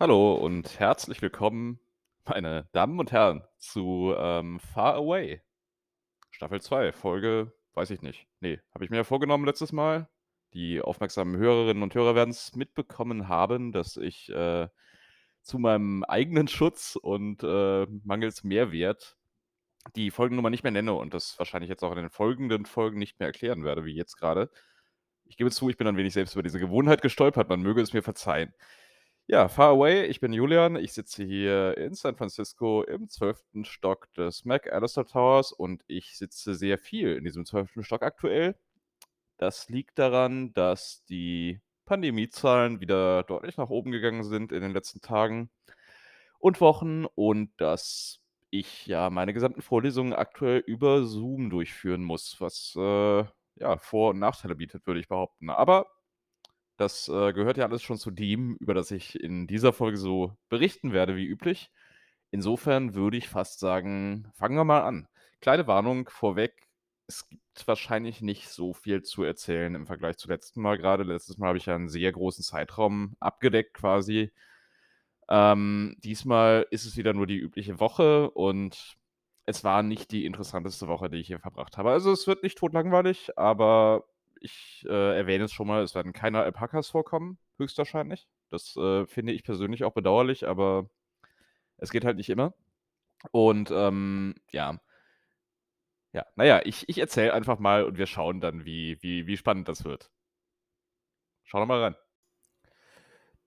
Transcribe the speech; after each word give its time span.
Hallo 0.00 0.34
und 0.34 0.80
herzlich 0.80 1.22
willkommen, 1.22 1.78
meine 2.24 2.68
Damen 2.72 2.98
und 2.98 3.12
Herren, 3.12 3.44
zu, 3.58 4.12
ähm, 4.18 4.58
Far 4.58 4.94
Away. 4.96 5.40
Staffel 6.32 6.60
2, 6.60 6.90
Folge 6.92 7.52
weiß 7.74 7.90
ich 7.90 8.02
nicht. 8.02 8.26
Ne, 8.40 8.60
habe 8.74 8.84
ich 8.84 8.90
mir 8.90 8.96
ja 8.96 9.04
vorgenommen 9.04 9.44
letztes 9.44 9.70
Mal. 9.70 10.08
Die 10.52 10.80
aufmerksamen 10.82 11.36
Hörerinnen 11.36 11.84
und 11.84 11.94
Hörer 11.94 12.16
werden's 12.16 12.56
mitbekommen 12.56 13.28
haben, 13.28 13.70
dass 13.70 13.96
ich, 13.96 14.30
äh, 14.30 14.66
zu 15.42 15.60
meinem 15.60 16.02
eigenen 16.02 16.48
Schutz 16.48 16.96
und, 17.00 17.44
äh, 17.44 17.86
mangels 18.02 18.42
Mehrwert 18.42 19.16
die 19.94 20.10
Folgennummer 20.10 20.50
nicht 20.50 20.64
mehr 20.64 20.72
nenne 20.72 20.94
und 20.94 21.14
das 21.14 21.38
wahrscheinlich 21.38 21.68
jetzt 21.70 21.84
auch 21.84 21.92
in 21.92 21.98
den 21.98 22.10
folgenden 22.10 22.66
Folgen 22.66 22.98
nicht 22.98 23.20
mehr 23.20 23.28
erklären 23.28 23.62
werde, 23.62 23.84
wie 23.84 23.94
jetzt 23.94 24.16
grade. 24.16 24.50
Ich 25.24 25.36
gebe 25.36 25.52
zu, 25.52 25.70
ich 25.70 25.76
bin 25.76 25.86
ein 25.86 25.96
wenig 25.96 26.14
selbst 26.14 26.34
über 26.34 26.42
diese 26.42 26.58
Gewohnheit 26.58 27.00
gestolpert, 27.00 27.48
man 27.48 27.62
möge 27.62 27.80
es 27.80 27.92
mir 27.92 28.02
verzeihen. 28.02 28.52
Ja, 29.26 29.48
Far 29.48 29.70
Away, 29.70 30.04
ich 30.04 30.20
bin 30.20 30.34
Julian, 30.34 30.76
ich 30.76 30.92
sitze 30.92 31.24
hier 31.24 31.78
in 31.78 31.94
San 31.94 32.14
Francisco 32.14 32.82
im 32.82 33.08
12. 33.08 33.64
Stock 33.64 34.12
des 34.12 34.44
McAllister 34.44 35.06
Towers 35.06 35.50
und 35.50 35.82
ich 35.86 36.18
sitze 36.18 36.54
sehr 36.54 36.76
viel 36.76 37.16
in 37.16 37.24
diesem 37.24 37.46
12. 37.46 37.82
Stock 37.86 38.02
aktuell. 38.02 38.54
Das 39.38 39.68
liegt 39.70 39.98
daran, 39.98 40.52
dass 40.54 41.04
die 41.06 41.60
Pandemiezahlen 41.86 42.80
wieder 42.80 43.22
deutlich 43.24 43.56
nach 43.56 43.70
oben 43.70 43.92
gegangen 43.92 44.24
sind 44.24 44.52
in 44.52 44.60
den 44.62 44.72
letzten 44.72 45.00
Tagen 45.00 45.50
und 46.38 46.60
Wochen 46.60 47.06
und 47.06 47.50
dass 47.58 48.20
ich, 48.50 48.86
ja, 48.86 49.10
meine 49.10 49.34
gesamten 49.34 49.62
Vorlesungen 49.62 50.12
aktuell 50.12 50.58
über 50.66 51.04
Zoom 51.04 51.50
durchführen 51.50 52.04
muss, 52.04 52.36
was, 52.40 52.74
äh, 52.76 53.24
ja, 53.56 53.78
Vor 53.78 54.10
und 54.10 54.18
Nachteile 54.18 54.56
bietet, 54.56 54.86
würde 54.86 55.00
ich 55.00 55.08
behaupten. 55.08 55.50
Aber 55.50 55.86
das, 56.76 57.08
äh, 57.08 57.32
gehört 57.32 57.56
ja 57.58 57.64
alles 57.66 57.82
schon 57.82 57.98
zu 57.98 58.10
dem, 58.10 58.56
über 58.60 58.74
das 58.74 58.90
ich 58.90 59.18
in 59.20 59.46
dieser 59.46 59.72
Folge 59.72 59.96
so 59.98 60.36
berichten 60.48 60.92
werde 60.92 61.16
wie 61.16 61.26
üblich. 61.26 61.70
Insofern 62.30 62.94
würde 62.94 63.16
ich 63.16 63.28
fast 63.28 63.60
sagen, 63.60 64.28
fangen 64.34 64.56
wir 64.56 64.64
mal 64.64 64.82
an. 64.82 65.08
Kleine 65.40 65.66
Warnung 65.66 66.08
vorweg, 66.08 66.68
es 67.06 67.28
gibt 67.28 67.42
wahrscheinlich 67.68 68.22
nicht 68.22 68.48
so 68.48 68.72
viel 68.72 69.02
zu 69.02 69.22
erzählen 69.24 69.74
im 69.74 69.86
Vergleich 69.86 70.16
zu 70.18 70.28
letzten 70.28 70.62
Mal 70.62 70.78
grade. 70.78 71.04
Letztes 71.04 71.38
Mal 71.38 71.48
habe 71.48 71.58
ich 71.58 71.66
ja 71.66 71.76
'n 71.76 71.88
sehr 71.88 72.12
großen 72.12 72.42
Zeitraum 72.44 73.14
abgedeckt 73.20 73.74
quasi. 73.74 74.32
Ähm, 75.28 75.96
diesmal 76.04 76.66
ist 76.70 76.84
es 76.86 76.96
wieder 76.96 77.14
nur 77.14 77.26
die 77.26 77.38
übliche 77.38 77.80
Woche 77.80 78.30
und 78.30 78.96
es 79.46 79.64
war 79.64 79.82
nicht 79.82 80.10
die 80.12 80.26
interessanteste 80.26 80.88
Woche, 80.88 81.10
die 81.10 81.18
ich 81.18 81.26
hier 81.28 81.40
verbracht 81.40 81.76
habe. 81.78 81.90
Also, 81.90 82.12
es 82.12 82.26
wird 82.26 82.42
nicht 82.42 82.58
totlangweilig, 82.58 83.38
aber 83.38 84.04
ich, 84.44 84.84
äh, 84.88 85.16
erwähne 85.18 85.44
es 85.44 85.52
schon 85.52 85.66
mal, 85.68 85.82
es 85.82 85.94
werden 85.94 86.12
keine 86.12 86.42
Alpakas 86.42 86.88
vorkommen, 86.88 87.38
höchstwahrscheinlich. 87.58 88.28
Das, 88.50 88.76
äh, 88.76 89.06
finde 89.06 89.32
ich 89.32 89.44
persönlich 89.44 89.84
auch 89.84 89.92
bedauerlich, 89.94 90.46
aber 90.48 90.90
es 91.78 91.90
geht 91.90 92.04
halt 92.04 92.16
nicht 92.18 92.30
immer. 92.30 92.54
Und, 93.32 93.70
ähm, 93.72 94.34
ja. 94.52 94.80
Ja, 96.12 96.24
na 96.36 96.44
ja, 96.44 96.60
ich 96.64 96.88
ich 96.88 96.98
erzähle 96.98 97.34
einfach 97.34 97.58
mal 97.58 97.84
und 97.84 97.98
wir 97.98 98.06
schauen 98.06 98.40
dann, 98.40 98.64
wie 98.64 98.96
wie 99.02 99.26
wie 99.26 99.36
spannend 99.36 99.68
das 99.68 99.84
wird. 99.84 100.10
Schauen 101.44 101.62
wir 101.62 101.66
mal 101.66 101.82
rein. 101.82 101.96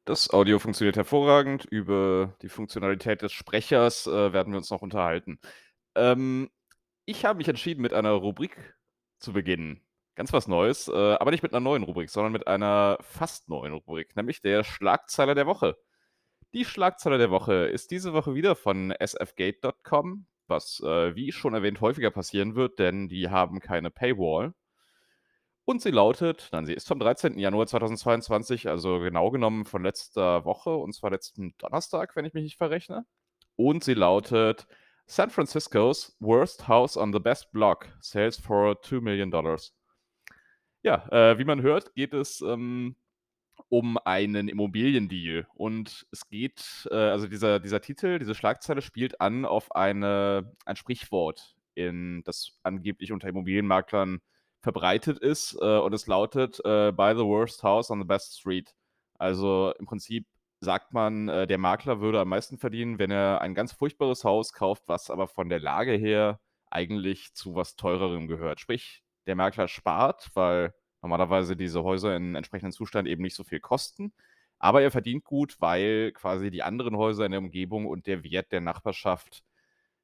Das 0.05 0.29
Audio 0.31 0.57
funktioniert 0.59 0.95
hervorragend. 0.95 1.65
Über 1.65 2.33
die 2.41 2.49
Funktionalität 2.49 3.21
des 3.21 3.33
Sprechers, 3.33 4.07
äh, 4.07 4.31
werden 4.33 4.53
wir 4.53 4.57
uns 4.57 4.69
noch 4.69 4.81
unterhalten. 4.81 5.39
Ähm, 5.95 6.49
ich 7.05 7.25
habe 7.25 7.37
mich 7.37 7.47
entschieden, 7.49 7.81
mit 7.81 7.93
einer 7.93 8.11
Rubrik 8.11 8.75
zu 9.19 9.33
beginnen. 9.33 9.81
Ganz 10.17 10.33
was 10.33 10.47
Neues, 10.47 10.87
äh, 10.87 10.93
aber 11.13 11.29
nicht 11.29 11.43
mit 11.43 11.51
'ner 11.51 11.59
neuen 11.59 11.83
Rubrik, 11.83 12.09
sondern 12.09 12.31
mit 12.33 12.47
einer 12.47 12.97
fast 13.01 13.49
neuen 13.49 13.71
Rubrik, 13.73 14.15
nämlich 14.15 14.41
der 14.41 14.63
Schlagzeile 14.63 15.35
der 15.35 15.45
Woche. 15.45 15.77
Die 16.53 16.65
Schlagzeile 16.65 17.19
der 17.19 17.31
Woche 17.31 17.53
ist 17.67 17.91
diese 17.91 18.13
Woche 18.13 18.35
wieder 18.35 18.55
von 18.55 18.93
sfgate.com, 18.99 20.27
was, 20.47 20.81
äh, 20.83 21.15
wie 21.15 21.31
schon 21.31 21.53
erwähnt, 21.53 21.81
häufiger 21.81 22.11
passieren 22.11 22.55
wird, 22.55 22.79
denn 22.79 23.09
die 23.09 23.29
haben 23.29 23.59
keine 23.59 23.91
Paywall. 23.91 24.53
Und 25.69 25.81
sie 25.81 25.91
lautet 25.91 26.47
nein, 26.53 26.65
sie 26.65 26.73
ist 26.73 26.87
vom 26.87 26.97
13. 26.97 27.37
Januar 27.39 27.67
2022, 27.67 28.69
also 28.69 28.99
genau 28.99 29.31
genommen 29.31 29.65
von 29.65 29.83
letzter 29.83 30.45
Woche, 30.45 30.69
und 30.73 30.93
zwar 30.93 31.11
letzten 31.11 31.55
Donnerstag, 31.57 32.15
wenn 32.15 32.23
ich 32.23 32.33
mich 32.33 32.43
nicht 32.43 32.57
verrechne. 32.57 33.05
Und 33.57 33.83
sie 33.83 33.93
lautet: 33.93 34.65
„San 35.07 35.29
Francisco's 35.29 36.15
worst 36.21 36.69
house 36.69 36.95
on 36.95 37.11
the 37.11 37.19
best 37.19 37.51
block 37.51 37.89
sells 37.99 38.37
for 38.39 38.81
$2.000.000.“ 38.81 39.76
Ja, 40.87 41.05
äh, 41.11 41.37
wie 41.37 41.43
man 41.43 41.61
hört, 41.61 41.93
geht 41.95 42.13
es, 42.13 42.39
ähm, 42.39 42.95
um 43.69 43.97
einen 44.05 44.47
Immobiliendeal. 44.49 45.47
Und 45.55 46.07
es 46.11 46.27
geht, 46.29 46.87
äh 46.91 46.95
also 46.95 47.27
dieser 47.27 47.59
dieser 47.59 47.81
Titel, 47.81 48.19
diese 48.19 48.35
Schlagzeile 48.35 48.81
spielt 48.81 49.21
an 49.21 49.45
auf 49.45 49.75
eine 49.75 50.53
ein 50.65 50.77
Sprichwort, 50.77 51.55
in 51.75 52.23
das 52.25 52.59
angeblich 52.63 53.11
unter 53.11 53.27
Immobilienmaklern 53.29 54.21
verbreitet 54.61 55.19
ist, 55.19 55.57
äh, 55.61 55.77
und 55.79 55.93
es 55.93 56.07
lautet, 56.07 56.59
äh: 56.65 56.91
„Buy 56.93 57.15
the 57.15 57.25
worst 57.25 57.63
house 57.63 57.91
on 57.91 57.99
the 57.99 58.05
best 58.07 58.39
street.“ 58.39 58.73
Also, 59.19 59.73
im 59.79 59.85
Prinzip 59.87 60.27
sagt 60.61 60.93
man, 60.93 61.29
äh, 61.29 61.47
der 61.47 61.57
Makler 61.59 62.01
würde 62.01 62.21
am 62.21 62.29
meisten 62.29 62.57
verdienen, 62.59 62.99
wenn 62.99 63.11
er 63.11 63.41
ein 63.41 63.55
ganz 63.55 63.73
furchtbares 63.73 64.23
Haus 64.23 64.53
kauft, 64.53 64.83
was 64.87 65.09
aber 65.11 65.27
von 65.27 65.49
der 65.49 65.59
Lage 65.59 65.93
her 65.93 66.39
eigentlich 66.71 67.33
zu 67.35 67.55
was 67.55 67.75
Teurerem 67.75 68.27
gehört. 68.27 68.59
Sprich, 68.61 69.03
der 69.27 69.35
Makler 69.35 69.67
spart, 69.67 70.29
weil 70.33 70.73
normalerweise 71.01 71.55
diese 71.55 71.83
Häuser 71.83 72.15
in 72.15 72.35
entsprechendem 72.35 72.75
Zustand 72.75 73.07
eben 73.07 73.21
nicht 73.21 73.35
so 73.35 73.43
viel 73.43 73.59
kosten, 73.59 74.13
aber 74.59 74.81
er 74.81 74.91
verdient 74.91 75.23
gut, 75.23 75.57
weil 75.59 76.11
quasi 76.13 76.49
die 76.51 76.63
anderen 76.63 76.97
Häuser 76.97 77.25
in 77.25 77.31
der 77.31 77.39
Umgebung 77.41 77.85
und 77.85 78.07
der 78.07 78.23
Wert 78.23 78.51
der 78.51 78.61
Nachbarschaft, 78.61 79.43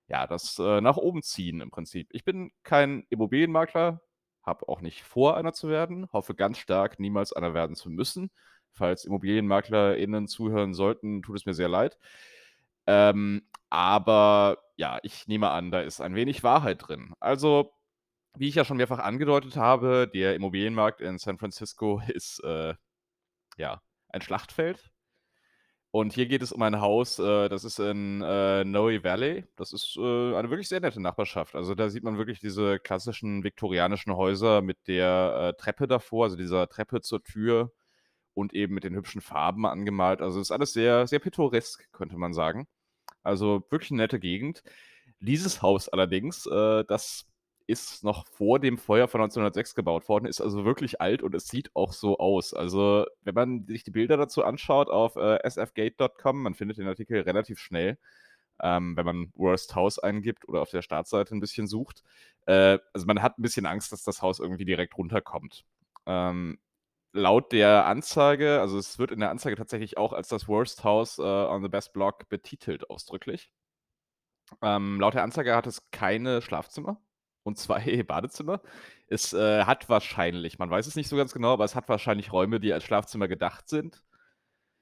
ja, 0.08 0.28
das, 0.28 0.60
äh, 0.60 0.82
nach 0.82 0.98
oben 0.98 1.24
ziehen 1.24 1.62
im 1.62 1.72
Prinzip. 1.72 2.10
Ich 2.12 2.24
bin 2.24 2.52
kein 2.64 3.06
Immobilienmakler, 3.10 4.02
habe 4.44 4.68
auch 4.68 4.82
nicht 4.82 5.04
vor, 5.04 5.38
einer 5.38 5.54
zu 5.54 5.70
werden, 5.70 6.08
hoffe 6.12 6.36
ganz 6.36 6.58
stark, 6.60 7.00
niemals 7.00 7.34
einer 7.34 7.54
werden 7.54 7.76
zu 7.76 7.90
müssen. 7.90 8.30
Falls 8.74 9.06
ImmobilienmaklerInnen 9.06 10.28
zuhören 10.28 10.74
sollten, 10.74 11.22
tut 11.24 11.38
es 11.38 11.46
mir 11.46 11.54
sehr 11.54 11.70
leid. 11.70 11.98
Ähm, 12.88 13.44
aber 13.70 14.58
ja, 14.76 15.00
ich 15.04 15.28
nehme 15.28 15.50
an, 15.52 15.72
da 15.72 15.82
ist 15.82 16.02
ein 16.02 16.16
wenig 16.16 16.44
Wahrheit 16.44 16.88
drin. 16.88 17.14
Also, 17.20 17.74
wie 18.38 18.50
ich 18.50 18.56
ja 18.56 18.66
schon 18.66 18.78
mehrfach 18.78 19.00
angedeutet 19.00 19.56
habe, 19.58 20.10
der 20.14 20.36
Immobilienmarkt 20.36 21.02
in 21.02 21.18
San 21.20 21.38
Francisco 21.38 22.02
ist, 22.08 22.40
äh, 22.44 22.76
ja, 23.58 23.82
ein 24.10 24.22
Schlachtfeld. 24.22 24.92
Und 25.96 26.12
hier 26.14 26.26
geht 26.26 26.42
es 26.42 26.52
um 26.52 26.62
ein 26.64 26.82
Haus, 26.82 27.20
äh, 27.20 27.50
das 27.50 27.64
ist 27.64 27.78
in, 27.80 28.22
äh, 28.24 28.64
Noe 28.66 29.04
Valley. 29.04 29.46
Das 29.56 29.74
ist, 29.74 29.96
äh, 29.96 30.02
eine 30.36 30.50
wirklich 30.50 30.68
sehr 30.68 30.80
nette 30.80 31.00
Nachbarschaft. 31.00 31.54
Also, 31.56 31.76
da 31.76 31.88
sieht 31.90 32.04
man 32.04 32.18
wirklich 32.18 32.40
diese 32.40 32.80
klassischen 32.80 33.44
viktorianischen 33.44 34.16
Häuser 34.16 34.62
mit 34.64 34.88
der, 34.88 35.54
äh, 35.56 35.62
Treppe 35.62 35.88
davor, 35.88 36.24
also 36.26 36.36
dieser 36.36 36.68
Treppe 36.68 37.02
zur 37.02 37.22
Tür 37.24 37.72
und 38.34 38.54
eben 38.54 38.74
mit 38.76 38.84
den 38.86 38.96
hübschen 38.96 39.22
Farben 39.22 39.66
angemalt. 39.68 40.22
Also, 40.22 40.42
ist 40.42 40.52
alles 40.52 40.74
sehr, 40.74 41.08
sehr 41.08 41.20
pittoresk, 41.20 41.92
könnte 41.94 42.18
man 42.18 42.34
sagen. 42.34 42.68
Also, 43.24 43.64
wirklich 43.72 43.92
'ne 43.92 43.98
nette 43.98 44.20
Gegend. 44.20 44.64
Dieses 45.22 45.62
Haus 45.64 45.90
allerdings, 45.90 46.46
äh, 46.48 46.86
das 46.86 47.26
ist 47.68 48.04
noch 48.04 48.28
vor 48.28 48.60
dem 48.60 48.78
Feuer 48.78 49.08
von 49.08 49.22
1906 49.22 49.76
gebaut 49.76 50.10
worden, 50.10 50.26
ist 50.26 50.42
also 50.42 50.66
wirklich 50.66 51.02
alt 51.02 51.24
und 51.24 51.36
es 51.36 51.48
sieht 51.48 51.72
auch 51.76 51.94
so 51.94 52.18
aus. 52.20 52.54
Also, 52.54 53.06
wenn 53.22 53.36
man 53.36 53.66
sich 53.68 53.84
die 53.84 53.92
Bilder 53.92 54.18
dazu 54.18 54.44
anschaut 54.44 54.90
auf, 54.90 55.16
äh, 55.16 55.40
sfgate.com, 55.50 56.44
man 56.44 56.56
findet 56.56 56.78
den 56.78 56.88
Artikel 56.88 57.22
relativ 57.22 57.60
schnell, 57.60 57.98
ähm, 58.62 58.98
wenn 58.98 59.06
man 59.06 59.32
„Worst 59.36 59.76
House“ 59.76 60.00
eingibt 60.00 60.48
oder 60.50 60.62
auf 60.62 60.72
der 60.72 60.82
Startseite 60.84 61.34
'n 61.36 61.40
bisschen 61.42 61.68
sucht. 61.68 62.04
Äh, 62.48 62.80
also, 62.94 63.06
man 63.08 63.22
hat 63.24 63.38
'n 63.40 63.44
bisschen 63.44 63.66
Angst, 63.68 63.92
dass 63.94 64.04
das 64.04 64.22
Haus 64.22 64.40
irgendwie 64.40 64.66
direkt 64.66 64.98
runterkommt. 64.98 65.66
Ähm, 66.08 66.60
laut 67.14 67.52
der 67.54 67.86
Anzeige 67.88 68.62
also, 68.62 68.78
es 68.80 69.00
wird 69.00 69.12
in 69.12 69.20
der 69.22 69.32
Anzeige 69.32 69.56
tatsächlich 69.58 69.98
auch 69.98 70.14
als 70.14 70.28
das 70.30 70.48
„Worst 70.50 70.84
House, 70.86 71.20
äh, 71.20 71.24
on 71.24 71.64
the 71.64 71.70
best 71.70 71.94
block“ 71.94 72.30
betitelt 72.30 72.90
ausdrücklich. 72.90 73.48
Ähm, 74.64 75.00
laut 75.00 75.14
der 75.14 75.24
Anzeige 75.24 75.56
hat 75.56 75.68
es 75.68 75.90
keine 75.92 76.42
Schlafzimmer 76.42 76.98
und 77.44 77.58
2 77.58 78.04
Badezimmer. 78.08 78.62
Es, 79.08 79.34
äh, 79.34 79.66
hat 79.66 79.90
wahrscheinlich 79.90 80.60
man 80.60 80.70
weiß 80.70 80.88
es 80.88 80.96
nicht 80.96 81.10
so 81.10 81.18
ganz 81.18 81.34
genau, 81.34 81.54
aber 81.54 81.66
es 81.66 81.76
hat 81.76 81.90
wahrscheinlich 81.90 82.32
Räume, 82.34 82.60
die 82.60 82.74
als 82.74 82.84
Schlafzimmer 82.84 83.28
gedacht 83.28 83.70
sind. 83.70 84.04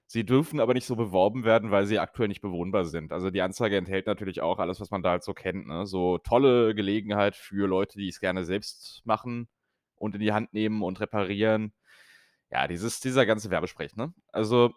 Sie 0.08 0.25
dürfen 0.25 0.60
aber 0.60 0.74
nicht 0.74 0.86
so 0.86 0.98
beworben 0.98 1.46
werden, 1.46 1.72
weil 1.72 1.86
sie 1.86 1.98
aktuell 2.00 2.28
nicht 2.28 2.42
bewohnbar 2.42 2.84
sind. 2.84 3.13
Also, 3.13 3.30
die 3.31 3.42
Anzeige 3.42 3.78
enthält 3.78 4.08
natürlich 4.08 4.42
auch 4.42 4.60
alles, 4.60 4.81
was 4.81 4.92
man 4.92 5.02
da 5.04 5.12
halt 5.12 5.24
so 5.24 5.34
kennt, 5.34 5.68
ne? 5.68 5.86
So 5.86 6.18
tolle 6.18 6.75
Gelegenheit 6.75 7.38
für 7.38 7.66
Leute, 7.66 7.98
die 7.98 8.10
es 8.10 8.19
gerne 8.19 8.44
selbst 8.44 9.02
machen 9.06 9.48
und 9.96 10.16
in 10.16 10.22
die 10.22 10.34
Hand 10.34 10.54
nehmen 10.54 10.84
und 10.84 11.00
reparieren. 11.00 11.74
Ja, 12.52 12.68
dieses 12.68 13.00
dieser 13.00 13.25
ganze 13.25 13.52
Werbesprech, 13.52 13.96
ne? 13.96 14.13
Also 14.34 14.74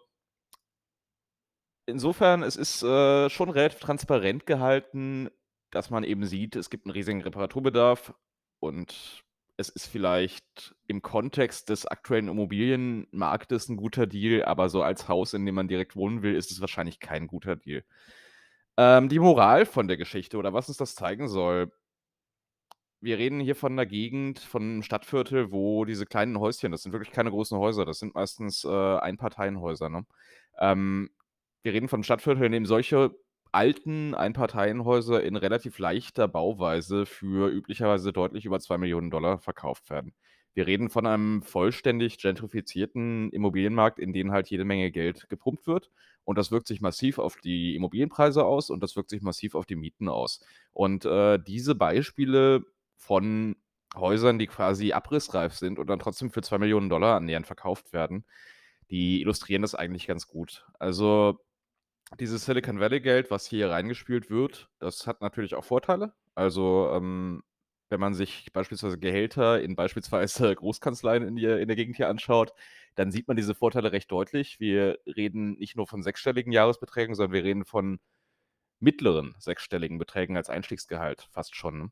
insofern, 1.85 2.43
es 2.43 2.55
ist, 2.55 2.83
äh, 2.83 3.29
schon 3.29 3.49
relativ 3.49 3.79
transparent 3.79 4.45
gehalten, 4.45 5.29
dass 5.75 5.89
man 5.91 6.03
eben 6.05 6.25
sieht, 6.25 6.55
es 6.55 6.69
gibt 6.71 6.85
'n 6.87 6.91
riesigen 6.91 7.21
Reparaturbedarf 7.21 8.13
und 8.59 9.23
es 9.57 9.69
ist 9.69 9.87
vielleicht 9.87 10.75
im 10.87 11.01
Kontext 11.01 11.69
des 11.69 11.85
aktuellen 11.87 12.29
Immobilienmarktes 12.29 13.69
'n 13.69 13.77
guter 13.77 14.07
Deal, 14.07 14.43
aber 14.45 14.69
so 14.69 14.83
als 14.83 15.07
Haus, 15.09 15.33
in 15.35 15.45
dem 15.45 15.55
man 15.55 15.67
direkt 15.69 15.95
wohnen 15.95 16.23
will, 16.23 16.35
ist 16.35 16.51
es 16.51 16.61
wahrscheinlich 16.61 16.99
kein 16.99 17.27
guter 17.27 17.55
Deal. 17.57 17.83
Ähm, 18.77 19.09
die 19.09 19.19
Moral 19.19 19.65
von 19.67 19.87
der 19.89 19.97
Geschichte 19.97 20.37
oder 20.37 20.53
was 20.53 20.69
uns 20.69 20.77
das 20.77 20.95
zeigen 20.95 21.29
soll 21.29 21.71
wir 23.03 23.17
reden 23.17 23.39
hier 23.39 23.55
von 23.55 23.75
'ner 23.75 23.85
Gegend, 23.85 24.39
von 24.39 24.75
'nem 24.77 24.83
Stadtviertel, 24.83 25.51
wo 25.51 25.85
diese 25.85 26.05
kleinen 26.05 26.39
Häuschen 26.39 26.71
das 26.71 26.83
sind 26.83 26.91
wirklich 26.93 27.11
keine 27.11 27.29
großen 27.29 27.57
Häuser, 27.57 27.85
das 27.85 27.99
sind 27.99 28.15
meistens, 28.15 28.63
äh, 28.63 28.69
Einparteienhäuser, 28.99 29.89
ne? 29.89 30.05
Ähm, 30.59 31.09
wir 31.63 31.73
reden 31.73 31.89
von 31.89 32.03
Stadtvierteln, 32.03 32.45
in 32.47 32.51
dem 32.53 32.65
solche 32.65 33.11
alten 33.55 34.15
Einparteienhäuser 34.15 35.23
in 35.23 35.35
relativ 35.35 35.79
leichter 35.79 36.27
Bauweise 36.27 37.05
für 37.05 37.49
üblicherweise 37.49 38.13
deutlich 38.13 38.45
über 38.45 38.59
2.000.000 38.59 39.39
verkauft 39.39 39.89
werden. 39.89 40.13
Wir 40.53 40.67
reden 40.67 40.89
von 40.89 41.05
einem 41.05 41.41
vollständig 41.43 42.17
gentrifizierten 42.19 43.29
Immobilienmarkt, 43.31 43.99
in 43.99 44.13
den 44.13 44.31
halt 44.31 44.47
jede 44.49 44.65
Menge 44.65 44.91
Geld 44.91 45.27
gepumpt 45.29 45.67
wird 45.67 45.91
und 46.23 46.37
das 46.37 46.51
wirkt 46.51 46.67
sich 46.67 46.81
massiv 46.81 47.19
auf 47.19 47.37
die 47.37 47.75
Immobilienpreise 47.75 48.45
aus 48.45 48.69
und 48.69 48.81
das 48.81 48.95
wirkt 48.95 49.09
sich 49.09 49.21
massiv 49.21 49.55
auf 49.55 49.65
die 49.65 49.75
Mieten 49.75 50.09
aus. 50.09 50.39
Und, 50.71 51.05
äh, 51.05 51.39
diese 51.39 51.75
Beispiele 51.75 52.63
von 52.97 53.55
Häusern, 53.95 54.39
die 54.39 54.47
quasi 54.47 54.91
abrissreif 54.93 55.53
sind 55.53 55.79
und 55.79 55.87
dann 55.89 55.99
trotzdem 55.99 56.31
für 56.31 56.41
2.000.000 56.41 57.15
annähernd 57.17 57.47
verkauft 57.47 57.93
werden, 57.93 58.25
die 58.91 59.21
illustrieren 59.21 59.61
das 59.63 59.75
eigentlich 59.75 60.07
ganz 60.07 60.27
gut. 60.27 60.65
Also, 60.79 61.39
dieses 62.19 62.45
Silicon 62.45 62.79
Valley 62.79 63.01
Geld, 63.01 63.31
was 63.31 63.45
hier 63.47 63.69
reingespült 63.71 64.29
wird, 64.29 64.69
das 64.79 65.07
hat 65.07 65.21
natürlich 65.21 65.55
auch 65.55 65.63
Vorteile. 65.65 66.13
Also, 66.35 66.89
ähm, 66.93 67.43
wenn 67.89 67.99
man 67.99 68.13
sich 68.13 68.51
beispielsweise 68.53 68.97
Gehälter 68.99 69.61
in 69.61 69.75
beispielsweise 69.75 70.55
Großkanzleien 70.55 71.23
in 71.23 71.35
der 71.35 71.59
in 71.59 71.67
der 71.67 71.75
Gegend 71.75 71.97
hier 71.97 72.09
anschaut, 72.09 72.53
dann 72.95 73.11
sieht 73.11 73.27
man 73.27 73.37
diese 73.37 73.55
Vorteile 73.55 73.91
recht 73.91 74.11
deutlich. 74.11 74.59
Wir 74.59 74.99
reden 75.05 75.53
nicht 75.57 75.75
nur 75.75 75.87
von 75.87 76.03
sechsstelligen 76.03 76.51
Jahresbeträgen, 76.51 77.15
sondern 77.15 77.33
wir 77.33 77.43
reden 77.43 77.65
von 77.65 77.99
mittleren 78.79 79.35
sechsstelligen 79.39 79.97
Beträgen 79.97 80.37
als 80.37 80.49
Einstiegsgehalt 80.49 81.27
fast 81.31 81.55
schon, 81.55 81.79
ne? 81.79 81.91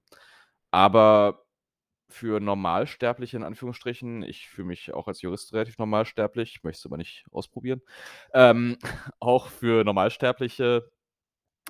Aber 0.72 1.43
für 2.14 2.40
Normalsterbliche 2.40 3.38
in 3.38 3.44
Anführungsstrichen 3.44 4.24
ich 4.24 4.48
fühle 4.50 4.68
mich 4.70 4.94
auch 4.94 5.08
als 5.08 5.22
Jurist 5.22 5.54
relativ 5.54 5.78
normalsterblich, 5.78 6.64
möchte 6.64 6.80
es 6.80 6.86
aber 6.86 6.98
nicht 6.98 7.26
ausprobieren. 7.32 7.82
Ähm, 8.34 8.78
auch 9.20 9.48
für 9.50 9.84
Normalsterbliche, 9.84 10.90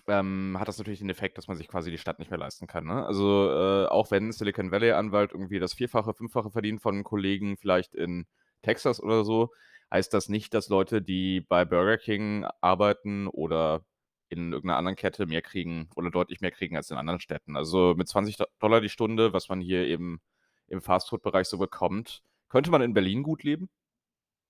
ähm, 0.08 0.58
hat 0.60 0.68
das 0.68 0.78
natürlich 0.78 1.00
den 1.00 1.10
Effekt, 1.10 1.38
dass 1.38 1.48
man 1.48 1.58
sich 1.58 1.68
quasi 1.68 1.92
die 1.92 1.98
Stadt 1.98 2.20
nicht 2.20 2.32
mehr 2.32 2.40
leisten 2.40 2.68
kann, 2.68 2.86
ne? 2.86 3.06
Also, 3.06 3.50
äh, 3.52 3.88
auch 3.88 4.12
wenn 4.12 4.32
Silicon 4.32 4.72
Valley 4.72 4.92
Anwalt 4.92 5.32
irgendwie 5.32 5.60
das 5.60 5.74
Vierfache, 5.74 6.14
Fünffache 6.14 6.52
verdient 6.52 6.82
von 6.82 7.04
Kollegen 7.04 7.58
vielleicht 7.58 7.96
in 7.96 8.26
Texas 8.64 9.02
oder 9.02 9.24
so, 9.26 9.52
heißt 9.92 10.14
das 10.14 10.30
nicht, 10.30 10.54
dass 10.54 10.70
Leute, 10.70 11.02
die 11.02 11.42
bei 11.42 11.66
Burger 11.66 11.98
King 11.98 12.46
arbeiten 12.62 13.28
oder 13.28 13.86
in 14.30 14.52
irgend 14.54 14.66
'ner 14.66 14.78
anderen 14.78 14.96
Kette 14.96 15.26
mehr 15.28 15.42
kriegen 15.42 15.90
oder 15.96 16.10
deutlich 16.12 16.42
mehr 16.42 16.52
kriegen 16.52 16.76
als 16.78 16.90
in 16.92 16.98
anderen 16.98 17.20
Städten. 17.20 17.56
Also, 17.56 17.94
mit 17.98 18.08
20 18.08 18.36
Do 18.38 18.46
Dollar 18.60 18.82
die 18.82 18.90
Stunde, 18.90 19.32
was 19.34 19.50
man 19.50 19.62
hier 19.62 19.86
eben 19.88 20.22
im 20.68 20.82
Fastfood-Bereich 20.82 21.48
so 21.48 21.58
bekommt, 21.58 22.24
könnte 22.50 22.72
man 22.72 22.82
in 22.82 22.94
Berlin 22.94 23.24
gut 23.24 23.44
leben, 23.44 23.70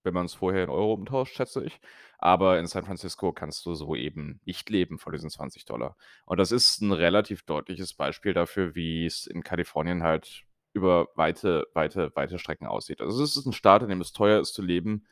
wenn 0.04 0.14
man's 0.16 0.34
vorher 0.36 0.64
in 0.66 0.70
Euro 0.72 0.94
umtauscht, 0.94 1.36
schätze 1.36 1.64
ich. 1.66 1.80
Aber 2.20 2.60
in 2.60 2.68
San 2.68 2.86
Francisco 2.86 3.34
kannst 3.34 3.66
du 3.66 3.76
so 3.76 3.96
eben 3.96 4.42
nicht 4.46 4.70
leben 4.70 5.00
von 5.00 5.14
diesen 5.14 5.30
20 5.32 5.66
Dollar. 5.66 5.98
Und 6.26 6.40
das 6.40 6.52
ist 6.54 6.82
'n 6.82 6.92
relativ 6.94 7.44
deutliches 7.44 7.94
Beispiel 7.96 8.34
dafür, 8.34 8.76
wie's 8.76 9.28
in 9.28 9.44
Kalifornien 9.44 10.04
halt 10.04 10.44
über 10.74 11.10
weite, 11.16 11.68
weite, 11.76 12.12
weite 12.16 12.40
Strecken 12.40 12.68
aussieht. 12.68 13.02
Also, 13.02 13.24
es 13.24 13.36
ist 13.38 13.46
'n 13.48 13.54
Staat, 13.54 13.84
in 13.84 13.90
dem 13.90 14.02
es 14.02 14.14
teuer 14.14 14.42
ist 14.42 14.54
zu 14.56 14.62
leben. 14.64 15.06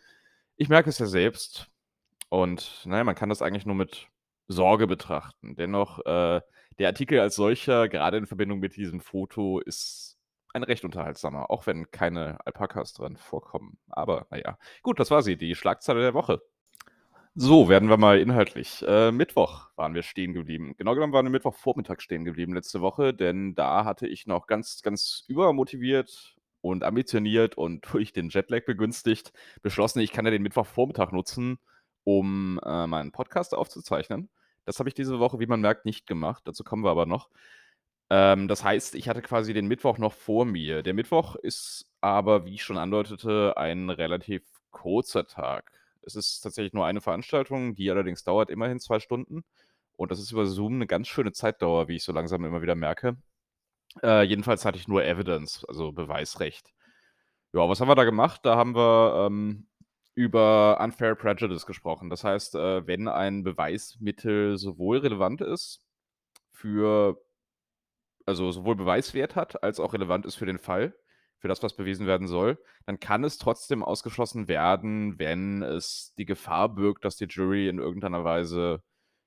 Ich 0.57 0.69
merke 0.69 0.89
es 0.91 0.99
ja 0.99 1.07
selbst 1.07 1.69
und, 2.29 2.83
na 2.85 2.97
ja, 2.99 3.03
man 3.05 3.15
kann 3.15 3.29
das 3.29 3.41
eigentlich 3.43 3.65
nur 3.67 3.75
mit 3.75 4.09
Sorge 4.49 4.87
betrachten. 4.87 5.55
Dennoch, 5.55 5.99
äh, 6.05 6.41
der 6.79 6.87
Artikel 6.89 7.19
als 7.21 7.35
solcher, 7.35 7.89
gerade 7.89 8.17
in 8.17 8.27
Verbindung 8.27 8.59
mit 8.59 8.75
diesem 8.77 9.01
Foto, 9.01 9.59
ist 9.61 10.10
ein 10.53 10.63
recht 10.63 10.83
unterhaltsamer, 10.83 11.49
auch 11.49 11.67
wenn 11.67 11.91
keine 11.91 12.37
Alpakas 12.45 12.93
drin 12.93 13.17
vorkommen. 13.17 13.77
Aber 13.89 14.27
na 14.29 14.37
ja. 14.37 14.57
Gut, 14.83 14.99
das 14.99 15.11
war 15.11 15.21
sie, 15.21 15.37
die 15.37 15.55
Schlagzeile 15.55 16.01
der 16.01 16.13
Woche. 16.13 16.41
So, 17.33 17.69
werden 17.69 17.87
wir 17.87 17.95
mal 17.95 18.19
inhaltlich. 18.19 18.83
Äh, 18.85 19.13
Mittwoch 19.13 19.69
waren 19.77 19.93
wir 19.93 20.03
stehen 20.03 20.33
geblieben. 20.33 20.75
Genau 20.77 20.93
genommen 20.95 21.13
waren 21.13 21.25
wir 21.25 21.31
Mittwochvormittag 21.31 22.01
stehen 22.01 22.25
geblieben 22.25 22.53
letzte 22.53 22.81
Woche, 22.81 23.13
denn 23.13 23.55
da 23.55 23.85
hatte 23.85 24.05
ich 24.05 24.27
noch 24.27 24.47
ganz, 24.47 24.81
ganz 24.81 25.23
übermotiviert 25.29 26.35
und 26.59 26.83
ambitioniert 26.83 27.55
und 27.57 27.85
durch 27.93 28.11
den 28.11 28.29
Jetlag 28.29 28.65
begünstigt 28.65 29.31
beschlossen, 29.61 29.99
ich 29.99 30.11
kann 30.11 30.25
ja 30.25 30.31
den 30.31 30.43
Mittwochvormittag 30.43 31.13
nutzen, 31.13 31.57
um, 32.03 32.59
äh, 32.65 32.87
meinen 32.87 33.13
Podcast 33.13 33.55
aufzuzeichnen. 33.55 34.29
Das 34.65 34.79
habe 34.79 34.89
ich 34.89 34.95
diese 34.95 35.19
Woche, 35.19 35.39
wie 35.39 35.47
man 35.47 35.61
merkt, 35.61 35.85
nicht 35.85 36.07
gemacht. 36.07 36.43
Dazu 36.45 36.65
kommen 36.65 36.83
wir 36.83 36.91
aber 36.91 37.05
noch. 37.05 37.29
Ähm, 38.11 38.49
das 38.49 38.63
heißt, 38.65 38.95
ich 38.95 39.07
hatte 39.07 39.21
quasi 39.21 39.53
den 39.53 39.67
Mittwoch 39.67 39.97
noch 39.97 40.11
vor 40.13 40.43
mir. 40.45 40.83
Der 40.83 40.93
Mittwoch 40.93 41.35
ist 41.37 41.85
aber, 42.01 42.45
wie 42.45 42.55
ich 42.55 42.63
schon 42.63 42.77
andeutete, 42.77 43.55
ein 43.57 43.89
relativ 43.89 44.43
kurzer 44.71 45.27
Tag. 45.27 45.71
Es 46.01 46.15
ist 46.17 46.41
tatsächlich 46.41 46.73
nur 46.73 46.85
eine 46.85 46.99
Veranstaltung, 47.01 47.73
die 47.75 47.89
allerdings 47.89 48.25
dauert 48.25 48.49
immerhin 48.49 48.81
2 48.81 48.99
Stunden. 48.99 49.45
Und 49.95 50.11
das 50.11 50.19
ist 50.19 50.31
über 50.33 50.45
Zoom 50.45 50.79
'ne 50.79 50.87
ganz 50.87 51.07
schöne 51.07 51.31
Zeitdauer, 51.31 51.87
wie 51.87 51.95
ich 51.97 52.03
so 52.03 52.11
langsam 52.11 52.43
immer 52.45 52.61
wieder 52.61 52.75
merke. 52.75 53.17
Äh, 54.03 54.23
jedenfalls 54.23 54.65
hatte 54.65 54.77
ich 54.79 54.87
nur 54.87 55.03
Evidence, 55.05 55.65
also 55.67 55.91
Beweisrecht. 55.93 56.73
Ja, 57.53 57.67
was 57.69 57.81
haben 57.81 57.89
wir 57.89 57.95
da 57.95 58.05
gemacht? 58.05 58.41
Da 58.45 58.55
haben 58.57 58.75
wir, 58.75 59.27
ähm, 59.27 59.67
über 60.15 60.79
Unfair 60.81 61.15
Prejudice 61.15 61.65
gesprochen. 61.65 62.09
Das 62.09 62.23
heißt, 62.25 62.55
äh, 62.55 62.87
wenn 62.87 63.07
ein 63.09 63.43
Beweismittel 63.43 64.57
sowohl 64.57 64.99
relevant 64.99 65.41
ist 65.41 65.81
für 66.53 67.21
also, 68.25 68.51
sowohl 68.51 68.75
Beweiswert 68.75 69.35
hat, 69.35 69.63
als 69.63 69.79
auch 69.79 69.93
relevant 69.93 70.25
ist 70.25 70.35
für 70.35 70.45
den 70.45 70.59
Fall, 70.59 70.95
für 71.39 71.47
das, 71.47 71.63
was 71.63 71.75
bewiesen 71.75 72.07
werden 72.07 72.27
soll, 72.27 72.59
dann 72.85 72.99
kann 72.99 73.23
es 73.23 73.37
trotzdem 73.37 73.83
ausgeschlossen 73.83 74.47
werden, 74.47 75.17
wenn 75.19 75.63
es 75.63 76.13
die 76.17 76.25
Gefahr 76.25 76.69
birgt, 76.69 77.03
dass 77.05 77.17
die 77.17 77.25
Jury 77.25 77.67
in 77.67 77.79
irgendeiner 77.79 78.23
Weise, 78.23 78.83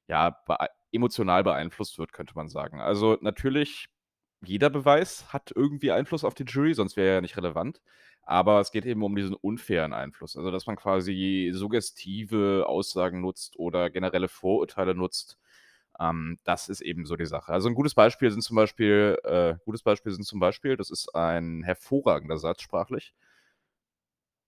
ja, 0.08 0.31
bei 0.46 0.69
emotional 0.93 1.43
beeinflusst 1.44 1.99
wird, 1.99 2.12
könnte 2.12 2.35
man 2.37 2.49
sagen. 2.49 2.81
Also, 2.81 3.19
natürlich, 3.20 3.87
jeder 4.44 4.70
Beweis 4.70 5.32
hat 5.32 5.52
irgendwie 5.55 5.93
Einfluss 5.93 6.25
auf 6.25 6.35
die 6.35 6.44
Jury, 6.44 6.75
sonst 6.75 6.96
wäre 6.96 7.08
er 7.08 7.14
ja 7.17 7.20
nicht 7.20 7.37
relevant. 7.37 7.81
Aber 8.23 8.61
es 8.61 8.70
geht 8.70 8.87
eben 8.87 9.02
um 9.02 9.17
diesen 9.17 9.35
unfairen 9.35 9.93
Einfluss. 9.93 10.37
Also, 10.37 10.50
dass 10.50 10.67
man 10.67 10.76
quasi 10.76 11.50
suggestive 11.55 12.64
Aussagen 12.67 13.20
nutzt 13.20 13.58
oder 13.58 13.91
generelle 13.91 14.29
Vorurteile 14.29 14.94
nutzt. 14.94 15.39
Ähm, 16.01 16.39
das 16.44 16.69
ist 16.69 16.81
eben 16.82 17.06
so 17.06 17.17
die 17.17 17.27
Sache. 17.27 17.53
Also, 17.53 17.69
'n 17.69 17.74
gutes 17.74 17.94
Beispiel 17.94 18.31
sind 18.31 18.43
zum 18.43 18.56
Beispiel 18.56 19.19
äh, 19.24 19.55
gutes 19.65 19.82
Beispiel 19.82 20.13
sind 20.13 20.24
zum 20.24 20.41
Beispiel 20.41 20.77
das 20.77 20.91
ist 20.91 21.15
ein 21.15 21.63
hervorragender 21.65 22.39
Satz 22.39 22.63
sprachlich 22.63 23.13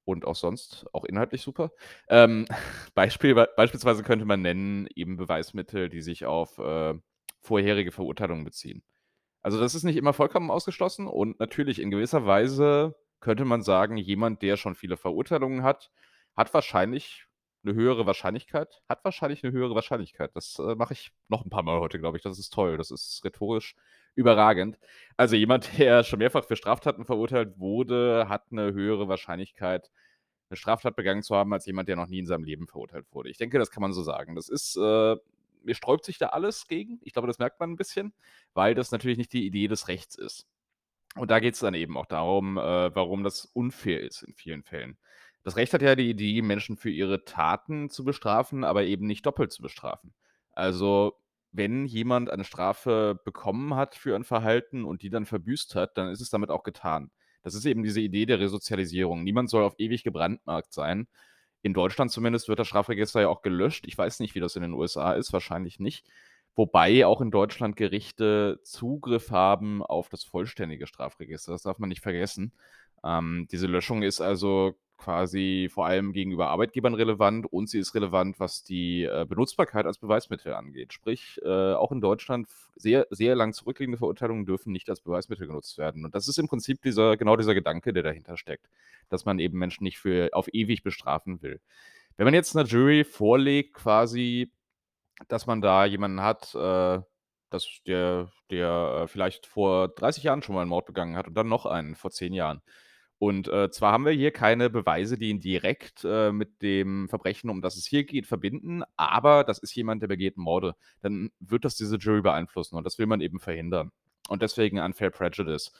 und 0.06 0.24
auch 0.24 0.36
sonst, 0.36 0.86
auch 0.92 1.04
inhaltlich 1.04 1.42
super. 1.42 1.72
Ähm, 2.08 2.46
Beispiel 2.94 3.34
bei 3.34 3.46
beispielsweise 3.56 4.02
könnte 4.04 4.24
man 4.24 4.40
nennen, 4.40 4.86
eben 4.94 5.16
Beweismittel, 5.16 5.88
die 5.88 6.00
sich 6.00 6.24
auf, 6.24 6.58
äh, 6.58 6.94
vorherige 7.42 7.92
Verurteilungen 7.92 8.44
beziehen. 8.44 8.82
Also, 9.42 9.60
das 9.60 9.74
ist 9.76 9.84
nicht 9.84 9.96
immer 9.96 10.14
vollkommen 10.14 10.50
ausgeschlossen 10.52 11.08
und 11.08 11.40
natürlich 11.40 11.80
in 11.80 11.90
gewisser 11.92 12.26
Weise 12.26 12.96
könnte 13.20 13.44
man 13.46 13.62
sagen, 13.62 13.98
jemand, 13.98 14.42
der 14.42 14.56
schon 14.58 14.76
viele 14.76 14.96
Verurteilungen 14.98 15.64
hat, 15.64 15.92
hat 16.36 16.54
wahrscheinlich 16.54 17.25
'ne 17.66 17.74
höhere 17.74 18.06
Wahrscheinlichkeit 18.06 18.82
hat 18.88 19.04
wahrscheinlich 19.04 19.42
'ne 19.44 19.52
höhere 19.52 19.74
Wahrscheinlichkeit. 19.76 20.32
Das, 20.36 20.58
äh, 20.60 20.76
mache 20.76 20.94
ich 20.94 21.12
noch 21.28 21.44
'n 21.46 21.50
paar 21.50 21.64
Mal 21.64 21.80
heute, 21.80 21.98
glaube 22.00 22.18
ich. 22.18 22.24
Das 22.24 22.38
ist 22.38 22.52
toll. 22.54 22.78
Das 22.78 22.90
ist 22.92 23.22
rhetorisch 23.24 23.76
überragend. 24.16 24.78
Also, 25.18 25.36
jemand, 25.36 25.68
der 25.78 26.04
schon 26.04 26.20
mehrfach 26.20 26.44
für 26.46 26.56
Straftaten 26.56 27.04
verurteilt 27.06 27.58
wurde, 27.60 28.28
hat 28.30 28.52
'ne 28.52 28.72
höhere 28.74 29.08
Wahrscheinlichkeit, 29.08 29.90
'ne 30.50 30.56
Straftat 30.56 30.96
begangen 30.96 31.22
zu 31.24 31.36
haben, 31.36 31.52
als 31.54 31.66
jemand, 31.66 31.88
der 31.90 31.96
noch 31.96 32.08
nie 32.08 32.20
in 32.20 32.26
seinem 32.26 32.44
Leben 32.44 32.68
verurteilt 32.68 33.06
wurde. 33.12 33.30
Ich 33.30 33.38
denke, 33.38 33.58
das 33.60 33.70
kann 33.72 33.82
man 33.82 33.92
so 33.94 34.02
sagen. 34.02 34.36
Das 34.36 34.48
ist, 34.50 34.76
äh 34.78 35.16
mir 35.64 35.74
sträubt 35.76 36.04
sich 36.06 36.18
da 36.18 36.28
alles 36.28 36.68
gegen. 36.68 37.00
Ich 37.04 37.12
glaube, 37.14 37.28
das 37.28 37.38
merkt 37.40 37.60
man 37.60 37.72
'n 37.72 37.76
bisschen, 37.76 38.14
weil 38.54 38.74
das 38.76 38.92
natürlich 38.92 39.18
nicht 39.18 39.32
die 39.34 39.46
Idee 39.46 39.68
des 39.68 39.88
Rechts 39.88 40.16
ist. 40.16 40.46
Und 41.16 41.30
da 41.32 41.40
geht's 41.40 41.60
dann 41.60 41.74
eben 41.74 41.96
auch 41.98 42.06
darum, 42.06 42.58
äh, 42.58 42.94
warum 42.96 43.24
das 43.24 43.46
unfair 43.54 44.00
ist 44.02 44.22
in 44.24 44.34
vielen 44.34 44.62
Fällen. 44.64 44.98
Das 45.46 45.54
Recht 45.54 45.72
hat 45.74 45.80
ja 45.80 45.94
die 45.94 46.10
Idee, 46.10 46.42
Menschen 46.42 46.76
für 46.76 46.90
ihre 46.90 47.24
Taten 47.24 47.88
zu 47.88 48.02
bestrafen, 48.02 48.64
aber 48.64 48.82
eben 48.82 49.06
nicht 49.06 49.24
doppelt 49.26 49.52
zu 49.52 49.62
bestrafen. 49.62 50.12
Also, 50.50 51.20
wenn 51.52 51.86
jemand 51.86 52.30
eine 52.30 52.42
Strafe 52.42 53.20
bekommen 53.24 53.76
hat 53.76 53.94
für 53.94 54.16
ein 54.16 54.24
Verhalten 54.24 54.84
und 54.84 55.02
die 55.02 55.08
dann 55.08 55.24
verbüßt 55.24 55.76
hat, 55.76 55.96
dann 55.98 56.08
ist 56.08 56.20
es 56.20 56.30
damit 56.30 56.50
auch 56.50 56.64
getan. 56.64 57.12
Das 57.44 57.54
ist 57.54 57.64
eben 57.64 57.84
diese 57.84 58.00
Idee 58.00 58.26
der 58.26 58.40
Resozialisierung. 58.40 59.22
Niemand 59.22 59.48
soll 59.48 59.62
auf 59.62 59.76
ewig 59.78 60.02
gebrandmarkt 60.02 60.72
sein. 60.72 61.06
In 61.62 61.74
Deutschland 61.74 62.10
zumindest 62.10 62.48
wird 62.48 62.58
das 62.58 62.66
Strafregister 62.66 63.20
ja 63.20 63.28
auch 63.28 63.42
gelöscht. 63.42 63.86
Ich 63.86 63.96
weiß 63.96 64.18
nicht, 64.18 64.34
wie 64.34 64.40
das 64.40 64.56
in 64.56 64.62
den 64.62 64.72
USA 64.72 65.12
ist, 65.12 65.32
wahrscheinlich 65.32 65.78
nicht. 65.78 66.08
Wobei 66.56 67.06
auch 67.06 67.20
in 67.20 67.30
Deutschland 67.30 67.76
Gerichte 67.76 68.58
Zugriff 68.64 69.30
haben 69.30 69.80
auf 69.84 70.08
das 70.08 70.24
vollständige 70.24 70.88
Strafregister. 70.88 71.52
Das 71.52 71.62
darf 71.62 71.78
man 71.78 71.88
nicht 71.88 72.02
vergessen. 72.02 72.52
Ähm, 73.04 73.46
diese 73.52 73.68
Löschung 73.68 74.02
ist 74.02 74.20
also 74.20 74.76
quasi 74.96 75.68
vor 75.70 75.86
allem 75.86 76.12
gegenüber 76.12 76.48
Arbeitgebern 76.48 76.94
relevant 76.94 77.46
und 77.52 77.68
sie 77.68 77.78
ist 77.78 77.94
relevant, 77.94 78.40
was 78.40 78.62
die 78.62 79.04
äh, 79.04 79.26
Benutzbarkeit 79.28 79.86
als 79.86 79.98
Beweismittel 79.98 80.54
angeht. 80.54 80.92
Sprich, 80.92 81.40
äh, 81.44 81.74
auch 81.74 81.92
in 81.92 82.00
Deutschland 82.00 82.48
sehr, 82.76 83.06
sehr 83.10 83.34
lang 83.34 83.52
zurückliegende 83.52 83.98
Verurteilungen 83.98 84.46
dürfen 84.46 84.72
nicht 84.72 84.88
als 84.90 85.00
Beweismittel 85.00 85.46
genutzt 85.46 85.78
werden. 85.78 86.04
Und 86.04 86.14
das 86.14 86.28
ist 86.28 86.38
im 86.38 86.48
Prinzip 86.48 86.82
dieser, 86.82 87.16
genau 87.16 87.36
dieser 87.36 87.54
Gedanke, 87.54 87.92
der 87.92 88.02
dahinter 88.02 88.36
steckt, 88.36 88.68
dass 89.08 89.24
man 89.24 89.38
eben 89.38 89.58
Menschen 89.58 89.84
nicht 89.84 89.98
für 89.98 90.30
auf 90.32 90.48
ewig 90.52 90.82
bestrafen 90.82 91.42
will. 91.42 91.60
Wenn 92.16 92.24
man 92.24 92.34
jetzt 92.34 92.56
einer 92.56 92.66
Jury 92.66 93.04
vorlegt, 93.04 93.74
quasi, 93.74 94.50
dass 95.28 95.46
man 95.46 95.60
da 95.60 95.84
jemanden 95.84 96.22
hat, 96.22 96.54
äh, 96.54 97.00
dass 97.50 97.80
der, 97.86 98.30
der 98.50 99.02
äh, 99.02 99.08
vielleicht 99.08 99.46
vor 99.46 99.88
30 99.88 100.24
Jahren 100.24 100.42
schon 100.42 100.54
mal 100.54 100.62
einen 100.62 100.70
Mord 100.70 100.86
begangen 100.86 101.16
hat 101.16 101.28
und 101.28 101.34
dann 101.34 101.48
noch 101.48 101.66
einen 101.66 101.94
vor 101.94 102.10
10 102.10 102.32
Jahren. 102.32 102.62
Und 103.18 103.48
äh, 103.48 103.70
zwar 103.70 103.92
haben 103.92 104.04
wir 104.04 104.12
hier 104.12 104.30
keine 104.30 104.68
Beweise, 104.68 105.16
die 105.16 105.30
ihn 105.30 105.40
direkt 105.40 106.04
äh, 106.04 106.32
mit 106.32 106.60
dem 106.60 107.08
Verbrechen, 107.08 107.48
um 107.48 107.62
das 107.62 107.76
es 107.76 107.86
hier 107.86 108.04
geht, 108.04 108.26
verbinden, 108.26 108.82
aber 108.96 109.42
das 109.44 109.58
ist 109.58 109.74
jemand, 109.74 110.02
der 110.02 110.08
begeht 110.08 110.36
Morde. 110.36 110.74
Dann 111.00 111.30
wird 111.40 111.64
das 111.64 111.76
diese 111.76 111.96
Jury 111.96 112.20
beeinflussen 112.20 112.76
und 112.76 112.84
das 112.84 112.98
will 112.98 113.06
man 113.06 113.22
eben 113.22 113.40
verhindern. 113.40 113.90
Und 114.28 114.42
deswegen 114.42 114.78
Unfair 114.78 115.10
Prejudice. 115.10 115.72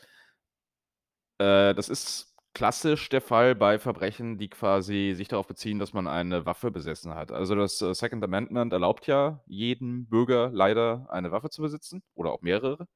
Äh, 1.38 1.74
das 1.74 1.88
ist 1.88 2.34
klassisch 2.54 3.10
der 3.10 3.20
Fall 3.20 3.54
bei 3.54 3.78
Verbrechen, 3.78 4.38
die 4.38 4.48
quasi 4.48 5.12
sich 5.14 5.28
darauf 5.28 5.46
beziehen, 5.46 5.78
dass 5.78 5.92
man 5.92 6.06
eine 6.06 6.46
Waffe 6.46 6.70
besessen 6.70 7.14
hat. 7.14 7.30
Also 7.32 7.54
das 7.54 7.82
äh, 7.82 7.94
Second 7.94 8.24
Amendment 8.24 8.72
erlaubt 8.72 9.06
ja 9.06 9.42
jedem 9.46 10.06
Bürger 10.06 10.50
leider 10.50 11.06
eine 11.10 11.32
Waffe 11.32 11.50
zu 11.50 11.60
besitzen 11.60 12.02
oder 12.14 12.32
auch 12.32 12.40
mehrere. 12.40 12.88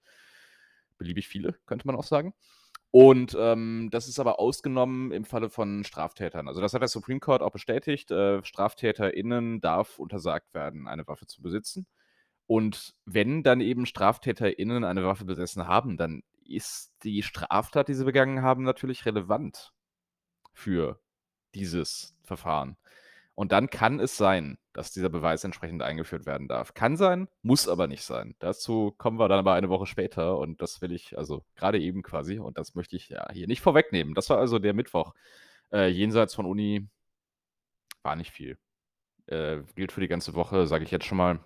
Beliebig 0.96 1.28
viele, 1.28 1.58
könnte 1.66 1.86
man 1.86 1.96
auch 1.96 2.04
sagen. 2.04 2.32
Und 2.92 3.36
ähm, 3.38 3.88
das 3.92 4.08
ist 4.08 4.18
aber 4.18 4.40
ausgenommen 4.40 5.12
im 5.12 5.24
Falle 5.24 5.48
von 5.48 5.84
Straftätern. 5.84 6.48
Also 6.48 6.60
das 6.60 6.74
hat 6.74 6.80
der 6.82 6.88
Supreme 6.88 7.20
Court 7.20 7.40
auch 7.40 7.52
bestätigt. 7.52 8.10
Äh, 8.10 8.42
StraftäterInnen 8.44 9.60
darf 9.60 9.98
untersagt 10.00 10.52
werden, 10.54 10.88
eine 10.88 11.06
Waffe 11.06 11.26
zu 11.26 11.40
besitzen. 11.40 11.86
Und 12.46 12.96
wenn 13.04 13.44
dann 13.44 13.60
eben 13.60 13.86
StraftäterInnen 13.86 14.82
eine 14.82 15.04
Waffe 15.04 15.24
besessen 15.24 15.68
haben, 15.68 15.96
dann 15.96 16.24
ist 16.44 16.92
die 17.04 17.22
Straftat, 17.22 17.86
die 17.86 17.94
sie 17.94 18.04
begangen 18.04 18.42
haben, 18.42 18.64
natürlich 18.64 19.06
relevant 19.06 19.72
für 20.52 21.00
dieses 21.54 22.16
Verfahren. 22.22 22.76
Und 23.40 23.52
dann 23.52 23.70
kann 23.70 24.00
es 24.00 24.18
sein, 24.18 24.58
dass 24.74 24.92
dieser 24.92 25.08
Beweis 25.08 25.44
entsprechend 25.44 25.80
eingeführt 25.80 26.26
werden 26.26 26.46
darf. 26.46 26.74
Kann 26.74 26.98
sein, 26.98 27.26
muss 27.40 27.68
aber 27.68 27.86
nicht 27.86 28.02
sein. 28.02 28.36
Dazu 28.38 28.92
kommen 28.98 29.18
wir 29.18 29.28
dann 29.28 29.38
aber 29.38 29.54
eine 29.54 29.70
Woche 29.70 29.86
später 29.86 30.36
und 30.36 30.60
das 30.60 30.82
will 30.82 30.92
ich, 30.92 31.16
also 31.16 31.42
gerade 31.56 31.80
eben 31.80 32.02
quasi, 32.02 32.38
und 32.38 32.58
das 32.58 32.74
möchte 32.74 32.96
ich 32.96 33.08
ja 33.08 33.32
hier 33.32 33.46
nicht 33.46 33.62
vorwegnehmen. 33.62 34.12
Das 34.12 34.28
war 34.28 34.36
also 34.36 34.58
der 34.58 34.74
Mittwoch. 34.74 35.14
Äh, 35.72 35.86
jenseits 35.86 36.34
von 36.34 36.44
Uni 36.44 36.86
war 38.02 38.14
nicht 38.14 38.30
viel. 38.30 38.58
Äh, 39.24 39.62
gilt 39.74 39.92
für 39.92 40.02
die 40.02 40.08
ganze 40.08 40.34
Woche, 40.34 40.66
sage 40.66 40.84
ich 40.84 40.90
jetzt 40.90 41.06
schon 41.06 41.16
mal. 41.16 41.40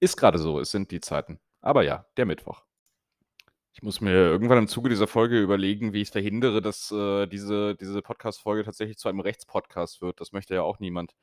Ist 0.00 0.18
gerade 0.18 0.38
so, 0.38 0.60
es 0.60 0.70
sind 0.70 0.90
die 0.90 1.00
Zeiten. 1.00 1.40
Aber 1.62 1.82
ja, 1.82 2.04
der 2.18 2.26
Mittwoch. 2.26 2.62
Ich 3.76 3.82
muss 3.82 4.00
mir 4.00 4.14
irgendwann 4.14 4.56
im 4.56 4.68
Zuge 4.68 4.88
dieser 4.88 5.06
Folge 5.06 5.38
überlegen, 5.38 5.92
wie 5.92 6.00
ich 6.00 6.08
es 6.08 6.12
verhindere, 6.12 6.62
dass 6.62 6.90
äh, 6.90 7.26
diese, 7.26 7.74
diese 7.74 8.00
Podcast-Folge 8.00 8.64
tatsächlich 8.64 8.96
zu 8.96 9.06
einem 9.10 9.20
Rechtspodcast 9.20 10.00
wird. 10.00 10.18
Das 10.18 10.32
möchte 10.32 10.54
ja 10.54 10.62
auch 10.62 10.78
niemand. 10.78 11.14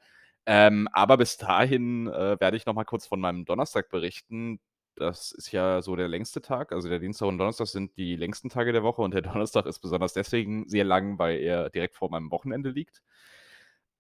Ähm, 0.45 0.87
aber 0.93 1.17
bis 1.17 1.37
dahin 1.37 2.05
äh, 2.07 2.39
werde 2.39 2.55
ich 2.55 2.67
noch 2.67 2.75
mal 2.75 2.83
kurz 2.83 3.07
von 3.07 3.19
meinem 3.19 3.45
Donnerstag 3.45 3.89
berichten. 3.89 4.59
Das 4.95 5.31
ist 5.31 5.51
ja 5.51 5.81
so 5.81 5.95
der 5.95 6.07
längste 6.07 6.41
Tag. 6.41 6.73
Also 6.73 6.89
der 6.89 6.99
Dienstag 6.99 7.25
und 7.27 7.39
Donnerstag 7.39 7.65
sind 7.65 7.97
die 7.97 8.15
längsten 8.15 8.49
Tage 8.49 8.71
der 8.71 8.83
Woche 8.83 9.01
und 9.01 9.15
der 9.15 9.21
Donnerstag 9.23 9.65
ist 9.65 9.79
besonders 9.79 10.13
deswegen 10.13 10.69
sehr 10.69 10.83
lang, 10.83 11.17
weil 11.17 11.39
er 11.39 11.71
direkt 11.71 11.95
vor 11.95 12.11
meinem 12.11 12.29
Wochenende 12.29 12.69
liegt. 12.69 13.01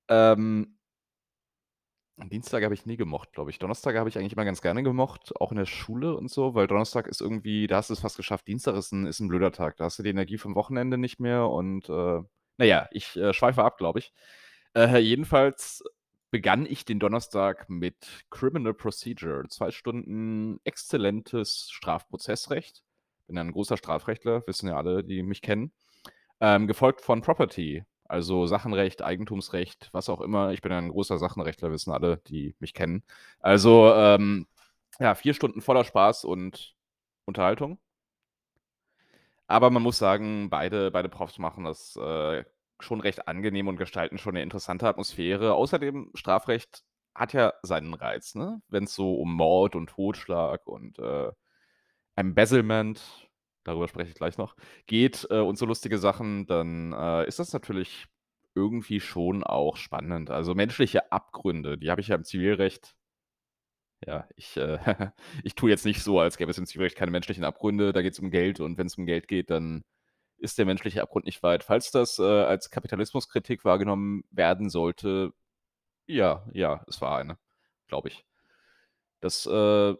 Ähm, 0.09 0.77
Dienstag 2.17 2.63
habe 2.63 2.73
ich 2.73 2.85
nie 2.85 2.97
gemocht, 2.97 3.33
glaube 3.33 3.49
ich. 3.49 3.59
Donnerstag 3.59 3.95
habe 3.95 4.07
ich 4.07 4.17
eigentlich 4.17 4.33
immer 4.33 4.45
ganz 4.45 4.61
gerne 4.61 4.83
gemocht, 4.83 5.35
auch 5.39 5.51
in 5.51 5.57
der 5.57 5.65
Schule 5.65 6.15
und 6.15 6.29
so, 6.29 6.53
weil 6.53 6.67
Donnerstag 6.67 7.07
ist 7.07 7.21
irgendwie, 7.21 7.65
da 7.67 7.77
hast 7.77 7.89
du 7.89 7.93
es 7.93 8.01
fast 8.01 8.17
geschafft. 8.17 8.47
Dienstag 8.47 8.75
ist 8.75 8.91
ein, 8.91 9.07
ist 9.07 9.19
ein 9.19 9.27
blöder 9.27 9.51
Tag. 9.51 9.77
Da 9.77 9.85
hast 9.85 9.97
du 9.97 10.03
die 10.03 10.11
Energie 10.11 10.37
vom 10.37 10.55
Wochenende 10.55 10.97
nicht 10.97 11.19
mehr 11.19 11.49
und 11.49 11.89
äh, 11.89 12.21
naja, 12.57 12.87
ich 12.91 13.15
äh, 13.15 13.33
schweife 13.33 13.63
ab, 13.63 13.77
glaube 13.77 13.99
ich. 13.99 14.13
Äh, 14.75 14.99
jedenfalls 14.99 15.83
begann 16.29 16.65
ich 16.65 16.85
den 16.85 16.99
Donnerstag 16.99 17.69
mit 17.69 18.25
Criminal 18.29 18.73
Procedure. 18.73 19.47
Zwei 19.49 19.71
Stunden 19.71 20.59
exzellentes 20.63 21.69
Strafprozessrecht. 21.71 22.83
Bin 23.27 23.37
ja 23.37 23.43
ein 23.43 23.51
großer 23.51 23.77
Strafrechtler, 23.77 24.43
wissen 24.47 24.67
ja 24.67 24.77
alle, 24.77 25.03
die 25.03 25.23
mich 25.23 25.41
kennen. 25.41 25.73
Ähm, 26.39 26.67
gefolgt 26.67 27.01
von 27.01 27.21
Property, 27.21 27.83
also 28.13 28.45
Sachenrecht, 28.45 29.01
Eigentumsrecht, 29.01 29.89
was 29.91 30.07
auch 30.07 30.21
immer. 30.21 30.51
Ich 30.51 30.61
bin 30.61 30.71
ein 30.71 30.89
großer 30.89 31.17
Sachenrechtler, 31.17 31.71
wissen 31.71 31.91
alle, 31.91 32.17
die 32.27 32.55
mich 32.59 32.75
kennen. 32.75 33.03
Also, 33.39 33.91
ähm, 33.93 34.47
ja, 34.99 35.15
vier 35.15 35.33
Stunden 35.33 35.61
voller 35.61 35.83
Spaß 35.83 36.23
und 36.25 36.75
Unterhaltung. 37.25 37.79
Aber 39.47 39.69
man 39.71 39.81
muss 39.83 39.97
sagen, 39.97 40.49
beide, 40.49 40.91
beide 40.91 41.09
Profs 41.09 41.39
machen 41.39 41.63
das 41.65 41.95
äh, 41.95 42.43
schon 42.79 43.01
recht 43.01 43.27
angenehm 43.27 43.67
und 43.67 43.77
gestalten 43.77 44.17
schon 44.19 44.33
eine 44.35 44.43
interessante 44.43 44.87
Atmosphäre. 44.87 45.55
Außerdem, 45.55 46.11
Strafrecht 46.13 46.83
hat 47.15 47.33
ja 47.33 47.53
seinen 47.63 47.93
Reiz, 47.95 48.35
ne? 48.35 48.61
Wenn 48.67 48.85
es 48.85 48.95
so 48.95 49.15
um 49.15 49.33
Mord 49.35 49.75
und 49.75 49.89
Totschlag 49.89 50.67
und 50.67 50.99
äh, 50.99 51.31
Embezzlement 52.15 53.01
darüber 53.63 53.87
spreche 53.87 54.09
ich 54.09 54.15
gleich 54.15 54.37
noch, 54.37 54.55
geht 54.87 55.27
äh, 55.29 55.39
und 55.39 55.57
so 55.57 55.65
lustige 55.65 55.97
Sachen, 55.97 56.45
dann 56.45 56.93
äh, 56.93 57.27
ist 57.27 57.39
das 57.39 57.53
natürlich 57.53 58.07
irgendwie 58.55 58.99
schon 58.99 59.43
auch 59.43 59.77
spannend. 59.77 60.29
Also 60.29 60.53
menschliche 60.55 61.11
Abgründe, 61.11 61.77
die 61.77 61.89
habe 61.89 62.01
ich 62.01 62.09
ja 62.09 62.15
im 62.15 62.23
Zivilrecht. 62.23 62.95
Ja, 64.05 64.27
ich, 64.35 64.57
äh, 64.57 64.79
ich 65.43 65.55
tue 65.55 65.69
jetzt 65.69 65.85
nicht 65.85 66.03
so, 66.03 66.19
als 66.19 66.37
gäbe 66.37 66.51
es 66.51 66.57
im 66.57 66.65
Zivilrecht 66.65 66.97
keine 66.97 67.11
menschlichen 67.11 67.43
Abgründe. 67.43 67.93
Da 67.93 68.01
geht 68.01 68.13
es 68.13 68.19
um 68.19 68.31
Geld 68.31 68.59
und 68.59 68.77
wenn 68.77 68.87
es 68.87 68.97
um 68.97 69.05
Geld 69.05 69.27
geht, 69.27 69.49
dann 69.49 69.83
ist 70.37 70.57
der 70.57 70.65
menschliche 70.65 71.01
Abgrund 71.01 71.25
nicht 71.25 71.41
weit. 71.43 71.63
Falls 71.63 71.91
das 71.91 72.19
äh, 72.19 72.23
als 72.23 72.69
Kapitalismuskritik 72.69 73.63
wahrgenommen 73.65 74.23
werden 74.29 74.69
sollte, 74.69 75.33
ja, 76.05 76.45
ja, 76.53 76.83
es 76.87 77.01
war 77.01 77.17
eine, 77.17 77.37
glaube 77.87 78.09
ich. 78.09 78.25
Das 79.21 79.45
äh, 79.45 79.95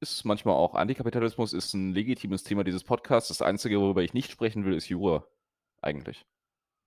ist 0.00 0.24
manchmal 0.24 0.54
auch 0.54 0.74
Antikapitalismus, 0.74 1.52
ist 1.52 1.74
ein 1.74 1.92
legitimes 1.92 2.42
Thema 2.42 2.64
dieses 2.64 2.84
Podcasts. 2.84 3.28
Das 3.28 3.42
Einzige, 3.42 3.80
worüber 3.80 4.02
ich 4.02 4.14
nicht 4.14 4.30
sprechen 4.30 4.64
will, 4.64 4.74
ist 4.74 4.88
Jura. 4.88 5.26
Eigentlich. 5.80 6.26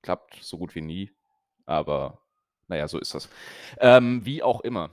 Klappt 0.01 0.35
so 0.41 0.57
gut 0.57 0.75
wie 0.75 0.81
nie. 0.81 1.11
Aber 1.65 2.21
naja, 2.67 2.87
so 2.87 2.99
ist 2.99 3.15
das. 3.15 3.29
Ähm, 3.79 4.25
wie 4.25 4.43
auch 4.43 4.61
immer. 4.61 4.91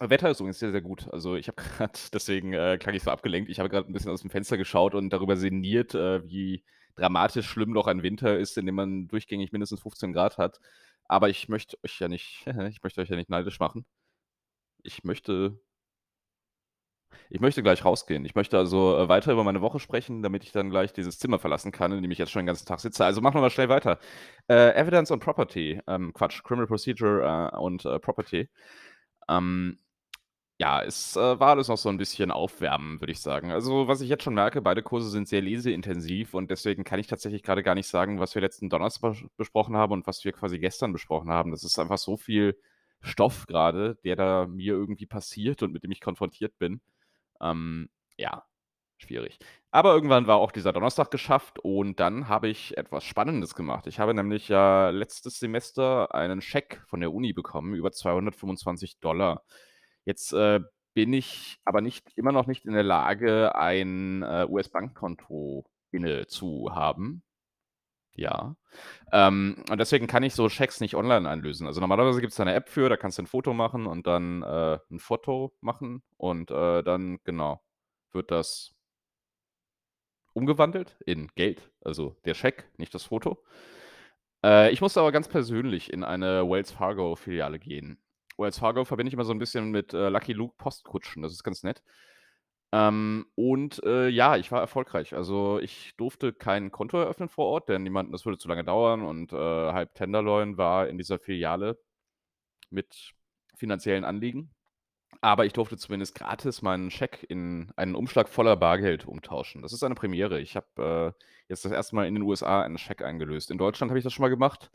Wetter 0.00 0.30
ist 0.30 0.40
übrigens 0.40 0.58
sehr, 0.58 0.72
sehr 0.72 0.80
gut. 0.80 1.08
Also 1.12 1.36
ich 1.36 1.48
habe 1.48 1.62
gerade, 1.76 1.98
deswegen 2.12 2.52
äh, 2.52 2.78
klang 2.80 2.94
ich 2.94 3.02
so 3.02 3.10
abgelenkt, 3.10 3.50
ich 3.50 3.58
habe 3.58 3.68
gerade 3.68 3.88
ein 3.88 3.92
bisschen 3.92 4.10
aus 4.10 4.22
dem 4.22 4.30
Fenster 4.30 4.56
geschaut 4.56 4.94
und 4.94 5.10
darüber 5.10 5.36
sinniert, 5.36 5.94
äh, 5.94 6.26
wie 6.26 6.64
dramatisch 6.96 7.46
schlimm 7.46 7.74
doch 7.74 7.86
ein 7.86 8.02
Winter 8.02 8.38
ist, 8.38 8.56
in 8.58 8.66
dem 8.66 8.74
man 8.76 9.08
durchgängig 9.08 9.52
mindestens 9.52 9.82
15 9.82 10.12
Grad 10.12 10.38
hat. 10.38 10.60
Aber 11.06 11.28
ich 11.28 11.48
möchte 11.48 11.76
euch 11.84 11.98
ja 12.00 12.08
nicht, 12.08 12.46
ich 12.70 12.82
möchte 12.82 13.00
euch 13.00 13.08
ja 13.08 13.16
nicht 13.16 13.30
neidisch 13.30 13.60
machen. 13.60 13.84
Ich 14.82 15.04
möchte 15.04 15.58
ich 17.30 17.40
möchte 17.40 17.62
gleich 17.62 17.84
rausgehen. 17.84 18.24
Ich 18.24 18.34
möchte 18.34 18.58
also 18.58 18.96
äh, 18.96 19.08
weiter 19.08 19.32
über 19.32 19.44
meine 19.44 19.60
Woche 19.60 19.80
sprechen, 19.80 20.22
damit 20.22 20.44
ich 20.44 20.52
dann 20.52 20.70
gleich 20.70 20.92
dieses 20.92 21.18
Zimmer 21.18 21.38
verlassen 21.38 21.72
kann, 21.72 21.92
in 21.92 22.02
dem 22.02 22.10
ich 22.10 22.18
jetzt 22.18 22.30
schon 22.30 22.40
den 22.40 22.46
ganzen 22.46 22.66
Tag 22.66 22.80
sitze. 22.80 23.04
Also 23.04 23.20
machen 23.20 23.34
wir 23.34 23.40
mal 23.40 23.50
schnell 23.50 23.68
weiter. 23.68 23.98
Äh, 24.48 24.74
Evidence 24.74 25.10
on 25.10 25.20
Property, 25.20 25.80
ähm, 25.86 26.12
Quatsch, 26.12 26.42
Criminal 26.42 26.66
Procedure 26.66 27.50
äh, 27.52 27.56
und 27.56 27.84
äh, 27.84 27.98
Property. 27.98 28.48
Ähm, 29.28 29.78
ja, 30.60 30.82
es 30.84 31.16
äh, 31.16 31.40
war 31.40 31.50
alles 31.50 31.66
noch 31.68 31.76
so 31.78 31.88
ein 31.88 31.98
bisschen 31.98 32.30
aufwärmen, 32.30 33.00
würde 33.00 33.12
ich 33.12 33.20
sagen. 33.20 33.50
Also, 33.50 33.88
was 33.88 34.00
ich 34.00 34.08
jetzt 34.08 34.22
schon 34.22 34.34
merke, 34.34 34.62
beide 34.62 34.82
Kurse 34.84 35.10
sind 35.10 35.26
sehr 35.26 35.42
leseintensiv 35.42 36.32
und 36.32 36.50
deswegen 36.50 36.84
kann 36.84 37.00
ich 37.00 37.08
tatsächlich 37.08 37.42
gerade 37.42 37.64
gar 37.64 37.74
nicht 37.74 37.88
sagen, 37.88 38.20
was 38.20 38.34
wir 38.36 38.42
letzten 38.42 38.68
Donnerstag 38.70 39.16
besprochen 39.36 39.76
haben 39.76 39.92
und 39.92 40.06
was 40.06 40.24
wir 40.24 40.32
quasi 40.32 40.60
gestern 40.60 40.92
besprochen 40.92 41.30
haben. 41.30 41.50
Das 41.50 41.64
ist 41.64 41.78
einfach 41.78 41.98
so 41.98 42.16
viel 42.16 42.56
Stoff 43.02 43.46
gerade, 43.46 43.96
der 44.04 44.16
da 44.16 44.46
mir 44.46 44.74
irgendwie 44.74 45.06
passiert 45.06 45.62
und 45.62 45.72
mit 45.72 45.82
dem 45.82 45.90
ich 45.90 46.00
konfrontiert 46.00 46.56
bin. 46.58 46.80
Ähm, 47.44 47.88
ja, 48.16 48.44
schwierig. 48.98 49.38
Aber 49.70 49.94
irgendwann 49.94 50.26
war 50.26 50.36
auch 50.36 50.52
dieser 50.52 50.72
Donnerstag 50.72 51.10
geschafft 51.10 51.58
und 51.58 52.00
dann 52.00 52.28
habe 52.28 52.48
ich 52.48 52.76
etwas 52.76 53.04
Spannendes 53.04 53.54
gemacht. 53.54 53.86
Ich 53.86 53.98
habe 54.00 54.14
nämlich 54.14 54.48
ja 54.48 54.90
letztes 54.90 55.38
Semester 55.38 56.14
einen 56.14 56.40
Scheck 56.40 56.82
von 56.86 57.00
der 57.00 57.12
Uni 57.12 57.32
bekommen 57.32 57.74
über 57.74 57.92
225 57.92 59.00
Dollar. 59.00 59.44
Jetzt 60.04 60.32
äh, 60.32 60.60
bin 60.94 61.12
ich 61.12 61.58
aber 61.64 61.80
nicht, 61.80 62.16
immer 62.16 62.32
noch 62.32 62.46
nicht 62.46 62.66
in 62.66 62.72
der 62.72 62.84
Lage, 62.84 63.54
ein 63.56 64.22
äh, 64.22 64.46
US-Bankkonto 64.48 65.64
inne 65.90 66.26
zu 66.26 66.70
haben. 66.72 67.22
Ja. 68.16 68.56
Ähm, 69.12 69.64
und 69.70 69.78
deswegen 69.80 70.06
kann 70.08 70.22
ich 70.24 70.34
so 70.34 70.48
Schecks 70.48 70.80
nicht 70.80 70.96
online 70.96 71.28
einlösen. 71.28 71.66
Also, 71.66 71.80
normalerweise 71.80 72.20
gibt's 72.20 72.36
da 72.36 72.44
'ne 72.44 72.54
App 72.54 72.68
für, 72.68 72.88
da 72.90 72.96
kannst 72.96 73.18
du 73.18 73.22
'n 73.22 73.26
Foto 73.28 73.54
machen 73.54 73.86
und 73.86 74.06
dann, 74.06 74.42
äh 74.42 74.78
'n 74.90 75.00
Foto 75.00 75.54
machen 75.62 76.02
und, 76.18 76.50
äh, 76.50 76.82
dann 76.84 77.18
genau, 77.24 77.62
wird 78.12 78.30
das 78.32 78.72
umgewandelt 80.36 80.96
in 81.06 81.28
Geld, 81.36 81.70
also 81.80 82.16
der 82.24 82.34
Scheck, 82.34 82.68
nicht 82.76 82.92
das 82.92 83.04
Foto. 83.04 83.38
Äh, 84.44 84.70
ich 84.72 84.80
musste 84.82 85.00
aber 85.00 85.10
ganz 85.10 85.26
persönlich 85.28 85.92
in 85.92 86.04
eine 86.04 86.48
Wells-Fargo-Filiale 86.48 87.58
gehen. 87.58 87.98
Wells 88.36 88.58
Fargo 88.58 88.84
verbinde 88.84 89.08
ich 89.08 89.14
immer 89.14 89.24
so 89.24 89.32
'n 89.32 89.38
bisschen 89.38 89.70
mit, 89.70 89.94
äh, 89.94 90.08
Lucky 90.10 90.32
Luke 90.34 90.54
Postkutschen, 90.58 91.22
das 91.22 91.32
ist 91.32 91.44
ganz 91.44 91.62
nett. 91.62 91.82
Ähm, 92.74 93.26
und, 93.36 93.82
äh, 93.84 94.08
ja, 94.08 94.36
ich 94.36 94.50
war 94.50 94.60
erfolgreich. 94.60 95.14
Also, 95.14 95.60
ich 95.60 95.94
durfte 95.96 96.32
kein 96.32 96.72
Konto 96.72 96.98
eröffnen 96.98 97.28
vor 97.28 97.46
Ort, 97.46 97.68
denn 97.68 97.84
die 97.84 97.90
meinten, 97.90 98.10
das 98.12 98.26
würde 98.26 98.38
zu 98.38 98.48
lange 98.48 98.64
dauern 98.64 99.02
und, 99.02 99.32
äh, 99.32 99.36
halb 99.36 99.94
Tenderloin 99.94 100.58
war 100.58 100.88
in 100.88 100.98
dieser 100.98 101.20
Filiale 101.20 101.78
mit 102.70 103.12
finanziellen 103.56 104.04
Anliegen. 104.04 104.52
Aber 105.22 105.46
ich 105.46 105.52
durfte 105.54 105.76
zumindest 105.78 106.14
gratis 106.16 106.62
meinen 106.62 106.90
Scheck 106.90 107.24
in 107.28 107.72
einen 107.76 107.94
Umschlag 107.96 108.28
voller 108.28 108.56
Bargeld 108.56 109.06
umtauschen. 109.06 109.62
Das 109.62 109.72
ist 109.72 109.82
eine 109.84 109.94
Premiere. 109.96 110.40
Ich 110.40 110.56
habe, 110.56 111.14
äh, 111.16 111.24
jetzt 111.48 111.64
das 111.64 111.72
1. 111.72 111.96
Mal 111.96 112.06
in 112.08 112.14
den 112.14 112.24
USA 112.24 112.62
einen 112.62 112.78
Scheck 112.78 113.02
eingelöst. 113.02 113.50
In 113.50 113.58
Deutschland 113.58 113.90
habe 113.90 113.98
ich 113.98 114.04
das 114.04 114.12
schon 114.14 114.22
mal 114.24 114.30
gemacht. 114.30 114.70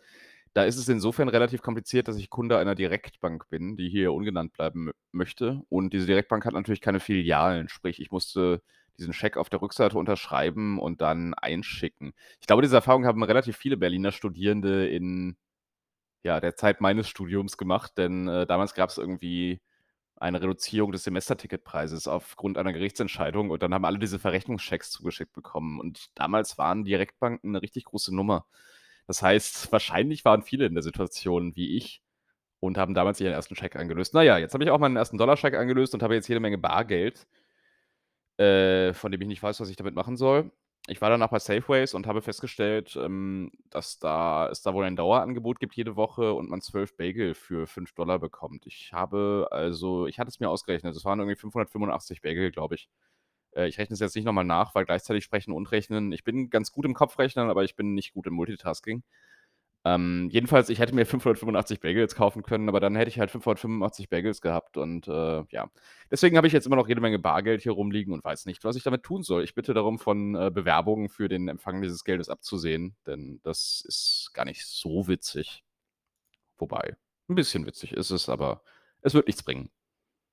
Da 0.55 0.63
ist 0.63 0.77
es 0.77 0.89
insofern 0.89 1.29
relativ 1.29 1.61
kompliziert, 1.61 2.07
dass 2.07 2.17
ich 2.17 2.29
Kunde 2.29 2.57
einer 2.57 2.73
Direktbank 2.75 3.47
bin, 3.49 3.77
die 3.77 3.89
hier 3.89 4.13
ungenannt 4.13 4.53
bleiben 4.53 4.85
mö 4.85 4.91
möchte. 5.11 5.61
Und 5.69 5.93
diese 5.93 6.07
Direktbank 6.07 6.45
hat 6.45 6.53
natürlich 6.53 6.81
keine 6.81 6.99
Filialen, 6.99 7.69
sprich, 7.69 7.99
ich 8.01 8.11
musste 8.11 8.61
diesen 8.97 9.13
Scheck 9.13 9.37
auf 9.37 9.49
der 9.49 9.61
Rückseite 9.61 9.97
unterschreiben 9.97 10.79
und 10.79 11.01
dann 11.01 11.33
einschicken. 11.35 12.13
Ich 12.41 12.47
glaube, 12.47 12.61
diese 12.63 12.75
Erfahrung 12.75 13.05
haben 13.05 13.23
relativ 13.23 13.57
viele 13.57 13.77
Berliner 13.77 14.11
Studierende 14.11 14.87
in, 14.87 15.37
ja, 16.23 16.39
der 16.41 16.55
Zeit 16.55 16.81
meines 16.81 17.09
Studiums 17.09 17.57
gemacht, 17.57 17.93
denn, 17.97 18.27
äh, 18.29 18.47
damals 18.47 18.73
gab's 18.75 18.97
irgendwie 18.99 19.61
eine 20.17 20.41
Reduzierung 20.41 20.91
des 20.93 21.03
Semesterticketpreises 21.05 22.07
aufgrund 22.07 22.57
einer 22.57 22.73
Gerichtsentscheidung 22.73 23.51
und 23.51 23.63
dann 23.63 23.73
haben 23.73 23.85
alle 23.85 23.99
diese 23.99 24.19
Verrechnungschecks 24.19 24.91
zugeschickt 24.91 25.33
bekommen. 25.33 25.79
Und 25.79 26.07
damals 26.15 26.57
waren 26.57 26.85
Direktbanken 26.85 27.51
'ne 27.53 27.61
richtig 27.63 27.85
große 27.85 28.15
Nummer. 28.15 28.45
Das 29.09 29.21
heißt, 29.21 29.71
wahrscheinlich 29.73 30.23
waren 30.23 30.43
viele 30.43 30.67
in 30.67 30.75
der 30.75 30.83
Situation 30.83 31.57
wie 31.57 31.75
ich 31.75 32.01
und 32.61 32.77
haben 32.77 32.93
damals 32.93 33.19
ihren 33.19 33.33
1. 33.33 33.49
Scheck 33.53 33.75
eingelöst. 33.75 34.13
Na 34.13 34.23
ja, 34.23 34.37
jetzt 34.37 34.53
habe 34.53 34.63
ich 34.63 34.69
auch 34.69 34.79
meinen 34.79 34.97
1. 34.97 35.11
Dollarscheck 35.11 35.55
eingelöst 35.55 35.93
und 35.93 36.03
habe 36.03 36.15
jetzt 36.15 36.27
jede 36.29 36.39
Menge 36.39 36.57
Bargeld 36.57 37.27
äh, 38.39 38.93
von 38.93 39.11
dem 39.11 39.21
ich 39.21 39.27
nicht 39.27 39.43
weiß, 39.43 39.59
was 39.59 39.69
ich 39.69 39.75
damit 39.75 39.95
machen 39.95 40.15
soll. 40.17 40.51
Ich 40.87 41.01
war 41.01 41.09
danach 41.09 41.29
bei 41.29 41.39
Safeways 41.39 41.93
und 41.93 42.07
habe 42.07 42.21
festgestellt, 42.21 42.95
ähm, 42.95 43.51
dass 43.69 43.99
da 43.99 44.47
es 44.49 44.61
da 44.61 44.73
wohl 44.73 44.85
ein 44.85 44.95
Dauerangebot 44.95 45.59
gibt 45.59 45.75
jede 45.75 45.97
Woche 45.97 46.33
und 46.33 46.49
man 46.49 46.61
12 46.61 46.95
Bagel 46.95 47.35
für 47.35 47.67
5 47.67 47.93
bekommt. 47.95 48.65
Ich 48.65 48.93
habe 48.93 49.49
also 49.51 50.07
ich 50.07 50.19
hatte 50.19 50.29
es 50.29 50.39
mir 50.39 50.49
ausgerechnet, 50.49 50.95
es 50.95 51.05
waren 51.05 51.19
irgendwie 51.19 51.35
585 51.35 52.21
Bagel, 52.21 52.51
glaube 52.51 52.75
ich. 52.75 52.89
Äh, 53.55 53.67
ich 53.67 53.77
rechne 53.79 53.93
es 53.95 53.99
jetzt 53.99 54.15
nicht 54.15 54.25
noch 54.25 54.33
mal 54.33 54.43
nach, 54.43 54.75
weil 54.75 54.85
gleichzeitig 54.85 55.23
sprechen 55.23 55.51
und 55.53 55.71
rechnen 55.71 56.11
ich 56.11 56.23
bin 56.23 56.49
ganz 56.49 56.71
gut 56.71 56.85
im 56.85 56.93
Kopfrechnen, 56.93 57.49
aber 57.49 57.63
ich 57.63 57.75
bin 57.75 57.93
nicht 57.95 58.13
gut 58.13 58.27
im 58.27 58.33
Multitasking. 58.35 59.03
Ähm, 59.85 60.27
jedenfalls, 60.31 60.69
ich 60.69 60.79
hätte 60.79 60.93
mir 60.93 61.05
585 61.05 61.79
Bagels 61.79 62.15
kaufen 62.15 62.43
können, 62.43 62.67
aber 62.69 62.81
dann 62.81 62.95
hätte 62.97 63.09
ich 63.09 63.19
halt 63.19 63.31
585 63.31 64.09
Bagels 64.09 64.41
gehabt 64.41 64.77
und, 64.77 65.07
äh, 65.07 65.43
ja. 65.51 65.69
Deswegen 66.11 66.35
habe 66.37 66.47
ich 66.47 66.53
jetzt 66.53 66.67
immer 66.67 66.75
noch 66.75 66.89
jede 66.89 67.01
Menge 67.01 67.17
Bargeld 67.19 67.61
hier 67.63 67.71
rumliegen 67.73 68.13
und 68.13 68.23
weiß 68.23 68.45
nicht, 68.45 68.63
was 68.65 68.75
ich 68.75 68.83
damit 68.83 69.03
tun 69.03 69.23
soll. 69.23 69.43
Ich 69.43 69.55
bitte 69.55 69.73
darum, 69.73 69.97
von, 69.99 70.35
äh, 70.35 70.51
Bewerbungen 70.53 71.09
für 71.09 71.29
den 71.29 71.47
Empfang 71.47 71.81
dieses 71.81 72.03
Geldes 72.03 72.29
abzusehen, 72.29 72.95
denn 73.07 73.39
das 73.43 73.83
ist 73.87 74.31
gar 74.33 74.45
nicht 74.45 74.65
so 74.67 75.07
witzig. 75.07 75.63
Wobei, 76.57 76.95
'n 77.29 77.35
bisschen 77.35 77.65
witzig 77.65 77.93
ist 77.93 78.11
es, 78.11 78.29
aber 78.29 78.61
es 79.01 79.13
wird 79.13 79.27
nichts 79.27 79.43
bringen. 79.43 79.69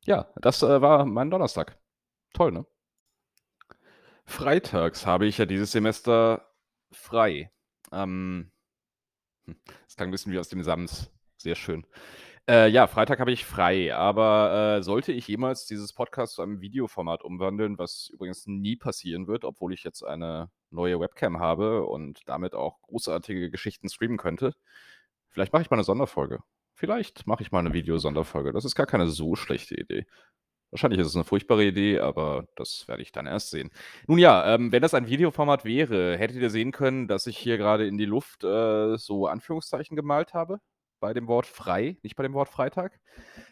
Ja, 0.07 0.33
das, 0.43 0.63
äh, 0.63 0.81
war 0.83 1.07
mein 1.07 1.31
Donnerstag. 1.31 1.79
Toll, 2.35 2.53
ne? 2.53 2.67
Freitags 4.29 5.07
habe 5.07 5.27
ich 5.27 5.39
ja 5.39 5.47
dieses 5.47 5.71
Semester 5.73 6.51
frei. 6.93 7.51
Ähm 7.93 8.51
hm, 9.47 9.57
das 9.87 9.97
klang 9.97 10.09
'n 10.11 10.13
bisschen 10.13 10.33
wie 10.33 10.39
aus 10.41 10.49
dem 10.49 10.63
Sams. 10.65 11.11
Sehr 11.39 11.57
schön. 11.57 11.87
Äh, 12.49 12.69
ja, 12.71 12.87
Freitag 12.89 13.21
habe 13.21 13.33
ich 13.33 13.45
frei, 13.47 13.95
aber, 13.95 14.79
äh, 14.81 14.83
sollte 14.85 15.13
ich 15.13 15.29
jemals 15.29 15.67
dieses 15.67 15.93
Podcast 15.95 16.35
zu 16.37 16.43
einem 16.43 16.61
Videoformat 16.63 17.25
umwandeln, 17.25 17.79
was 17.79 18.11
übrigens 18.13 18.47
nie 18.47 18.77
passieren 18.77 19.29
wird, 19.29 19.45
obwohl 19.45 19.73
ich 19.75 19.85
jetzt 19.85 20.03
eine 20.05 20.51
neue 20.71 21.01
Webcam 21.01 21.41
habe 21.41 21.87
und 21.87 22.21
damit 22.27 22.55
auch 22.55 22.83
großartige 22.83 23.51
Geschichten 23.51 23.89
streamen 23.91 24.19
könnte. 24.19 24.53
Vielleicht 25.31 25.53
mache 25.55 25.63
ich 25.65 25.71
mal 25.71 25.79
'ne 25.79 25.85
Sonderfolge. 25.85 26.41
Vielleicht 26.75 27.27
mache 27.29 27.43
ich 27.45 27.53
mal 27.53 27.63
'ne 27.63 27.75
Videosonderfolge. 27.75 28.53
Das 28.53 28.65
ist 28.67 28.77
gar 28.77 28.87
keine 28.87 29.09
so 29.09 29.37
schlechte 29.37 29.77
Idee. 29.81 30.07
Wahrscheinlich 30.73 31.01
ist 31.01 31.07
es 31.09 31.15
'ne 31.15 31.25
furchtbare 31.25 31.65
Idee, 31.65 32.01
aber 32.01 32.47
das 32.57 32.89
werde 32.89 33.03
ich 33.03 33.13
dann 33.13 33.27
erst 33.27 33.51
sehen. 33.51 33.71
Nun 34.09 34.19
ja, 34.19 34.55
ähm, 34.55 34.73
wenn 34.73 34.83
das 34.83 34.95
ein 34.95 35.07
Videoformat 35.07 35.65
wäre, 35.65 36.17
hättet 36.19 36.39
ihr 36.39 36.51
sehen 36.51 36.73
können, 36.73 37.07
dass 37.09 37.27
ich 37.27 37.39
hier 37.39 37.57
grade 37.57 37.87
in 37.87 37.99
die 37.99 38.05
Luft, 38.05 38.43
äh, 38.45 38.97
so 38.97 39.27
Anführungszeichen 39.29 39.97
gemalt 39.97 40.35
habe 40.35 40.59
bei 41.01 41.15
dem 41.15 41.29
Wort 41.29 41.47
frei, 41.47 41.99
nicht 42.03 42.17
bei 42.17 42.23
dem 42.25 42.33
Wort 42.35 42.49
Freitag. 42.49 42.99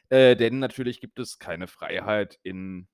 Äh, 0.09 0.35
denn 0.37 0.59
natürlich 0.59 1.01
gibt 1.01 1.19
es 1.21 1.39
keine 1.39 1.67
Freiheit 1.69 2.39
in 2.43 2.89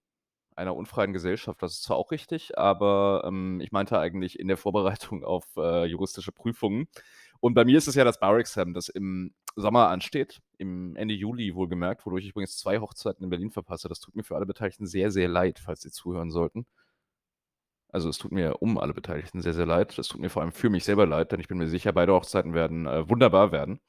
einer 0.56 0.76
unfreien 0.76 1.12
Gesellschaft. 1.14 1.62
Das 1.62 1.72
ist 1.74 1.84
zwar 1.84 1.96
auch 1.98 2.10
richtig, 2.12 2.58
aber, 2.58 3.24
ähm, 3.26 3.60
ich 3.62 3.72
meinte 3.72 3.98
eigentlich 4.00 4.38
in 4.40 4.48
der 4.48 4.56
Vorbereitung 4.58 5.24
auf, 5.24 5.46
äh, 5.56 5.86
juristische 5.86 6.32
Prüfungen. 6.32 6.88
Und 7.40 7.54
bei 7.54 7.64
mir 7.64 7.78
ist 7.78 7.88
es 7.88 7.94
ja 7.94 8.04
das 8.04 8.20
Bar-Exam, 8.20 8.74
das 8.74 8.88
im 8.90 9.32
Sommer 9.56 9.88
ansteht, 9.88 10.40
im 10.58 10.94
Ende 10.96 11.14
Juli 11.14 11.54
wohlgemerkt, 11.54 12.04
wodurch 12.04 12.24
ich 12.24 12.30
übrigens 12.30 12.58
2 12.58 12.78
Hochzeiten 12.80 13.24
in 13.24 13.30
Berlin 13.30 13.50
verpasse. 13.50 13.88
Das 13.88 14.00
tut 14.00 14.14
mir 14.14 14.24
für 14.24 14.36
alle 14.36 14.46
Beteiligten 14.46 14.86
sehr, 14.86 15.10
sehr 15.10 15.28
leid, 15.28 15.58
falls 15.58 15.80
sie 15.80 15.90
zuhören 15.90 16.30
sollten. 16.30 16.66
Also, 17.92 18.08
es 18.08 18.18
tut 18.18 18.30
mir 18.32 18.62
um 18.62 18.78
alle 18.78 18.94
Beteiligten 18.94 19.40
sehr, 19.42 19.52
sehr 19.52 19.66
leid. 19.66 19.98
Es 19.98 20.08
tut 20.08 20.20
mir 20.20 20.30
vor 20.30 20.42
allem 20.42 20.52
für 20.52 20.70
mich 20.70 20.84
selber 20.84 21.06
leid, 21.06 21.32
denn 21.32 21.40
ich 21.40 21.48
bin 21.48 21.58
mir 21.58 21.68
sicher, 21.68 21.92
beide 21.92 22.12
Hochzeiten 22.12 22.54
werden, 22.54 22.86
äh, 22.86 23.08
wunderbar 23.08 23.50
werden. 23.52 23.80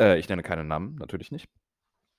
Äh, 0.00 0.18
ich 0.18 0.28
nenne 0.28 0.42
keine 0.42 0.64
Namen, 0.64 0.94
natürlich 0.96 1.30
nicht. 1.32 1.48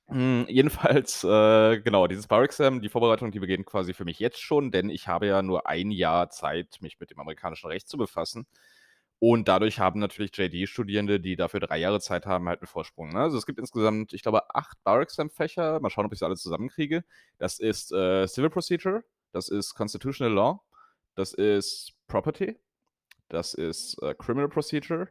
Hm, 0.10 0.46
jedenfalls, 0.50 1.24
äh, 1.24 1.80
genau, 1.82 2.08
dieses 2.08 2.28
Bar-Exam, 2.28 2.82
die 2.82 2.90
Vorbereitung, 2.90 3.32
die 3.32 3.40
beginnt 3.40 3.66
quasi 3.68 3.94
für 3.94 4.06
mich 4.06 4.20
jetzt 4.20 4.42
schon, 4.42 4.72
denn 4.72 4.90
ich 4.90 5.08
habe 5.08 5.28
ja 5.28 5.42
nur 5.44 5.68
1 5.68 5.92
Jahr 5.92 6.30
Zeit, 6.32 6.78
mich 6.82 7.00
mit 7.00 7.12
dem 7.12 7.20
amerikanischen 7.20 7.68
Recht 7.68 7.88
zu 7.90 7.98
befassen. 7.98 8.48
Und 9.22 9.50
dadurch 9.50 9.80
haben 9.80 10.00
natürlich 10.00 10.32
JD-Studierende, 10.38 11.20
die 11.20 11.36
dafür 11.36 11.60
3 11.60 11.78
Jahre 11.78 12.00
Zeit 12.00 12.26
haben, 12.26 12.48
halt 12.48 12.62
'n 12.62 12.68
Vorsprung, 12.68 13.10
ne? 13.14 13.20
Also, 13.22 13.38
es 13.38 13.46
gibt 13.46 13.60
insgesamt, 13.60 14.14
ich 14.14 14.22
glaube, 14.24 14.56
8 14.56 14.82
Bar-Exam-Fächer. 14.84 15.80
Mal 15.82 15.90
schauen, 15.90 16.06
ob 16.06 16.14
ich 16.14 16.20
sie 16.20 16.26
alle 16.26 16.38
zusammenkriege. 16.38 17.04
Das 17.38 17.60
ist, 17.60 17.92
äh, 17.92 18.28
Civil 18.28 18.50
Procedure, 18.50 19.04
das 19.34 19.50
ist 19.50 19.74
Constitutional 19.76 20.34
Law, 20.34 20.62
das 21.16 21.34
ist 21.34 21.94
Property, 22.08 22.58
das 23.30 23.54
ist, 23.56 24.02
äh, 24.04 24.16
Criminal 24.16 24.50
Procedure, 24.50 25.10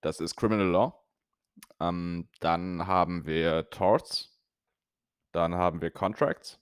das 0.00 0.20
ist 0.20 0.36
Criminal 0.36 0.66
Law. 0.68 0.92
Ähm, 1.80 2.28
dann 2.40 2.86
haben 2.86 3.26
wir 3.26 3.70
Torts. 3.70 4.38
Dann 5.34 5.54
haben 5.54 5.80
wir 5.80 5.90
Contracts. 5.90 6.58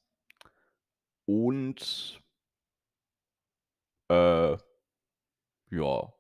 Und 1.29 2.21
äh, 4.11 4.57
ja. 5.71 6.16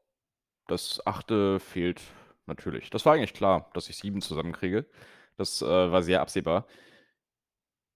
Das 0.68 1.00
8. 1.06 1.60
fehlt 1.60 2.02
natürlich. 2.46 2.90
Das 2.90 3.06
war 3.06 3.14
eigentlich 3.14 3.34
klar, 3.34 3.70
dass 3.74 3.88
ich 3.88 3.96
7 3.96 4.20
zusammenkriege. 4.20 4.86
Das, 5.36 5.62
äh, 5.62 5.66
war 5.66 6.02
sehr 6.02 6.20
absehbar. 6.20 6.66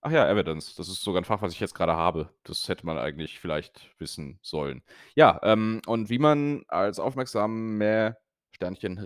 Ach 0.04 0.11
ja, 0.11 0.26
Evidence. 0.30 0.74
Das 0.76 0.88
ist 0.88 1.02
sogar 1.02 1.20
'n 1.20 1.24
Fach, 1.26 1.42
was 1.42 1.52
ich 1.52 1.61
jetzt 1.61 1.74
grade 1.74 1.94
habe. 1.94 2.30
Das 2.44 2.66
hätte 2.68 2.87
man 2.87 2.96
eigentlich 2.98 3.38
vielleicht 3.38 3.90
wissen 3.98 4.38
sollen. 4.40 4.83
Ja, 5.14 5.38
ähm, 5.42 5.83
und 5.87 6.09
wie 6.09 6.18
man 6.18 6.64
als 6.68 6.98
aufmerksamer 6.98 8.16
Sternchen 8.52 8.98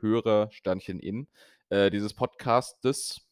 Hörer 0.00 0.48
Sternchen 0.50 1.00
in, 1.00 1.28
äh, 1.68 1.90
dieses 1.90 2.14
Podcastes, 2.14 3.27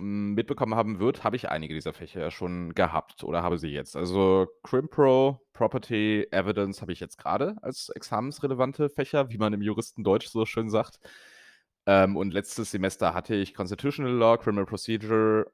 mitbekommen 0.00 0.74
haben 0.74 0.98
wird, 1.00 1.24
habe 1.24 1.36
ich 1.36 1.48
einige 1.50 1.74
dieser 1.74 1.92
Fächer 1.92 2.30
schon 2.30 2.74
gehabt 2.74 3.24
oder 3.24 3.42
habe 3.42 3.58
sie 3.58 3.68
jetzt. 3.68 3.96
Also, 3.96 4.46
Crim-Pro, 4.64 5.40
Property, 5.52 6.26
Evidence 6.32 6.80
habe 6.82 6.92
ich 6.92 7.00
jetzt 7.00 7.18
grade 7.18 7.56
als 7.62 7.90
examensrelevante 7.90 8.90
Fächer, 8.90 9.30
wie 9.30 9.38
man 9.38 9.52
im 9.52 9.62
Juristendeutsch 9.62 10.28
so 10.28 10.46
schön 10.46 10.70
sagt. 10.70 10.98
Ähm, 11.86 12.16
und 12.16 12.32
letztes 12.34 12.70
Semester 12.72 13.14
hatte 13.14 13.34
ich 13.36 13.54
Constitutional 13.54 14.12
Law, 14.12 14.36
Criminal 14.38 14.66
Procedure 14.66 15.52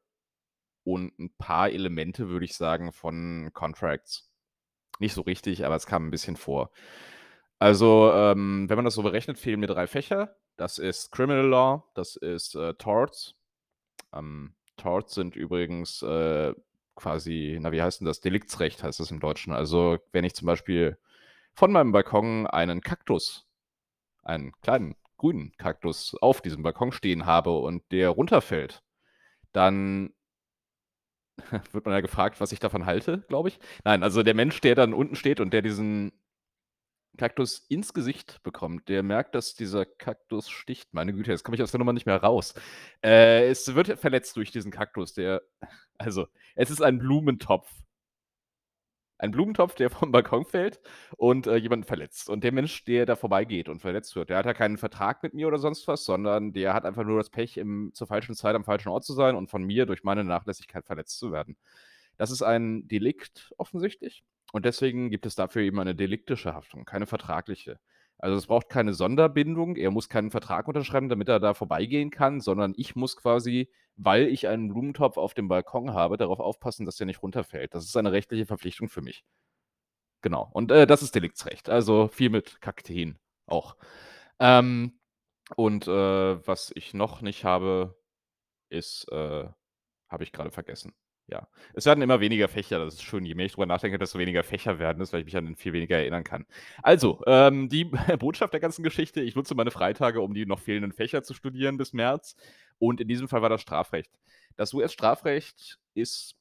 und 0.84 1.12
'n 1.20 1.30
paar 1.38 1.70
Elemente, 1.70 2.28
würde 2.30 2.44
ich 2.46 2.56
sagen, 2.56 2.92
von 2.92 3.50
Contracts. 3.54 4.30
Nicht 5.00 5.14
so 5.14 5.22
richtig, 5.22 5.66
aber 5.66 5.76
es 5.76 5.86
kam 5.86 6.06
'n 6.08 6.12
bisschen 6.12 6.36
vor. 6.36 6.70
Also, 7.60 8.12
ähm, 8.14 8.68
wenn 8.70 8.76
man 8.76 8.86
das 8.86 8.94
so 8.94 9.02
berechnet, 9.04 9.38
fehlen 9.38 9.60
mir 9.60 9.68
3 9.68 9.86
Fächer. 9.88 10.36
Das 10.58 10.78
ist 10.78 11.12
Criminal 11.12 11.46
Law, 11.48 11.90
das 11.94 12.16
ist, 12.16 12.54
äh, 12.56 12.74
Torts. 12.74 13.34
Ähm, 14.14 14.54
Torts 14.76 15.14
sind 15.14 15.36
übrigens, 15.36 16.02
äh, 16.02 16.54
quasi 16.96 17.58
na, 17.60 17.72
wie 17.72 17.82
heißt 17.82 18.02
'n 18.02 18.06
das? 18.06 18.20
Deliktsrecht 18.20 18.82
heißt 18.82 19.00
das 19.00 19.10
im 19.10 19.20
Deutschen. 19.20 19.52
Also, 19.52 19.98
wenn 20.12 20.24
ich 20.24 20.34
zum 20.34 20.46
Beispiel 20.46 20.98
von 21.54 21.72
meinem 21.72 21.92
Balkon 21.92 22.46
einen 22.46 22.80
Kaktus 22.82 23.46
einen 24.24 24.52
kleinen 24.62 24.96
grünen 25.18 25.52
Kaktus 25.58 26.16
auf 26.20 26.40
diesem 26.42 26.62
Balkon 26.62 26.92
stehen 26.92 27.26
habe 27.26 27.52
und 27.52 27.82
der 27.92 28.10
runterfällt, 28.10 28.82
dann 29.52 30.12
wird 31.72 31.84
man 31.84 31.94
ja 31.94 32.00
gefragt, 32.00 32.40
was 32.40 32.52
ich 32.52 32.60
davon 32.60 32.86
halte, 32.86 33.24
glaube 33.28 33.48
ich. 33.48 33.58
Nein, 33.84 34.02
also 34.02 34.22
der 34.22 34.34
Mensch, 34.34 34.60
der 34.60 34.74
dann 34.74 34.92
unten 34.94 35.16
steht 35.16 35.40
und 35.40 35.52
der 35.52 35.62
diesen 35.62 36.12
Kaktus 37.16 37.58
ins 37.68 37.92
Gesicht 37.92 38.42
bekommt, 38.42 38.88
der 38.88 39.02
merkt, 39.02 39.34
dass 39.34 39.54
dieser 39.54 39.84
Kaktus 39.84 40.48
sticht. 40.48 40.94
Meine 40.94 41.12
Güte, 41.12 41.30
jetzt 41.30 41.44
komme 41.44 41.56
ich 41.56 41.62
aus 41.62 41.70
der 41.70 41.78
Nummer 41.78 41.92
nicht 41.92 42.06
mehr 42.06 42.16
raus. 42.22 42.54
Äh, 43.04 43.48
es 43.48 43.74
wird 43.74 43.98
verletzt 43.98 44.36
durch 44.36 44.50
diesen 44.50 44.70
Kaktus, 44.70 45.14
der 45.14 45.42
also, 45.98 46.26
es 46.54 46.70
ist 46.70 46.82
ein 46.82 46.98
Blumentopf. 46.98 47.70
Ein 49.18 49.32
Blumentopf, 49.32 49.74
der 49.74 49.90
vom 49.90 50.12
Balkon 50.12 50.46
fällt 50.46 50.80
und, 51.18 51.46
äh, 51.46 51.56
jemanden 51.56 51.84
verletzt. 51.84 52.30
Und 52.30 52.42
der 52.42 52.52
Mensch, 52.52 52.84
der 52.86 53.04
da 53.04 53.16
vorbeigeht 53.16 53.68
und 53.68 53.80
verletzt 53.80 54.16
wird, 54.16 54.30
der 54.30 54.38
hat 54.38 54.46
ja 54.46 54.54
keinen 54.54 54.78
Vertrag 54.78 55.22
mit 55.22 55.34
mir 55.34 55.46
oder 55.46 55.58
sonst 55.58 55.86
was, 55.88 56.06
sondern 56.06 56.54
der 56.54 56.72
hat 56.72 56.86
einfach 56.86 57.04
nur 57.04 57.18
das 57.18 57.28
Pech, 57.28 57.58
im 57.58 57.90
zur 57.92 58.06
falschen 58.06 58.34
Zeit 58.34 58.56
am 58.56 58.64
falschen 58.64 58.88
Ort 58.88 59.04
zu 59.04 59.12
sein 59.12 59.36
und 59.36 59.50
von 59.50 59.62
mir 59.62 59.84
durch 59.84 60.04
meine 60.04 60.24
Nachlässigkeit 60.24 60.86
verletzt 60.86 61.18
zu 61.18 61.32
werden. 61.32 61.58
Das 62.16 62.30
ist 62.30 62.42
ein 62.42 62.88
Delikt 62.88 63.52
offensichtlich 63.58 64.24
und 64.52 64.64
deswegen 64.64 65.10
gibt 65.10 65.26
es 65.26 65.34
dafür 65.34 65.62
eben 65.62 65.78
eine 65.80 65.94
deliktische 65.94 66.54
Haftung, 66.54 66.84
keine 66.84 67.06
vertragliche. 67.06 67.78
Also, 68.18 68.36
es 68.36 68.46
braucht 68.46 68.68
keine 68.68 68.92
Sonderbindung. 68.92 69.76
Er 69.76 69.90
muss 69.90 70.08
keinen 70.10 70.30
Vertrag 70.30 70.68
unterschreiben, 70.68 71.08
damit 71.08 71.28
er 71.28 71.40
da 71.40 71.54
vorbeigehen 71.54 72.10
kann, 72.10 72.40
sondern 72.40 72.74
ich 72.76 72.94
muss 72.94 73.16
quasi, 73.16 73.70
weil 73.96 74.26
ich 74.28 74.46
einen 74.46 74.68
Blumentopf 74.68 75.16
auf 75.16 75.32
dem 75.34 75.48
Balkon 75.48 75.94
habe, 75.94 76.18
darauf 76.18 76.38
aufpassen, 76.40 76.84
dass 76.84 76.96
der 76.96 77.06
nicht 77.06 77.22
runterfällt. 77.22 77.74
Das 77.74 77.84
ist 77.84 77.96
eine 77.96 78.12
rechtliche 78.12 78.44
Verpflichtung 78.46 78.88
für 78.90 79.00
mich. 79.00 79.24
Genau. 80.22 80.50
Und, 80.52 80.70
äh, 80.70 80.86
das 80.86 81.02
ist 81.02 81.14
Deliktsrecht. 81.14 81.68
Also, 81.70 82.08
viel 82.08 82.30
mit 82.30 82.60
Kakteen 82.60 83.18
auch. 83.46 83.76
Ähm, 84.40 85.00
und, 85.56 85.88
äh, 85.88 86.46
was 86.46 86.72
ich 86.74 86.94
noch 86.94 87.22
nicht 87.22 87.44
habe, 87.44 87.98
ist, 88.70 89.08
äh 89.12 89.48
habe 90.10 90.24
ich 90.24 90.32
gerade 90.32 90.50
vergessen. 90.50 90.92
Ja. 91.30 91.46
Es 91.74 91.86
werden 91.86 92.02
immer 92.02 92.18
weniger 92.18 92.48
Fächer, 92.48 92.84
das 92.84 92.94
ist 92.94 93.04
schön. 93.04 93.24
Je 93.24 93.34
mehr 93.34 93.46
ich 93.46 93.52
drüber 93.52 93.66
nachdenke, 93.66 93.98
desto 93.98 94.18
weniger 94.18 94.42
Fächer 94.42 94.80
werden 94.80 95.00
es, 95.00 95.12
weil 95.12 95.20
ich 95.20 95.26
mich 95.26 95.36
an 95.36 95.54
viel 95.54 95.72
weniger 95.72 95.96
erinnern 95.96 96.24
kann. 96.24 96.44
Also, 96.82 97.22
ähm, 97.26 97.68
die 97.68 97.84
Botschaft 98.18 98.52
der 98.52 98.60
ganzen 98.60 98.82
Geschichte, 98.82 99.20
ich 99.20 99.36
nutze 99.36 99.54
meine 99.54 99.70
Freitage, 99.70 100.20
um 100.20 100.34
die 100.34 100.44
noch 100.44 100.58
fehlenden 100.58 100.92
Fächer 100.92 101.22
zu 101.22 101.32
studieren 101.34 101.76
bis 101.76 101.92
März. 101.92 102.34
Und 102.78 103.00
in 103.00 103.06
diesem 103.06 103.28
Fall 103.28 103.42
war 103.42 103.48
das 103.48 103.60
Strafrecht. 103.60 104.10
Das 104.56 104.74
US-Strafrecht 104.74 105.78
ist 105.94 106.34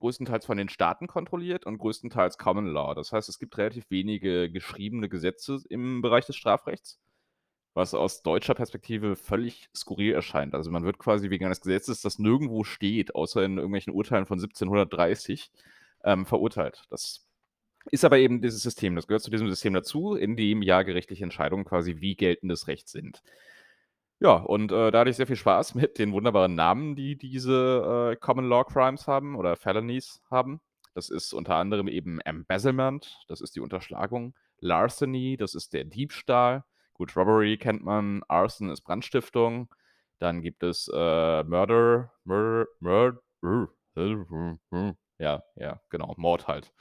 größtenteils 0.00 0.44
von 0.44 0.58
den 0.58 0.68
Staaten 0.68 1.06
kontrolliert 1.06 1.64
und 1.64 1.78
größtenteils 1.78 2.36
Common 2.36 2.66
Law. 2.66 2.94
Das 2.94 3.12
heißt, 3.12 3.28
es 3.28 3.38
gibt 3.38 3.56
relativ 3.56 3.88
wenige 3.90 4.50
geschriebene 4.50 5.08
Gesetze 5.08 5.60
im 5.68 6.02
Bereich 6.02 6.26
des 6.26 6.34
Strafrechts 6.34 6.98
was 7.74 7.94
aus 7.94 8.22
deutscher 8.22 8.54
Perspektive 8.54 9.16
völlig 9.16 9.68
skurril 9.74 10.12
erscheint. 10.12 10.54
Also 10.54 10.70
man 10.70 10.84
wird 10.84 10.98
quasi 10.98 11.30
wegen 11.30 11.46
eines 11.46 11.60
Gesetzes, 11.60 12.02
das 12.02 12.18
nirgendwo 12.18 12.64
steht, 12.64 13.14
außer 13.14 13.42
in 13.44 13.56
irgendwelchen 13.56 13.92
Urteilen 13.92 14.26
von 14.26 14.38
1730, 14.38 15.50
ähm, 16.04 16.26
verurteilt. 16.26 16.84
Das 16.90 17.26
ist 17.90 18.04
aber 18.04 18.18
eben 18.18 18.42
dieses 18.42 18.62
System, 18.62 18.94
das 18.94 19.06
gehört 19.06 19.22
zu 19.22 19.30
diesem 19.30 19.48
System 19.48 19.74
dazu, 19.74 20.14
in 20.14 20.36
dem 20.36 20.62
ja 20.62 20.82
gerichtliche 20.82 21.24
Entscheidungen 21.24 21.64
quasi 21.64 22.00
wie 22.00 22.14
geltendes 22.14 22.68
Recht 22.68 22.88
sind. 22.88 23.22
Ja, 24.20 24.34
und 24.34 24.70
äh, 24.70 24.92
da 24.92 25.00
hatte 25.00 25.10
ich 25.10 25.16
sehr 25.16 25.26
viel 25.26 25.36
Spaß 25.36 25.74
mit 25.74 25.98
den 25.98 26.12
wunderbaren 26.12 26.54
Namen, 26.54 26.94
die 26.94 27.16
diese 27.16 28.12
äh, 28.12 28.16
Common 28.16 28.48
Law 28.48 28.64
Crimes 28.64 29.06
haben 29.06 29.34
oder 29.36 29.56
Felonies 29.56 30.22
haben. 30.30 30.60
Das 30.94 31.08
ist 31.08 31.32
unter 31.32 31.56
anderem 31.56 31.88
eben 31.88 32.20
Embezzlement, 32.20 33.24
das 33.26 33.40
ist 33.40 33.56
die 33.56 33.60
Unterschlagung, 33.60 34.34
Larceny, 34.60 35.36
das 35.38 35.54
ist 35.54 35.72
der 35.72 35.84
Diebstahl, 35.84 36.64
Gut, 36.94 37.16
Robbery 37.16 37.56
kennt 37.56 37.84
man, 37.84 38.22
Arson 38.28 38.70
ist 38.70 38.82
Brandstiftung. 38.82 39.74
Dann 40.18 40.40
gibt 40.42 40.62
es 40.62 40.88
äh, 40.92 41.42
Murder, 41.44 42.12
Murder, 42.24 42.66
Murder, 42.80 43.20
ja, 45.18 45.42
ja, 45.56 45.80
genau, 45.90 46.14
Mord 46.16 46.48
halt. 46.48 46.72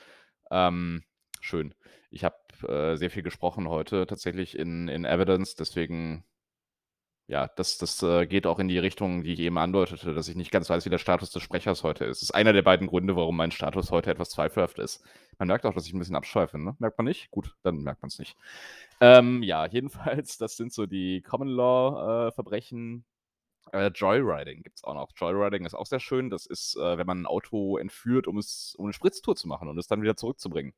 Ähm, 0.51 1.03
schön. 1.39 1.73
Ich 2.09 2.23
habe 2.23 2.35
äh, 2.67 2.97
sehr 2.97 3.09
viel 3.09 3.23
gesprochen 3.23 3.67
heute 3.69 4.05
tatsächlich 4.05 4.57
in, 4.57 4.87
in 4.87 5.05
Evidence, 5.05 5.55
deswegen, 5.55 6.23
ja, 7.31 7.47
das, 7.55 7.77
das 7.77 8.03
äh, 8.03 8.27
geht 8.27 8.45
auch 8.45 8.59
in 8.59 8.67
die 8.67 8.77
Richtung, 8.77 9.23
die 9.23 9.31
ich 9.31 9.39
eben 9.39 9.57
andeutete, 9.57 10.13
dass 10.13 10.27
ich 10.27 10.35
nicht 10.35 10.51
ganz 10.51 10.69
weiß, 10.69 10.83
wie 10.83 10.89
der 10.89 10.97
Status 10.97 11.31
des 11.31 11.41
Sprechers 11.41 11.81
heute 11.81 12.03
ist. 12.03 12.21
Das 12.21 12.23
ist 12.23 12.35
einer 12.35 12.51
der 12.51 12.61
beiden 12.61 12.87
Gründe, 12.87 13.15
warum 13.15 13.37
mein 13.37 13.51
Status 13.51 13.89
heute 13.89 14.11
etwas 14.11 14.31
zweifelhaft 14.31 14.79
ist. 14.79 15.01
Man 15.39 15.47
merkt 15.47 15.65
auch, 15.65 15.73
dass 15.73 15.87
ich 15.87 15.93
ein 15.93 15.99
bisschen 15.99 16.17
abschweife, 16.17 16.59
ne? 16.59 16.75
Merkt 16.79 16.97
man 16.97 17.05
nicht? 17.05 17.31
Gut, 17.31 17.55
dann 17.63 17.77
merkt 17.77 18.01
man 18.01 18.09
es 18.09 18.19
nicht. 18.19 18.35
Ähm, 18.99 19.43
ja, 19.43 19.65
jedenfalls, 19.71 20.37
das 20.39 20.57
sind 20.57 20.73
so 20.73 20.85
die 20.85 21.21
Common 21.21 21.47
Law 21.47 22.27
äh. 22.27 23.01
Äh, 23.71 23.87
Joyriding 23.95 24.63
gibt 24.63 24.79
es 24.79 24.83
auch 24.83 24.95
noch. 24.95 25.11
Joyriding 25.15 25.63
ist 25.63 25.73
auch 25.73 25.85
sehr 25.85 26.01
schön. 26.01 26.29
Das 26.29 26.45
ist, 26.45 26.75
äh, 26.75 26.97
wenn 26.97 27.07
man 27.07 27.21
ein 27.21 27.25
Auto 27.27 27.77
entführt, 27.77 28.27
um 28.27 28.39
es 28.39 28.75
um 28.77 28.87
eine 28.87 28.93
Spritztour 28.93 29.37
zu 29.37 29.47
machen 29.47 29.69
und 29.69 29.77
es 29.77 29.87
dann 29.87 30.01
wieder 30.01 30.17
zurückzubringen. 30.17 30.73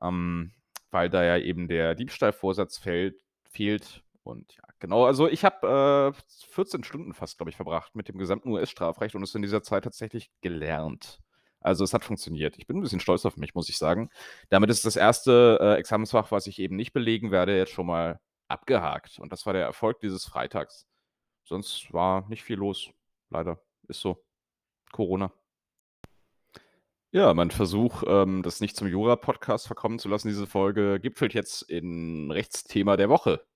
Ähm, 0.00 0.52
weil 0.92 1.10
da 1.10 1.24
ja 1.24 1.36
eben 1.36 1.66
der 1.66 1.96
Diebstahlvorsatz 1.96 2.78
fällt, 2.78 3.24
fehlt. 3.50 4.04
Und 4.22 4.54
ja, 4.54 4.67
genau, 4.78 5.04
also 5.06 5.28
ich 5.28 5.44
habe 5.44 6.14
äh, 6.14 6.46
14 6.52 6.84
Stunden 6.84 7.14
fast, 7.14 7.38
glaube 7.38 7.50
ich, 7.50 7.56
verbracht 7.56 7.94
mit 7.94 8.08
dem 8.08 8.18
gesamten 8.18 8.50
US-Strafrecht 8.50 9.14
und 9.14 9.22
es 9.22 9.34
in 9.34 9.42
dieser 9.42 9.62
Zeit 9.62 9.84
tatsächlich 9.84 10.30
gelernt. 10.40 11.20
Also 11.60 11.84
es 11.84 11.92
hat 11.92 12.04
funktioniert. 12.04 12.56
Ich 12.58 12.66
bin 12.66 12.78
ein 12.78 12.82
bisschen 12.82 13.00
stolz 13.00 13.26
auf 13.26 13.36
mich, 13.36 13.54
muss 13.54 13.68
ich 13.68 13.78
sagen. 13.78 14.10
Damit 14.48 14.70
ist 14.70 14.84
das 14.84 14.96
erste 14.96 15.58
äh, 15.60 15.74
Examensfach, 15.78 16.30
was 16.30 16.46
ich 16.46 16.58
eben 16.58 16.76
nicht 16.76 16.92
belegen 16.92 17.30
werde, 17.30 17.56
jetzt 17.56 17.72
schon 17.72 17.86
mal 17.86 18.20
abgehakt. 18.48 19.18
Und 19.18 19.32
das 19.32 19.44
war 19.46 19.52
der 19.52 19.64
Erfolg 19.64 20.00
dieses 20.00 20.24
Freitags. 20.24 20.86
Sonst 21.44 21.92
war 21.92 22.28
nicht 22.28 22.44
viel 22.44 22.58
los. 22.58 22.90
Leider. 23.30 23.60
Ist 23.88 24.00
so. 24.00 24.24
Corona. 24.92 25.32
Ja, 27.10 27.32
mein 27.32 27.50
Versuch, 27.50 28.02
ähm, 28.06 28.42
das 28.42 28.60
nicht 28.60 28.76
zum 28.76 28.86
Jura-Podcast 28.86 29.66
verkommen 29.66 29.98
zu 29.98 30.08
lassen, 30.08 30.28
diese 30.28 30.46
Folge, 30.46 31.00
gipfelt 31.00 31.32
jetzt 31.32 31.62
in 31.62 32.30
Rechtsthema 32.30 32.98
der 32.98 33.08
Woche. 33.08 33.46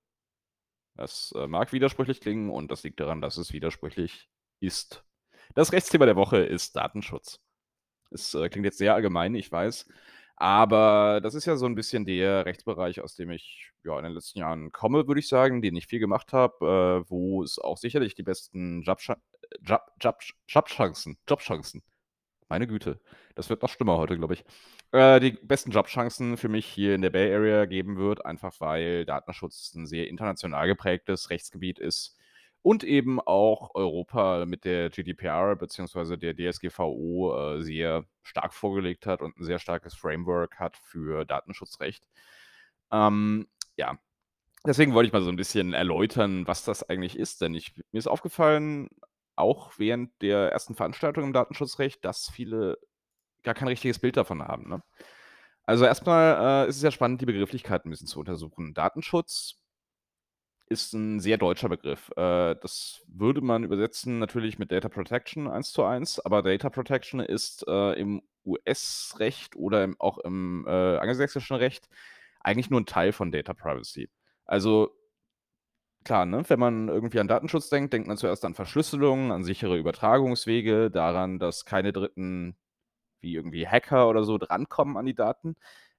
Das 0.95 1.33
äh, 1.37 1.47
mag 1.47 1.73
widersprüchlich 1.73 2.21
klingen 2.21 2.51
und 2.51 2.71
das 2.71 2.83
liegt 2.83 3.01
daran, 3.01 3.21
dass 3.21 3.37
es 3.37 3.53
widersprüchlich 3.53 4.29
ist. 4.61 5.05
Das 5.55 5.73
Rechtsthema 5.73 6.07
der 6.07 6.17
Woche 6.17 6.39
ist 6.39 6.77
Datenschutz. 6.77 7.41
Es 8.11 8.35
äh, 8.35 8.49
klingt 8.49 8.67
jetzt 8.67 8.79
sehr 8.79 8.95
allgemein, 8.95 9.35
ich 9.35 9.51
weiß. 9.51 9.87
Aber 10.37 11.21
das 11.23 11.35
ist 11.35 11.45
ja 11.45 11.57
so 11.57 11.67
ein 11.67 11.75
bisschen 11.75 12.05
der 12.05 12.47
Rechtsbereich, 12.47 13.01
aus 13.01 13.15
dem 13.15 13.31
ich 13.31 13.71
ja, 13.85 13.97
in 13.99 14.05
den 14.05 14.13
letzten 14.13 14.39
Jahren 14.41 14.73
komme, 14.73 15.07
würde 15.07 15.21
ich 15.21 15.29
sagen, 15.29 15.63
den 15.63 15.77
ich 15.77 15.87
viel 15.87 16.01
gemacht 16.01 16.33
habe, 16.33 17.05
äh, 17.07 17.11
wo 17.11 17.43
es 17.43 17.59
auch 17.59 17.77
sicherlich 17.77 18.15
die 18.15 18.23
besten 18.23 18.83
Jobcha 18.83 19.17
Job, 19.61 19.83
Job, 20.01 20.19
Jobchancen, 20.49 21.19
Jobchancen, 21.29 21.83
meine 22.53 22.67
Güte, 22.67 23.01
das 23.35 23.49
wird 23.49 23.63
noch 23.63 23.71
schlimmer 23.71 23.97
heute, 23.97 24.19
glaube 24.19 24.35
ich, 24.35 24.45
äh, 24.93 25.21
die 25.21 25.31
besten 25.31 25.71
Jobchancen 25.71 26.37
für 26.37 26.51
mich 26.51 26.67
hier 26.67 26.95
in 26.95 27.01
der 27.01 27.09
Bay 27.09 27.35
Area 27.35 27.65
geben 27.65 27.97
wird, 27.97 28.27
einfach 28.27 28.53
weil 28.61 29.07
Datenschutz 29.07 29.73
ein 29.75 29.87
sehr 29.87 30.07
international 30.07 30.67
geprägtes 30.67 31.31
Rechtsgebiet 31.31 31.79
ist 31.79 32.15
und 32.61 32.85
eben 32.85 33.21
auch 33.21 33.75
Europa 33.75 34.45
mit 34.45 34.67
der 34.67 34.91
GDPR 34.91 35.57
bzw. 35.57 36.19
der 36.19 36.37
DSGVO 36.37 37.57
äh, 37.57 37.63
sehr 37.63 38.05
stark 38.23 38.53
vorgelegt 38.53 39.07
hat 39.07 39.23
und 39.23 39.39
ein 39.39 39.45
sehr 39.45 39.59
starkes 39.59 39.95
Framework 39.95 40.59
hat 40.59 40.77
für 40.77 41.25
Datenschutzrecht. 41.25 42.07
Ähm, 42.91 43.49
ja, 43.79 43.99
deswegen 44.67 44.93
wollte 44.93 45.07
ich 45.07 45.15
mal 45.15 45.23
so 45.23 45.31
ein 45.31 45.37
bisschen 45.37 45.73
erläutern, 45.73 46.47
was 46.47 46.65
das 46.65 46.87
eigentlich 46.87 47.19
ist, 47.19 47.41
denn 47.41 47.55
ich, 47.55 47.75
mir 47.93 47.99
ist 47.99 48.09
aufgefallen, 48.09 48.91
auch 49.43 49.73
während 49.79 50.11
der 50.23 50.51
ersten 50.53 50.75
Veranstaltung 50.75 51.25
im 51.25 51.33
Datenschutzrecht, 51.33 52.05
dass 52.05 52.31
viele 52.31 52.79
gar 53.43 53.55
kein 53.55 53.69
richtiges 53.69 53.99
Bild 53.99 54.17
davon 54.17 54.43
haben. 54.43 54.69
Ne? 54.69 54.83
Also 55.65 55.85
erstmal 55.85 56.65
äh, 56.67 56.69
ist 56.69 56.77
es 56.77 56.83
ja 56.83 56.91
spannend, 56.91 57.21
die 57.21 57.27
Begrifflichkeiten 57.27 57.89
ein 57.89 57.91
bisschen 57.91 58.07
zu 58.07 58.21
untersuchen. 58.21 58.75
Datenschutz 58.75 59.63
ist 60.69 60.95
ein 60.95 61.21
sehr 61.21 61.39
deutscher 61.39 61.69
Begriff. 61.69 62.11
Äh, 62.17 62.57
das 62.61 63.05
würde 63.07 63.41
man 63.43 63.65
übersetzen 63.65 64.19
natürlich 64.19 64.59
mit 64.59 64.73
Data 64.73 64.89
Protection 64.89 65.49
eins 65.49 65.73
zu 65.73 65.85
eins, 65.85 66.19
aber 66.19 66.43
Data 66.43 66.71
Protection 66.71 67.21
ist 67.21 67.65
äh, 67.69 67.93
im 67.93 68.23
US-Recht 68.45 69.55
oder 69.55 69.85
im, 69.85 70.01
auch 70.01 70.19
im 70.19 70.65
äh, 70.67 70.97
angelsächsischen 70.99 71.57
Recht 71.57 71.89
eigentlich 72.41 72.71
nur 72.71 72.81
ein 72.81 72.87
Teil 72.87 73.13
von 73.13 73.31
Data 73.31 73.55
Privacy. 73.55 74.11
Also 74.45 74.97
klar, 76.05 76.27
ne, 76.27 76.45
wenn 76.49 76.59
man 76.61 76.89
irgendwie 76.89 77.21
an 77.21 77.29
Datenschutz 77.29 77.69
denkt, 77.71 77.93
denkt 77.93 78.09
man 78.09 78.17
zuerst 78.17 78.45
an 78.45 78.55
Verschlüsselung, 78.55 79.33
an 79.33 79.45
sichere 79.45 79.77
Übertragungswege, 79.79 80.91
daran, 80.91 81.39
dass 81.39 81.65
keine 81.65 81.93
Dritten 81.93 82.57
wie 83.21 83.35
irgendwie 83.37 83.67
Hacker 83.67 84.09
oder 84.09 84.25
so 84.25 84.39
drankommen 84.39 84.97
an 84.97 85.07
die 85.07 85.15
Daten. 85.15 85.57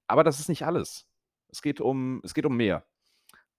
Aber 0.07 0.23
das 0.23 0.39
ist 0.39 0.49
nicht 0.49 0.65
alles. 0.65 1.07
Es 1.49 1.61
geht 1.61 1.81
um, 1.81 2.21
es 2.23 2.33
geht 2.33 2.45
um 2.45 2.57
mehr. 2.57 2.85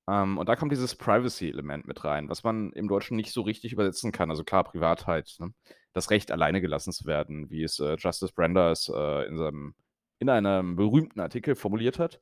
Ähm, 0.08 0.38
und 0.38 0.48
da 0.48 0.56
kommt 0.56 0.72
dieses 0.72 0.94
Privacy-Element 0.96 1.86
mit 1.86 2.04
rein, 2.04 2.28
was 2.28 2.44
man 2.44 2.72
im 2.72 2.88
Deutschen 2.88 3.16
nicht 3.16 3.32
so 3.32 3.42
richtig 3.42 3.72
übersetzen 3.72 4.12
kann. 4.12 4.30
Also 4.30 4.44
klar, 4.44 4.64
Privatheit, 4.64 5.36
ne? 5.38 5.54
das 5.92 6.10
Recht, 6.10 6.30
alleine 6.30 6.60
gelassen 6.60 6.92
zu 6.92 7.06
werden, 7.06 7.50
wie 7.50 7.62
es 7.62 7.78
äh, 7.80 7.96
Justice 7.98 8.32
Branders 8.34 8.90
äh, 8.94 9.26
in, 9.26 9.38
seinem, 9.38 9.74
in 10.18 10.28
einem 10.28 10.76
berühmten 10.76 11.20
Artikel 11.20 11.54
formuliert 11.54 11.98
hat. 11.98 12.20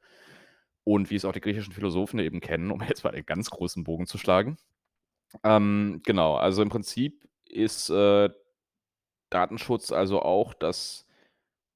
Und 0.85 1.11
wie 1.11 1.17
es 1.17 1.25
auch 1.25 1.33
die 1.33 1.41
griechischen 1.41 1.73
Philosophen 1.73 2.19
eben 2.19 2.41
kennen, 2.41 2.71
um 2.71 2.81
jetzt 2.89 3.05
mal 3.05 3.13
den 3.13 3.27
ganz 3.27 3.51
großen 3.51 3.85
Bogen 3.85 4.07
zu 4.07 4.19
schlagen. 4.19 4.57
Ähm, 5.45 6.01
genau, 6.05 6.37
also 6.37 6.63
im 6.63 6.69
Prinzip 6.69 7.29
ist, 7.47 7.91
äh, 7.91 8.31
Datenschutz 9.31 9.93
also 9.93 10.23
auch, 10.23 10.55
dass 10.55 11.07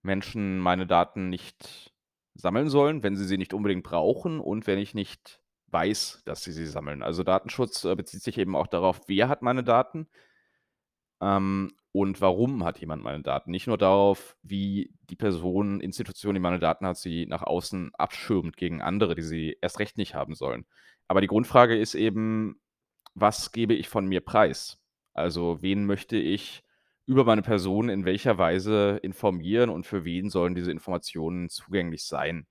Menschen 0.02 0.58
meine 0.58 0.86
Daten 0.86 1.30
nicht 1.30 1.92
sammeln 2.34 2.68
sollen, 2.68 3.02
wenn 3.02 3.16
sie 3.16 3.24
sie 3.24 3.38
nicht 3.38 3.54
unbedingt 3.54 3.82
brauchen 3.82 4.40
und 4.40 4.66
wenn 4.66 4.78
ich 4.78 4.94
nicht 4.94 5.40
weiß, 5.68 6.22
dass 6.24 6.44
sie 6.44 6.52
sie 6.52 6.66
sammeln. 6.66 7.02
Also 7.02 7.22
Datenschutz, 7.22 7.84
äh, 7.84 7.94
bezieht 7.96 8.22
sich 8.22 8.38
eben 8.38 8.54
auch 8.54 8.66
darauf, 8.66 9.00
wer 9.06 9.28
hat 9.28 9.42
meine 9.42 9.64
Daten, 9.64 10.06
ähm, 11.20 11.72
und 11.92 12.20
warum 12.20 12.62
hat 12.64 12.78
jemand 12.78 13.02
meine 13.02 13.22
Daten. 13.22 13.50
Nicht 13.50 13.66
nur 13.66 13.78
darauf, 13.78 14.36
wie 14.42 14.92
die 15.08 15.16
Person, 15.16 15.80
Institution, 15.80 16.34
die 16.34 16.40
meine 16.40 16.58
Daten 16.58 16.86
hat, 16.86 16.98
sie 16.98 17.24
nach 17.24 17.42
außen 17.42 17.92
abschirmt 17.94 18.58
gegen 18.58 18.82
andere, 18.82 19.14
die 19.14 19.22
sie 19.22 19.56
erst 19.62 19.78
recht 19.78 19.96
nicht 19.96 20.14
haben 20.14 20.34
sollen. 20.34 20.66
Aber 21.08 21.22
die 21.22 21.26
Grundfrage 21.26 21.76
ist 21.76 21.94
eben, 21.94 22.60
was 23.14 23.50
gebe 23.50 23.72
ich 23.72 23.88
von 23.88 24.06
mir 24.06 24.20
preis? 24.20 24.78
Also, 25.14 25.62
wen 25.62 25.86
möchte 25.86 26.18
ich 26.18 26.62
über 27.06 27.24
meine 27.24 27.42
Person 27.42 27.88
in 27.88 28.04
welcher 28.04 28.36
Weise 28.36 29.00
informieren 29.02 29.70
und 29.70 29.86
für 29.86 30.04
wen 30.04 30.28
sollen 30.28 30.54
diese 30.54 30.72
Informationen 30.72 31.48
zugänglich 31.48 32.04
sein? 32.04 32.46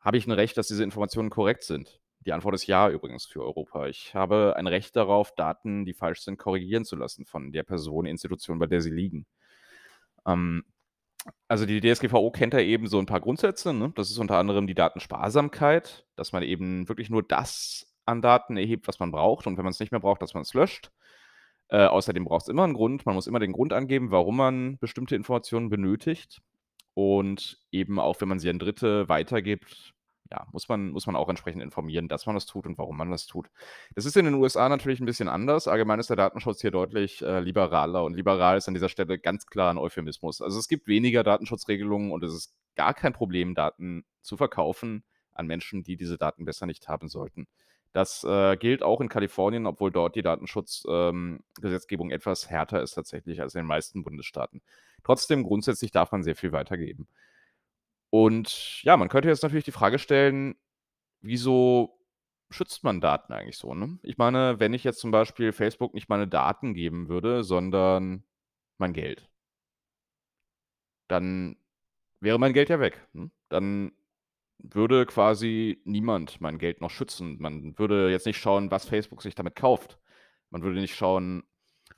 Habe 0.00 0.18
ich 0.18 0.26
ein 0.26 0.32
Recht, 0.32 0.58
dass 0.58 0.68
diese 0.68 0.84
Informationen 0.84 1.30
korrekt 1.30 1.62
sind? 1.62 2.00
Die 2.26 2.32
Antwort 2.32 2.56
ist 2.56 2.66
ja 2.66 2.90
übrigens 2.90 3.24
für 3.24 3.42
Europa. 3.42 3.86
Ich 3.86 4.14
habe 4.14 4.54
ein 4.56 4.66
Recht 4.66 4.96
darauf, 4.96 5.34
Daten, 5.34 5.84
die 5.84 5.94
falsch 5.94 6.22
sind, 6.22 6.38
korrigieren 6.38 6.84
zu 6.84 6.96
lassen 6.96 7.24
von 7.24 7.52
der 7.52 7.62
Person, 7.62 8.04
Institution, 8.04 8.58
bei 8.58 8.66
der 8.66 8.80
sie 8.80 8.90
liegen. 8.90 9.26
Ähm, 10.26 10.64
also 11.48 11.66
die 11.66 11.80
DSGVO 11.80 12.30
kennt 12.32 12.54
ja 12.54 12.60
eben 12.60 12.88
so 12.88 12.98
ein 12.98 13.06
paar 13.06 13.20
Grundsätze, 13.20 13.72
ne? 13.72 13.92
Das 13.94 14.10
ist 14.10 14.18
unter 14.18 14.38
anderem 14.38 14.66
die 14.66 14.74
Datensparsamkeit, 14.74 16.06
dass 16.16 16.32
man 16.32 16.42
eben 16.42 16.88
wirklich 16.88 17.10
nur 17.10 17.22
das 17.22 17.94
an 18.04 18.22
Daten 18.22 18.56
erhebt, 18.56 18.88
was 18.88 19.00
man 19.00 19.12
braucht 19.12 19.46
und 19.46 19.56
wenn 19.56 19.64
man 19.64 19.72
es 19.72 19.80
nicht 19.80 19.92
mehr 19.92 20.00
braucht, 20.00 20.22
dass 20.22 20.34
man 20.34 20.42
es 20.42 20.54
löscht. 20.54 20.90
Äh, 21.68 21.86
außerdem 21.86 22.24
braucht 22.24 22.42
es 22.42 22.48
immer 22.48 22.64
einen 22.64 22.74
Grund. 22.74 23.06
Man 23.06 23.14
muss 23.14 23.26
immer 23.26 23.40
den 23.40 23.52
Grund 23.52 23.72
angeben, 23.72 24.10
warum 24.10 24.36
man 24.36 24.78
bestimmte 24.78 25.16
Informationen 25.16 25.68
benötigt. 25.68 26.40
Und 26.94 27.58
eben 27.72 27.98
auch, 28.00 28.20
wenn 28.20 28.28
man 28.28 28.38
sie 28.38 28.48
an 28.48 28.58
Dritte 28.58 29.08
weitergibt, 29.08 29.94
ja, 30.30 30.46
muss 30.52 30.68
man, 30.68 30.90
muss 30.90 31.06
man 31.06 31.16
auch 31.16 31.28
entsprechend 31.28 31.62
informieren, 31.62 32.08
dass 32.08 32.26
man 32.26 32.34
das 32.34 32.46
tut 32.46 32.66
und 32.66 32.78
warum 32.78 32.96
man 32.96 33.10
das 33.10 33.26
tut. 33.26 33.48
Das 33.94 34.04
ist 34.04 34.16
in 34.16 34.24
den 34.24 34.34
USA 34.34 34.68
natürlich 34.68 35.00
ein 35.00 35.06
bisschen 35.06 35.28
anders. 35.28 35.68
Allgemein 35.68 36.00
ist 36.00 36.10
der 36.10 36.16
Datenschutz 36.16 36.60
hier 36.60 36.70
deutlich 36.70 37.22
äh, 37.22 37.40
liberaler 37.40 38.04
und 38.04 38.14
liberal 38.14 38.56
ist 38.56 38.68
an 38.68 38.74
dieser 38.74 38.88
Stelle 38.88 39.18
ganz 39.18 39.46
klar 39.46 39.70
ein 39.70 39.78
Euphemismus. 39.78 40.40
Also 40.42 40.58
es 40.58 40.68
gibt 40.68 40.88
weniger 40.88 41.22
Datenschutzregelungen 41.22 42.10
und 42.12 42.24
es 42.24 42.34
ist 42.34 42.54
gar 42.74 42.94
kein 42.94 43.12
Problem, 43.12 43.54
Daten 43.54 44.04
zu 44.22 44.36
verkaufen 44.36 45.04
an 45.32 45.46
Menschen, 45.46 45.82
die 45.82 45.96
diese 45.96 46.18
Daten 46.18 46.44
besser 46.44 46.66
nicht 46.66 46.88
haben 46.88 47.08
sollten. 47.08 47.46
Das 47.92 48.24
äh, 48.24 48.56
gilt 48.58 48.82
auch 48.82 49.00
in 49.00 49.08
Kalifornien, 49.08 49.66
obwohl 49.66 49.90
dort 49.90 50.16
die 50.16 50.22
Datenschutzgesetzgebung 50.22 52.10
ähm, 52.10 52.14
etwas 52.14 52.50
härter 52.50 52.82
ist 52.82 52.92
tatsächlich 52.92 53.40
als 53.40 53.54
in 53.54 53.62
den 53.62 53.66
meisten 53.66 54.04
Bundesstaaten. 54.04 54.60
Trotzdem 55.02 55.44
grundsätzlich 55.44 55.92
darf 55.92 56.12
man 56.12 56.22
sehr 56.22 56.36
viel 56.36 56.52
weitergeben. 56.52 57.08
Und 58.12 58.82
ja, 58.84 58.96
man 58.96 59.08
könnte 59.08 59.28
jetzt 59.28 59.42
natürlich 59.42 59.64
die 59.64 59.72
Frage 59.72 59.98
stellen, 59.98 60.54
wieso 61.22 61.98
schützt 62.50 62.84
man 62.84 63.00
Daten 63.00 63.32
eigentlich 63.32 63.58
so, 63.58 63.74
ne? 63.74 63.98
Ich 64.02 64.18
meine, 64.18 64.60
wenn 64.60 64.74
ich 64.74 64.84
jetzt 64.84 65.00
zum 65.00 65.10
Beispiel 65.12 65.52
Facebook 65.52 65.94
nicht 65.94 66.08
meine 66.08 66.28
Daten 66.28 66.74
geben 66.74 67.08
würde, 67.08 67.44
sondern 67.44 68.24
mein 68.78 68.92
Geld 68.94 69.28
dann 71.10 71.56
wäre 72.20 72.38
mein 72.38 72.52
Geld 72.52 72.68
ja 72.68 72.80
weg, 72.80 73.06
ne? 73.12 73.30
Dann 73.48 73.92
würde 74.58 75.06
quasi 75.06 75.82
niemand 75.84 76.40
mein 76.40 76.58
Geld 76.58 76.80
noch 76.80 76.90
schützen. 76.90 77.36
Man 77.40 77.78
würde 77.78 78.10
jetzt 78.10 78.26
nicht 78.26 78.38
schauen, 78.38 78.70
was 78.70 78.86
Facebook 78.88 79.22
sich 79.22 79.34
damit 79.34 79.56
kauft. 79.56 79.98
Man 80.50 80.62
würde 80.62 80.80
nicht 80.80 80.96
schauen, 80.96 81.44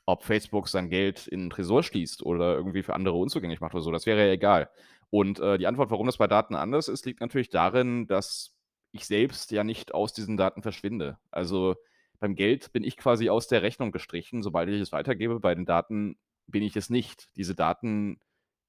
ob 0.07 0.25
Facebook 0.25 0.69
sein 0.69 0.91
Geld 0.91 1.27
in 1.29 1.47
'n 1.49 1.51
Tresor 1.51 1.83
schließt 1.85 2.23
oder 2.25 2.57
irgendwie 2.57 2.83
für 2.83 2.95
andere 2.95 3.17
unzugänglich 3.17 3.61
macht 3.61 3.75
oder 3.75 3.83
so. 3.85 3.93
Das 3.93 4.07
wäre 4.07 4.27
ja 4.27 4.33
egal. 4.33 4.71
Und, 5.11 5.41
äh, 5.41 5.59
die 5.59 5.67
Antwort, 5.67 5.91
warum 5.91 6.07
das 6.07 6.19
bei 6.19 6.27
Daten 6.27 6.55
anders 6.55 6.89
ist, 6.89 7.07
liegt 7.07 7.21
natürlich 7.21 7.51
darin, 7.51 8.07
dass 8.07 8.55
ich 8.93 9.07
selbst 9.07 9.51
ja 9.53 9.65
nicht 9.65 9.95
aus 9.95 10.13
diesen 10.13 10.37
Daten 10.37 10.63
verschwinde. 10.63 11.19
Also, 11.31 11.77
beim 12.21 12.35
Geld 12.35 12.73
bin 12.73 12.85
ich 12.85 12.97
quasi 12.97 13.29
aus 13.31 13.49
der 13.49 13.63
Rechnung 13.63 13.93
gestrichen, 13.93 14.43
sobald 14.43 14.69
ich 14.69 14.81
es 14.81 14.93
weitergebe. 14.93 15.41
Bei 15.41 15.55
den 15.55 15.67
Daten 15.67 16.19
bin 16.47 16.63
ich 16.63 16.77
es 16.77 16.91
nicht. 16.91 17.29
Diese 17.37 17.55
Daten 17.55 18.21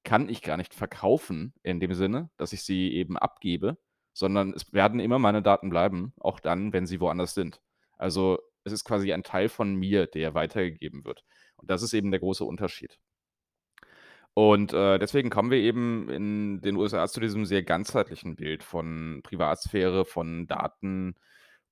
kann 0.04 0.28
ich 0.28 0.42
gar 0.42 0.56
nicht 0.56 0.74
verkaufen 0.74 1.52
in 1.62 1.80
dem 1.80 1.94
Sinne, 1.94 2.30
dass 2.36 2.52
ich 2.52 2.62
sie 2.62 2.92
eben 2.92 3.18
abgebe, 3.18 3.76
sondern 4.12 4.52
es 4.54 4.72
werden 4.72 5.00
immer 5.00 5.18
meine 5.18 5.42
Daten 5.42 5.70
bleiben, 5.70 6.14
auch 6.18 6.40
dann, 6.40 6.72
wenn 6.72 6.86
sie 6.86 7.00
woanders 7.00 7.34
sind. 7.34 7.60
Also, 7.98 8.38
es 8.64 8.72
ist 8.72 8.84
quasi 8.84 9.12
ein 9.12 9.22
Teil 9.22 9.48
von 9.48 9.74
mir, 9.74 10.06
der 10.06 10.34
weitergegeben 10.34 11.04
wird. 11.04 11.24
Und 11.56 11.70
das 11.70 11.82
ist 11.82 11.92
eben 11.94 12.10
der 12.10 12.20
große 12.20 12.44
Unterschied. 12.44 12.98
Und, 14.34 14.72
äh, 14.72 14.98
deswegen 14.98 15.30
kommen 15.30 15.50
wir 15.50 15.58
eben 15.58 16.08
in 16.08 16.60
den 16.60 16.76
USA 16.76 17.06
zu 17.08 17.20
diesem 17.20 17.44
sehr 17.46 17.62
ganzheitlichen 17.62 18.36
Bild 18.36 18.62
von 18.62 19.20
Privatsphäre, 19.24 20.04
von 20.04 20.46
Daten 20.46 21.16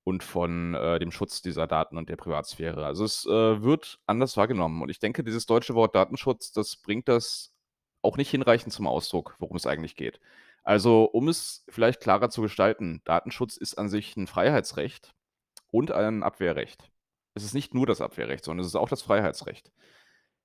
und 0.03 0.23
von, 0.23 0.75
äh, 0.75 0.99
dem 0.99 1.11
Schutz 1.11 1.41
dieser 1.41 1.67
Daten 1.67 1.97
und 1.97 2.09
der 2.09 2.17
Privatsphäre. 2.17 2.85
Also, 2.85 3.05
es, 3.05 3.25
äh, 3.25 3.61
wird 3.63 3.99
anders 4.07 4.37
wahrgenommen 4.37 4.81
und 4.81 4.89
ich 4.89 4.99
denke, 4.99 5.23
dieses 5.23 5.45
deutsche 5.45 5.75
Wort 5.75 5.95
Datenschutz, 5.95 6.51
das 6.51 6.75
bringt 6.77 7.07
das 7.07 7.53
auch 8.01 8.17
nicht 8.17 8.29
hinreichend 8.31 8.73
zum 8.73 8.87
Ausdruck, 8.87 9.35
worum 9.39 9.57
es 9.57 9.65
eigentlich 9.67 9.95
geht. 9.95 10.19
Also, 10.63 11.05
um 11.05 11.27
es 11.27 11.65
vielleicht 11.69 12.01
klarer 12.01 12.29
zu 12.29 12.41
gestalten, 12.41 13.01
Datenschutz 13.05 13.57
ist 13.57 13.75
an 13.77 13.89
sich 13.89 14.15
ein 14.17 14.27
Freiheitsrecht 14.27 15.13
und 15.71 15.91
ein 15.91 16.23
Abwehrrecht. 16.23 16.91
Es 17.33 17.43
ist 17.43 17.53
nicht 17.53 17.73
nur 17.73 17.85
das 17.85 18.01
Abwehrrecht, 18.01 18.43
sondern 18.45 18.61
es 18.61 18.67
ist 18.67 18.75
auch 18.75 18.89
das 18.89 19.01
Freiheitsrecht. 19.01 19.71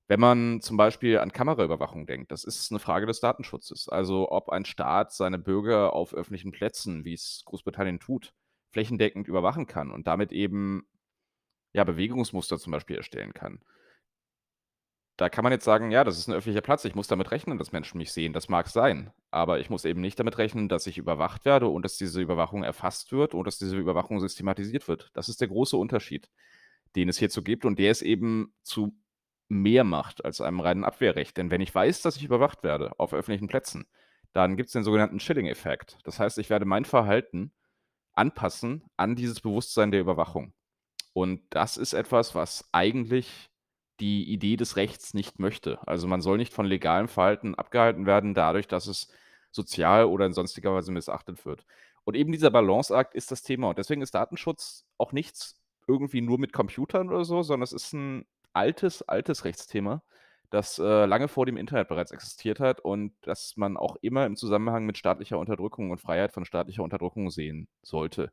Wenn 0.07 0.21
man 0.21 0.61
zum 0.61 0.77
Beispiel 0.77 1.19
an 1.19 1.33
Kameraüberwachung 1.33 2.07
denkt, 2.07 2.31
das 2.31 2.45
ist 2.45 2.71
eine 2.71 2.79
Frage 2.79 3.07
des 3.07 3.21
Datenschutzes. 3.21 3.88
Also, 3.88 4.31
ob 4.31 4.51
ein 4.51 4.64
Staat 4.67 5.12
seine 5.12 5.38
Bürger 5.38 5.95
auf 5.95 6.12
öffentlichen 6.14 6.53
Plätzen, 6.53 7.05
wie 7.05 7.14
es 7.14 7.43
Großbritannien 7.47 8.01
tut, 8.01 8.35
flächendeckend 8.73 9.29
überwachen 9.29 9.67
kann 9.67 9.90
und 9.90 10.07
damit 10.07 10.31
eben, 10.33 10.87
ja, 11.75 11.85
Bewegungsmuster 11.85 12.59
zum 12.59 12.73
Beispiel 12.73 12.97
erstellen 12.97 13.35
kann. 13.35 13.61
Da 15.17 15.29
kann 15.29 15.45
man 15.45 15.53
jetzt 15.53 15.64
sagen: 15.64 15.90
„Ja, 15.93 16.03
das 16.03 16.19
ist 16.19 16.27
ein 16.29 16.35
öffentlicher 16.35 16.61
Platz. 16.61 16.85
Ich 16.85 16.95
muss 16.97 17.07
damit 17.07 17.31
rechnen, 17.31 17.57
dass 17.59 17.71
Menschen 17.73 17.99
mich 17.99 18.12
sehen.“ 18.12 18.33
Das 18.33 18.49
mag 18.49 18.69
sein, 18.69 19.12
aber 19.31 19.61
ich 19.61 19.71
muss 19.71 19.85
eben 19.85 20.01
nicht 20.01 20.19
damit 20.19 20.38
rechnen, 20.38 20.69
dass 20.69 20.87
ich 20.88 20.99
überwacht 20.99 21.45
werde 21.45 21.69
und 21.69 21.85
dass 21.85 21.97
diese 21.97 22.21
Überwachung 22.21 22.64
erfasst 22.64 23.12
wird 23.12 23.33
und 23.35 23.47
dass 23.47 23.59
diese 23.59 23.77
Überwachung 23.77 24.19
systematisiert 24.21 24.88
wird. 24.88 25.11
Das 25.14 25.29
ist 25.29 25.40
der 25.40 25.49
große 25.49 25.77
Unterschied, 25.77 26.29
den 26.97 27.09
es 27.09 27.19
hierzu 27.19 27.43
gibt 27.43 27.64
und 27.64 27.79
der 27.79 27.93
ist 27.93 28.03
eben 28.03 28.55
zu 28.64 28.97
mehr 29.48 29.85
macht 29.85 30.24
als 30.24 30.40
einem 30.40 30.61
reinen 30.61 30.85
Abwehrrecht. 30.85 31.37
Denn 31.37 31.50
wenn 31.50 31.61
ich 31.61 31.74
weiß, 31.74 32.02
dass 32.02 32.16
ich 32.16 32.24
überwacht 32.24 32.62
werde 32.62 32.92
auf 32.98 33.14
öffentlichen 33.14 33.48
Plätzen, 33.48 33.87
dann 34.33 34.57
gibt 34.57 34.68
es 34.68 34.72
den 34.72 34.85
sogenannten 34.85 35.18
Chilling-Effekt. 35.18 35.98
Das 36.04 36.18
heißt, 36.18 36.38
ich 36.38 36.50
werde 36.50 36.64
mein 36.64 36.85
Verhalten 36.85 37.52
anpassen 38.14 38.85
an 38.96 39.16
dieses 39.16 39.40
Bewusstsein 39.40 39.90
der 39.90 40.00
Überwachung. 40.00 40.52
Und 41.12 41.42
das 41.50 41.76
ist 41.76 41.92
etwas, 41.92 42.35
was 42.35 42.68
eigentlich 42.72 43.50
die 44.00 44.24
Idee 44.24 44.57
des 44.57 44.76
Rechts 44.76 45.14
nicht 45.14 45.38
möchte. 45.38 45.78
Also 45.87 46.09
man 46.09 46.20
soll 46.20 46.37
nicht 46.38 46.52
von 46.52 46.66
legalem 46.66 47.07
Verhalten 47.07 47.54
abgehalten 47.54 48.07
werden, 48.07 48.35
dadurch, 48.35 48.66
dass 48.66 48.88
es 48.88 49.09
sozial 49.52 50.07
oder 50.07 50.26
in 50.26 50.33
sonstiger 50.33 50.74
Weise 50.74 50.90
missachtet 50.90 51.46
wird. 51.46 51.64
Und 52.02 52.16
eben 52.16 52.33
dieser 52.33 52.50
Balanceakt 52.50 53.14
ist 53.14 53.30
das 53.30 53.42
Thema. 53.42 53.68
Und 53.68 53.78
deswegen 53.78 54.02
ist 54.02 54.14
Datenschutz 54.14 54.85
auch 54.98 55.12
nichts 55.12 55.61
irgendwie 55.87 56.20
nur 56.20 56.38
mit 56.38 56.52
Computern 56.52 57.09
oder 57.09 57.24
so, 57.24 57.42
sondern 57.42 57.62
es 57.62 57.72
ist 57.72 57.92
ein 57.92 58.26
altes, 58.55 59.03
altes 59.03 59.45
Rechtsthema, 59.45 60.03
das 60.51 60.79
äh, 60.79 61.07
lange 61.07 61.29
vor 61.29 61.47
dem 61.47 61.57
Internet 61.57 61.88
bereits 61.88 62.12
existiert 62.12 62.61
hat 62.61 62.81
und 62.81 63.12
das 63.23 63.55
man 63.57 63.77
auch 63.77 63.97
immer 64.03 64.27
im 64.27 64.37
Zusammenhang 64.37 64.87
mit 64.87 64.99
staatlicher 64.99 65.38
Unterdrückung 65.38 65.90
und 65.90 65.99
Freiheit 66.01 66.33
von 66.33 66.45
staatlicher 66.45 66.83
Unterdrückung 66.85 67.31
sehen 67.31 67.69
sollte. 67.83 68.33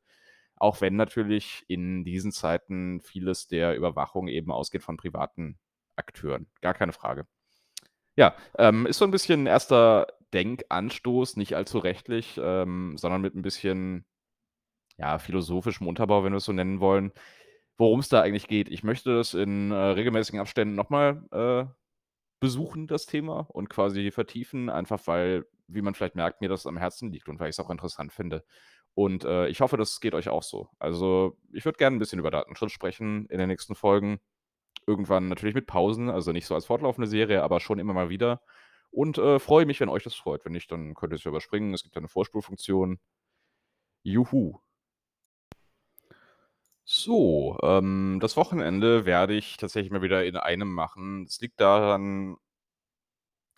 Auch 0.57 0.81
wenn 0.81 0.95
natürlich 0.95 1.63
in 1.67 2.03
diesen 2.05 2.31
Zeiten 2.31 3.01
vieles 3.01 3.47
der 3.47 3.75
Überwachung 3.75 4.27
eben 4.27 4.51
ausgeht 4.51 4.83
von 4.83 4.97
privaten 4.97 5.57
Akteuren. 5.95 6.47
Gar 6.61 6.75
keine 6.75 6.93
Frage. 6.93 7.25
Ja, 8.15 8.35
ähm, 8.57 8.85
ist 8.85 8.97
so 8.99 9.05
ein 9.05 9.11
bisschen 9.11 9.41
'n 9.43 9.47
erster 9.47 10.07
Denkanstoß, 10.33 11.37
nicht 11.37 11.55
allzu 11.55 11.79
rechtlich, 11.79 12.39
ähm, 12.43 12.97
sondern 12.97 13.21
mit 13.21 13.35
ein 13.35 13.41
bisschen, 13.41 14.05
ja, 14.97 15.19
philosophischem 15.19 15.87
Unterbau, 15.87 16.23
wenn 16.23 16.33
wir 16.33 16.37
es 16.37 16.45
so 16.45 16.53
nennen 16.53 16.79
wollen 16.79 17.11
worum 17.81 17.99
es 17.99 18.09
da 18.09 18.21
eigentlich 18.21 18.47
geht. 18.47 18.69
Ich 18.69 18.83
möchte 18.83 19.15
das 19.15 19.33
in 19.33 19.71
äh, 19.71 19.75
regelmäßigen 19.75 20.39
Abständen 20.39 20.75
nochmal 20.75 21.23
äh, 21.31 21.65
besuchen, 22.39 22.85
das 22.85 23.07
Thema, 23.07 23.47
und 23.49 23.69
quasi 23.69 24.11
vertiefen, 24.11 24.69
einfach 24.69 25.01
weil, 25.07 25.45
wie 25.67 25.81
man 25.81 25.95
vielleicht 25.95 26.15
merkt, 26.15 26.41
mir 26.41 26.49
das 26.49 26.67
am 26.67 26.77
Herzen 26.77 27.11
liegt 27.11 27.27
und 27.27 27.39
weil 27.39 27.49
ich 27.49 27.55
es 27.55 27.59
auch 27.59 27.71
interessant 27.71 28.13
finde. 28.13 28.45
Und 28.93 29.25
äh, 29.25 29.47
ich 29.47 29.61
hoffe, 29.61 29.77
das 29.77 29.99
geht 29.99 30.13
euch 30.13 30.29
auch 30.29 30.43
so. 30.43 30.69
Also, 30.77 31.39
ich 31.53 31.65
würde 31.65 31.77
gerne 31.79 31.95
ein 31.95 31.99
bisschen 31.99 32.19
über 32.19 32.29
Datenschutz 32.29 32.71
sprechen 32.71 33.25
in 33.27 33.39
den 33.39 33.47
nächsten 33.47 33.73
Folgen. 33.73 34.19
Irgendwann 34.85 35.27
natürlich 35.27 35.55
mit 35.55 35.65
Pausen, 35.65 36.11
also 36.11 36.31
nicht 36.31 36.45
so 36.45 36.53
als 36.53 36.67
fortlaufende 36.67 37.07
Serie, 37.07 37.41
aber 37.41 37.59
schon 37.59 37.79
immer 37.79 37.93
mal 37.93 38.09
wieder. 38.09 38.41
Und 38.91 39.17
äh, 39.17 39.39
freue 39.39 39.65
mich, 39.65 39.79
wenn 39.79 39.89
euch 39.89 40.03
das 40.03 40.13
freut. 40.13 40.45
Wenn 40.45 40.51
nicht, 40.51 40.71
dann 40.71 40.93
könnt 40.93 41.13
ihr 41.13 41.17
es 41.17 41.25
überspringen. 41.25 41.73
Es 41.73 41.83
gibt 41.83 41.97
eine 41.97 42.09
Vorspulfunktion. 42.09 42.99
Juhu. 44.03 44.59
So, 46.93 47.57
ähm, 47.63 48.17
das 48.19 48.35
Wochenende 48.35 49.05
werde 49.05 49.33
ich 49.33 49.55
tatsächlich 49.55 49.93
mal 49.93 50.01
wieder 50.01 50.25
in 50.25 50.35
einem 50.35 50.73
machen. 50.73 51.23
Es 51.23 51.39
liegt 51.39 51.61
daran 51.61 52.35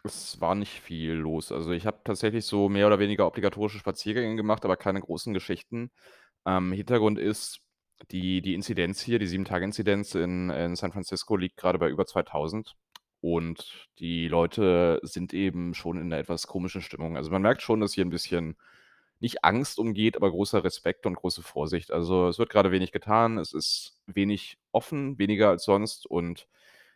es 0.05 0.41
war 0.41 0.53
nicht 0.55 0.81
viel 0.81 1.13
los. 1.13 1.51
Also, 1.51 1.71
ich 1.71 1.85
habe 1.85 2.01
tatsächlich 2.03 2.45
so 2.45 2.67
mehr 2.67 2.87
oder 2.87 2.99
weniger 2.99 3.25
obligatorische 3.25 3.79
Spaziergänge 3.79 4.35
gemacht, 4.35 4.65
aber 4.65 4.75
keine 4.75 4.99
großen 4.99 5.33
Geschichten. 5.33 5.91
Ähm, 6.45 6.73
Hintergrund 6.73 7.17
ist, 7.19 7.59
die 8.11 8.41
die 8.41 8.53
Inzidenz 8.53 9.01
hier, 9.01 9.17
die 9.19 9.27
7-Tage-Inzidenz 9.27 10.15
in 10.15 10.49
in 10.49 10.75
San 10.75 10.91
Francisco 10.91 11.37
liegt 11.37 11.55
grade 11.57 11.79
bei 11.79 11.89
über 11.89 12.05
2.000 12.05 12.75
und 13.21 13.87
die 13.99 14.27
Leute 14.27 14.99
sind 15.03 15.33
eben 15.33 15.73
schon 15.73 15.97
in 15.97 16.09
'ner 16.09 16.17
etwas 16.19 16.47
komischen 16.47 16.81
Stimmung. 16.81 17.15
Also, 17.17 17.31
man 17.31 17.41
merkt 17.41 17.61
schon, 17.61 17.79
dass 17.79 17.93
hier 17.93 18.03
'n 18.05 18.09
bisschen 18.09 18.57
nicht 19.23 19.45
Angst 19.45 19.79
umgeht, 19.79 20.17
aber 20.17 20.31
großer 20.31 20.63
Respekt 20.65 21.07
und 21.07 21.15
große 21.17 21.43
Vorsicht. 21.43 21.91
Also, 21.93 22.29
es 22.29 22.39
wird 22.39 22.51
grade 22.51 22.71
wenig 22.73 22.93
getan. 22.93 23.39
Es 23.39 23.53
ist 23.53 23.99
wenig 24.07 24.59
offen, 24.73 25.19
weniger 25.19 25.49
als 25.51 25.65
sonst 25.65 26.05
und 26.07 26.47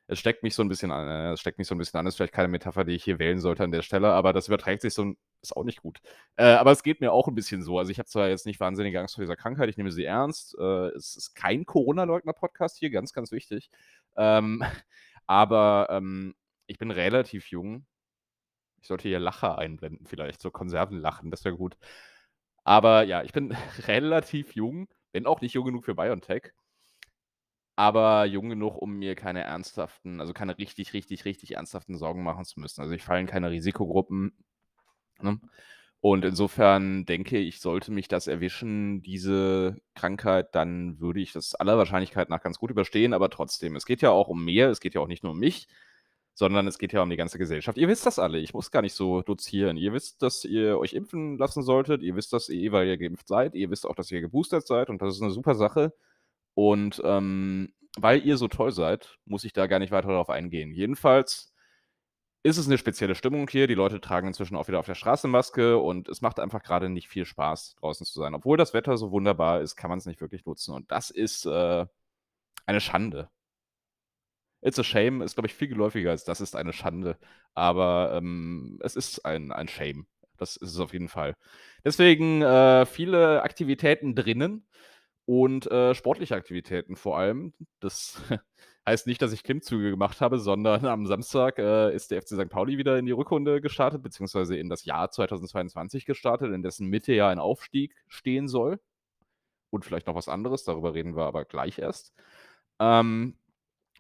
es 0.08 0.20
steckt 0.20 0.44
mich 0.44 0.56
so 0.56 0.64
'n 0.64 0.70
bisschen 0.70 0.92
an 0.92 1.08
äh, 1.08 1.34
es 1.34 1.42
steckt 1.42 1.58
mich 1.60 1.68
so 1.68 1.76
'n 1.76 1.80
bisschen 1.80 2.00
an. 2.00 2.08
Ist 2.08 2.16
vielleicht 2.18 2.34
keine 2.34 2.48
Metapher, 2.50 2.84
die 2.86 2.94
ich 2.96 3.04
hier 3.06 3.20
wählen 3.20 3.40
sollte 3.40 3.64
an 3.64 3.72
der 3.72 3.82
Stelle, 3.84 4.10
aber 4.14 4.34
das 4.34 4.48
überträgt 4.48 4.82
sich 4.84 4.94
so 4.94 5.04
'n 5.04 5.18
ist 5.44 5.56
auch 5.58 5.64
nicht 5.66 5.82
gut. 5.82 6.00
Äh, 6.38 6.46
aber 6.56 6.72
es 6.72 6.84
geht 6.84 7.02
mir 7.02 7.12
auch 7.14 7.28
'n 7.30 7.36
bisschen 7.36 7.62
so. 7.64 7.80
Also, 7.80 7.92
ich 7.92 8.00
habe 8.00 8.08
zwar 8.10 8.30
jetzt 8.30 8.46
nicht 8.48 8.60
wahnsinnige 8.62 9.00
Angst 9.02 9.16
vor 9.16 9.24
dieser 9.24 9.36
Krankheit, 9.38 9.70
ich 9.70 9.78
nehme 9.78 9.92
sie 9.92 10.06
ernst. 10.06 10.56
Äh, 10.60 10.90
es 10.98 11.16
ist 11.18 11.36
kein 11.36 11.66
Corona-Leugner-Podcast 11.66 12.78
hier, 12.80 12.90
ganz, 12.92 13.14
ganz 13.14 13.32
wichtig. 13.32 13.70
Ähm, 14.18 14.62
aber, 15.28 15.88
ähm, 15.92 16.36
ich 16.68 16.78
bin 16.80 16.92
relativ 16.92 17.50
jung. 17.52 17.86
Ich 18.82 18.88
sollte 18.88 19.08
hier 19.10 19.20
Lacher 19.20 19.58
einblenden 19.58 20.08
vielleicht, 20.08 20.42
so 20.42 20.52
Konservenlachen, 20.52 21.32
das 21.32 21.46
wäre 21.46 21.56
gut. 21.58 21.78
Aber 22.68 23.02
ja, 23.04 23.24
ich 23.24 23.34
bin 23.34 23.52
relativ 23.88 24.54
jung, 24.54 24.88
bin 25.12 25.26
auch 25.26 25.42
nicht 25.42 25.56
jung 25.56 25.66
genug 25.66 25.86
für 25.86 25.96
BioNTech 25.96 26.54
aber 27.76 28.26
jung 28.26 28.50
genug, 28.50 28.76
um 28.82 28.98
mir 28.98 29.16
keine 29.16 29.44
ernsthaften 29.44 30.20
also, 30.20 30.34
keine 30.34 30.58
richtig, 30.58 30.94
richtig, 30.94 31.26
richtig 31.26 31.56
ernsthaften 31.56 31.98
Sorgen 31.98 32.24
machen 32.24 32.44
zu 32.46 32.60
müssen. 32.60 32.82
Also, 32.82 32.94
ich 32.94 33.04
falle 33.04 33.22
in 33.22 33.28
keine 33.28 33.52
Risikogruppen, 33.52 34.34
ne? 35.22 35.40
Und 36.02 36.26
insofern 36.26 37.06
denke 37.06 37.40
ich, 37.40 37.60
sollte 37.62 37.92
mich 37.92 38.08
das 38.08 38.28
erwischen, 38.28 39.02
diese 39.04 39.78
Krankheit, 39.96 40.56
dann 40.56 41.00
würde 41.00 41.22
ich 41.22 41.34
das 41.34 41.56
aller 41.56 41.78
Wahrscheinlichkeit 41.78 42.30
nach 42.30 42.42
ganz 42.42 42.60
gut 42.60 42.72
überstehen, 42.72 43.14
aber 43.14 43.30
trotzdem, 43.32 43.76
es 43.76 43.86
geht 43.86 44.02
ja 44.04 44.12
auch 44.12 44.28
um 44.30 44.46
mehr, 44.46 44.70
es 44.70 44.80
geht 44.82 44.96
ja 44.96 45.02
auch 45.02 45.08
nicht 45.08 45.24
nur 45.24 45.34
um 45.34 45.40
mich, 45.40 45.68
sondern 46.38 46.68
es 46.68 46.80
geht 46.80 46.94
ja 46.94 47.04
um 47.04 47.10
die 47.12 47.18
ganze 47.18 47.40
Gesellschaft. 47.40 47.78
Ihr 47.80 47.90
wisst 47.90 48.06
das 48.08 48.20
alle, 48.20 48.40
ich 48.40 48.54
muss 48.56 48.72
gar 48.72 48.84
nicht 48.84 48.94
so 48.96 49.24
dozieren. 49.24 49.78
Ihr 49.78 49.94
wisst, 49.94 50.22
dass 50.24 50.46
ihr 50.46 50.80
euch 50.80 50.94
impfen 50.94 51.38
lassen 51.40 51.64
solltet, 51.64 52.04
ihr 52.04 52.16
wisst 52.16 52.34
das 52.34 52.50
eh, 52.50 52.72
weil 52.74 52.88
ihr 52.90 52.98
geimpft 53.00 53.28
seid, 53.30 53.56
ihr 53.56 53.72
wisst 53.72 53.88
auch, 53.88 53.96
dass 53.96 54.12
ihr 54.12 54.22
geboostert 54.22 54.68
seid 54.68 54.90
und 54.92 55.02
das 55.04 55.16
ist 55.16 55.22
'ne 55.24 55.32
super 55.32 55.56
Sache. 55.56 55.94
Und, 56.56 57.02
ähm, 57.06 57.74
weil 58.00 58.26
ihr 58.26 58.38
so 58.38 58.48
toll 58.50 58.72
seid, 58.74 59.18
muss 59.26 59.44
ich 59.46 59.54
da 59.54 59.68
gar 59.68 59.80
nicht 59.80 59.92
weiter 59.92 60.10
darauf 60.10 60.30
eingehen. 60.32 60.74
Jedenfalls 60.74 61.54
ist 62.44 62.58
es 62.58 62.68
'ne 62.68 62.78
spezielle 62.78 63.16
Stimmung 63.16 63.50
hier. 63.50 63.68
Die 63.68 63.74
Leute 63.76 64.00
tragen 64.02 64.28
inzwischen 64.28 64.56
auch 64.58 64.68
wieder 64.70 64.80
auf 64.80 64.86
der 64.88 64.96
Straße 64.96 65.28
Maske 65.28 65.78
und 65.80 66.08
es 66.10 66.22
macht 66.22 66.40
einfach 66.40 66.64
grade 66.64 66.90
nicht 66.90 67.10
viel 67.10 67.26
Spaß, 67.26 67.76
draußen 67.82 68.06
zu 68.06 68.20
sein. 68.20 68.36
Obwohl 68.36 68.58
das 68.58 68.74
Wetter 68.74 68.98
so 68.98 69.12
wunderbar 69.12 69.62
ist, 69.62 69.76
kann 69.76 69.90
man's 69.90 70.06
nicht 70.06 70.22
wirklich 70.22 70.46
nutzen 70.46 70.74
und 70.76 70.92
das 70.92 71.10
ist, 71.12 71.46
äh, 71.46 71.86
eine 72.68 72.82
Schande. 72.82 73.30
It's 74.62 74.80
a 74.80 74.84
shame 74.84 75.22
ist, 75.22 75.36
glaube 75.36 75.48
ich, 75.48 75.54
viel 75.54 75.68
geläufiger 75.68 76.12
als 76.12 76.24
das 76.26 76.42
ist 76.42 76.56
eine 76.56 76.74
Schande, 76.74 77.18
aber, 77.54 78.14
ähm, 78.16 78.80
es 78.84 78.96
ist 78.96 79.26
ein 79.26 79.52
ein 79.52 79.68
Shame. 79.68 80.08
Das 80.38 80.56
ist 80.58 80.72
es 80.74 80.80
auf 80.80 80.94
jeden 80.94 81.10
Fall. 81.10 81.36
Deswegen, 81.86 82.42
äh, 82.44 82.86
viele 82.86 83.42
Aktivitäten 83.44 84.16
drinnen 84.16 84.68
und, 85.26 85.68
äh, 85.72 85.94
sportliche 85.96 86.36
Aktivitäten 86.36 86.96
vor 86.96 87.18
allem. 87.20 87.54
Das 87.80 88.22
heißt 88.88 89.08
nicht, 89.08 89.22
dass 89.22 89.34
ich 89.34 89.44
Klimmzüge 89.44 89.90
gemacht 89.92 90.22
habe, 90.22 90.40
sondern 90.40 90.86
am 90.86 91.06
Samstag, 91.08 91.60
äh, 91.60 91.94
ist 91.96 92.12
der 92.12 92.22
FC 92.22 92.30
Sankt 92.30 92.54
Pauli 92.54 92.78
wieder 92.78 92.98
in 93.00 93.06
die 93.06 93.12
Rückrunde 93.14 93.62
gestartet, 93.62 94.02
beziehungsweise 94.04 94.58
in 94.58 94.70
das 94.70 94.86
Jahr 94.86 95.12
2022 95.12 96.06
gestartet, 96.06 96.54
in 96.54 96.64
dessen 96.64 96.88
Mitte 96.90 97.14
ja 97.14 97.30
ein 97.30 97.40
Aufstieg 97.40 97.96
stehen 98.08 98.48
soll 98.48 98.80
und 99.72 99.86
vielleicht 99.86 100.08
noch 100.08 100.16
was 100.16 100.30
anderes, 100.30 100.64
darüber 100.64 100.94
reden 100.94 101.16
wir 101.16 101.26
aber 101.26 101.46
gleich 101.46 101.80
erst. 101.80 102.14
Ähm, 102.80 103.36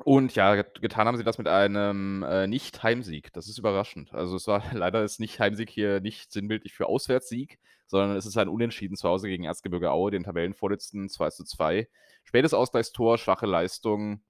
und 0.03 0.35
ja, 0.35 0.55
get 0.55 0.81
getan 0.81 1.07
haben 1.07 1.17
sie 1.17 1.23
das 1.23 1.37
mit 1.37 1.47
einem, 1.47 2.23
äh, 2.23 2.47
Nicht-Heimsieg. 2.47 3.33
Das 3.33 3.47
ist 3.47 3.57
überraschend. 3.57 4.13
Also, 4.13 4.35
es 4.35 4.47
war 4.47 4.61
leider 4.73 5.03
ist 5.03 5.19
Nicht-Heimsieg 5.19 5.69
hier 5.69 5.99
nicht 6.01 6.31
sinnbildlich 6.31 6.73
für 6.73 6.87
Auswärtssieg, 6.87 7.59
sondern 7.87 8.15
es 8.17 8.25
ist 8.25 8.37
ein 8.37 8.49
Unentschieden 8.49 8.95
zu 8.97 9.07
Hause 9.09 9.27
gegen 9.27 9.45
Erzgebirge 9.45 9.91
Aue, 9.91 10.11
den 10.11 10.23
Tabellenvorletzten, 10.23 11.09
2:2. 11.09 11.87
Spätes 12.23 12.53
Ausgleichstor, 12.53 13.17
schwache 13.17 13.45
Leistung. 13.45 14.21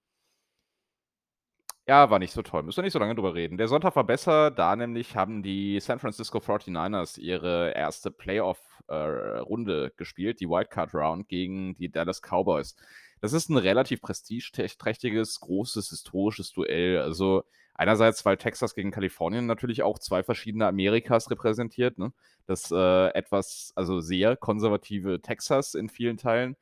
Ja, 1.87 2.09
war 2.09 2.19
nicht 2.19 2.33
so 2.33 2.41
toll. 2.41 2.63
Müssen 2.63 2.77
wir 2.77 2.83
nicht 2.83 2.93
so 2.93 2.99
lange 2.99 3.15
drüber 3.15 3.33
reden. 3.33 3.57
Der 3.57 3.69
Sonntag 3.69 3.95
war 3.95 4.03
besser, 4.03 4.51
da 4.51 4.75
nämlich 4.75 5.15
haben 5.15 5.41
die 5.41 5.79
San 5.79 5.99
Francisco 5.99 6.39
49ers 6.39 7.17
ihre 7.17 7.73
1. 7.77 8.09
Playoff 8.17 8.59
äh, 8.89 9.89
gespielt, 9.95 10.41
die 10.41 10.49
Wildcard 10.49 10.93
Round 10.93 11.29
gegen 11.29 11.75
die 11.75 11.89
Dallas 11.89 12.21
Cowboys. 12.21 12.75
Das 13.23 13.33
ist 13.33 13.49
'n 13.49 13.57
relativ 13.57 14.01
prestigetech 14.01 14.77
trächtiges, 14.77 15.39
großes, 15.39 15.89
historisches 15.89 16.51
Duell. 16.53 16.99
Also, 16.99 17.43
einerseits, 17.73 18.23
weil 18.25 18.37
Texas 18.37 18.75
gegen 18.75 18.91
Kalifornien 18.91 19.45
natürlich 19.47 19.81
auch 19.83 19.97
2 19.99 20.23
verschiedene 20.23 20.67
Amerikas 20.67 21.29
repräsentiert, 21.31 21.97
ne? 21.97 22.13
Das, 22.45 22.71
äh, 22.71 23.07
etwas 23.13 23.71
also, 23.75 23.99
sehr 24.01 24.37
konservative 24.37 25.21
Texas 25.21 25.73
in 25.73 25.89
vielen 25.89 26.17
Teilen 26.17 26.55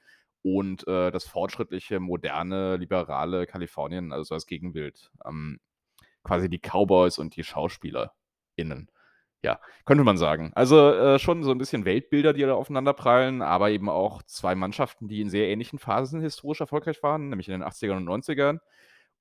und, 0.44 0.88
äh, 0.88 1.12
das 1.12 1.26
fortschrittliche, 1.26 2.00
moderne, 2.00 2.78
liberale 2.78 3.48
Kalifornien, 3.48 4.13
also, 4.13 4.34
als 4.36 4.46
Gegenbild. 4.46 5.12
Ähm, 5.26 5.60
quasi 6.24 6.50
die 6.50 6.60
Cowboys 6.60 7.20
und 7.20 7.36
die 7.38 7.44
SchauspielerInnen. 7.44 8.89
Ja, 9.46 9.60
könnte 9.86 10.04
man 10.04 10.18
sagen. 10.18 10.52
Also, 10.56 10.90
äh, 10.92 11.20
schon 11.20 11.44
so 11.44 11.52
'n 11.52 11.60
bisschen 11.60 11.86
Weltbilder, 11.86 12.34
die 12.34 12.42
da 12.42 12.56
aufeinanderprallen, 12.56 13.44
aber 13.44 13.70
eben 13.70 13.90
auch 13.90 14.24
2 14.24 14.56
Mannschaften, 14.56 15.08
die 15.08 15.22
in 15.22 15.30
sehr 15.30 15.48
ähnlichen 15.50 15.78
Phasen 15.78 16.20
historisch 16.20 16.62
erfolgreich 16.62 17.04
waren, 17.04 17.30
nämlich 17.30 17.48
in 17.48 17.52
den 17.52 17.62
80ern 17.64 17.98
und 17.98 18.06
90ern 18.06 18.60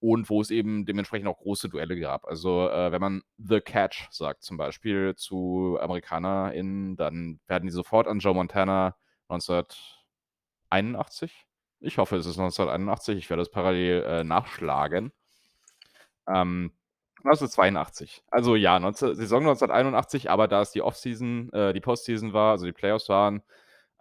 und 0.00 0.30
wo 0.30 0.40
es 0.40 0.50
eben 0.50 0.86
dementsprechend 0.86 1.28
auch 1.28 1.36
große 1.38 1.68
Duelle 1.68 1.98
gab. 2.00 2.24
Also, 2.26 2.68
äh, 2.70 2.90
wenn 2.92 3.00
man 3.02 3.22
„The 3.38 3.60
Catch“ 3.60 4.08
sagt 4.12 4.44
zum 4.44 4.56
Beispiel 4.56 5.14
zu 5.16 5.76
AmerikanerInnen, 5.80 6.96
dann 6.96 7.38
werden 7.46 7.66
die 7.66 7.72
sofort 7.72 8.08
an 8.08 8.18
Joe 8.20 8.34
Montana 8.34 8.96
1981? 9.28 11.44
Ich 11.80 11.98
hoffe, 11.98 12.16
es 12.16 12.24
ist 12.26 12.38
1981, 12.38 13.18
ich 13.18 13.28
werde 13.30 13.42
es 13.42 13.50
parallel, 13.50 14.02
äh, 14.04 14.24
nachschlagen. 14.24 15.12
Ähm, 16.28 16.72
1982. 17.24 18.22
Also, 18.30 18.56
ja, 18.56 18.78
neunze 18.78 19.14
Saison 19.14 19.44
1981, 19.44 20.30
aber 20.30 20.48
da 20.48 20.62
es 20.62 20.72
die 20.72 20.82
Offseason 20.82 21.50
äh, 21.52 21.72
die 21.72 21.80
Postseason 21.80 22.32
war, 22.32 22.52
also, 22.52 22.66
die 22.66 22.72
Playoffs 22.72 23.08
waren, 23.08 23.42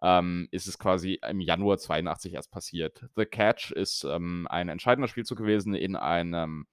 ähm, 0.04 0.48
ist 0.52 0.68
es 0.68 0.80
quasi 0.80 1.20
im 1.30 1.40
Januar 1.42 1.78
82 1.78 2.34
erst 2.34 2.52
passiert. 2.52 3.06
„The 3.16 3.26
Catch“ 3.26 3.72
ist, 3.72 4.04
ähm, 4.06 4.48
ein 4.50 4.70
entscheidender 4.70 5.08
Spielzug 5.08 5.38
gewesen 5.40 5.74
in 5.76 5.96
einem, 5.96 6.68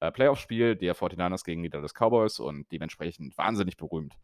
äh, 0.00 0.12
Playoff-Spiel 0.12 0.76
der 0.76 0.94
49ers 0.96 1.44
gegen 1.44 1.62
die 1.64 1.70
Dallas 1.70 1.94
Cowboys 1.94 2.40
und 2.40 2.70
dementsprechend 2.72 3.36
wahnsinnig 3.38 3.76
berühmt. 3.78 4.14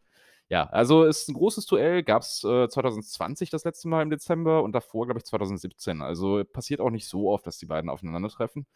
Ja, 0.49 0.65
also, 0.67 1.05
ist 1.05 1.29
'n 1.29 1.35
großes 1.35 1.65
Duell, 1.67 2.03
gab's, 2.03 2.43
äh, 2.45 2.69
2020 2.69 3.49
das 3.51 3.65
letzte 3.65 3.87
Mal 3.89 4.03
im 4.03 4.11
Dezember 4.11 4.63
und 4.63 4.73
davor, 4.73 5.05
glaube 5.07 5.19
ich, 5.19 5.25
2017. 5.25 6.01
Also, 6.03 6.43
passiert 6.45 6.81
auch 6.81 6.91
nicht 6.91 7.07
so 7.07 7.29
oft, 7.31 7.47
dass 7.47 7.57
die 7.59 7.67
beiden 7.67 7.89
aufeinandertreffen. 7.91 8.67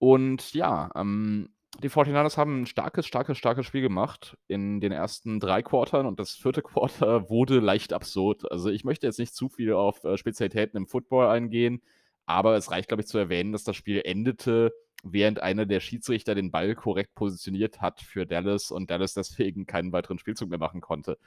Und 0.00 0.54
ja, 0.54 0.90
ähm, 0.96 1.50
die 1.82 1.88
49ers 1.90 2.36
haben 2.38 2.62
'n 2.62 2.66
starkes, 2.66 3.06
starkes, 3.06 3.38
starkes 3.38 3.66
Spiel 3.66 3.82
gemacht 3.82 4.36
in 4.48 4.80
den 4.80 4.92
ersten 4.92 5.38
3 5.40 5.62
Quartern 5.62 6.06
und 6.06 6.18
das 6.18 6.32
4. 6.34 6.62
Quarter 6.62 7.28
wurde 7.30 7.60
leicht 7.60 7.92
absurd. 7.92 8.50
Also, 8.50 8.70
ich 8.70 8.84
möchte 8.84 9.06
jetzt 9.06 9.18
nicht 9.18 9.34
zu 9.34 9.48
viel 9.48 9.72
auf, 9.74 10.02
äh, 10.04 10.16
Spezialitäten 10.16 10.76
im 10.78 10.86
Football 10.88 11.28
eingehen, 11.28 11.82
aber 12.26 12.56
es 12.56 12.70
reicht, 12.70 12.88
glaube 12.88 13.02
ich, 13.02 13.06
zu 13.08 13.18
erwähnen, 13.18 13.52
dass 13.52 13.64
das 13.64 13.76
Spiel 13.76 14.00
endete, 14.04 14.72
während 15.04 15.40
einer 15.40 15.66
der 15.66 15.80
Schiedsrichter 15.80 16.34
den 16.34 16.50
Ball 16.50 16.74
korrekt 16.74 17.14
positioniert 17.14 17.80
hat 17.80 18.00
für 18.00 18.26
Dallas 18.26 18.70
und 18.72 18.90
Dallas 18.90 19.14
deswegen 19.14 19.66
keinen 19.66 19.92
weiteren 19.92 20.18
Spielzug 20.18 20.48
mehr 20.50 20.58
machen 20.58 20.80
konnte. 20.80 21.18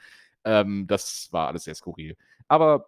Ähm, 0.44 0.86
das 0.88 1.28
war 1.32 1.48
alles 1.48 1.64
sehr 1.64 1.74
skurril. 1.74 2.16
Aber 2.48 2.86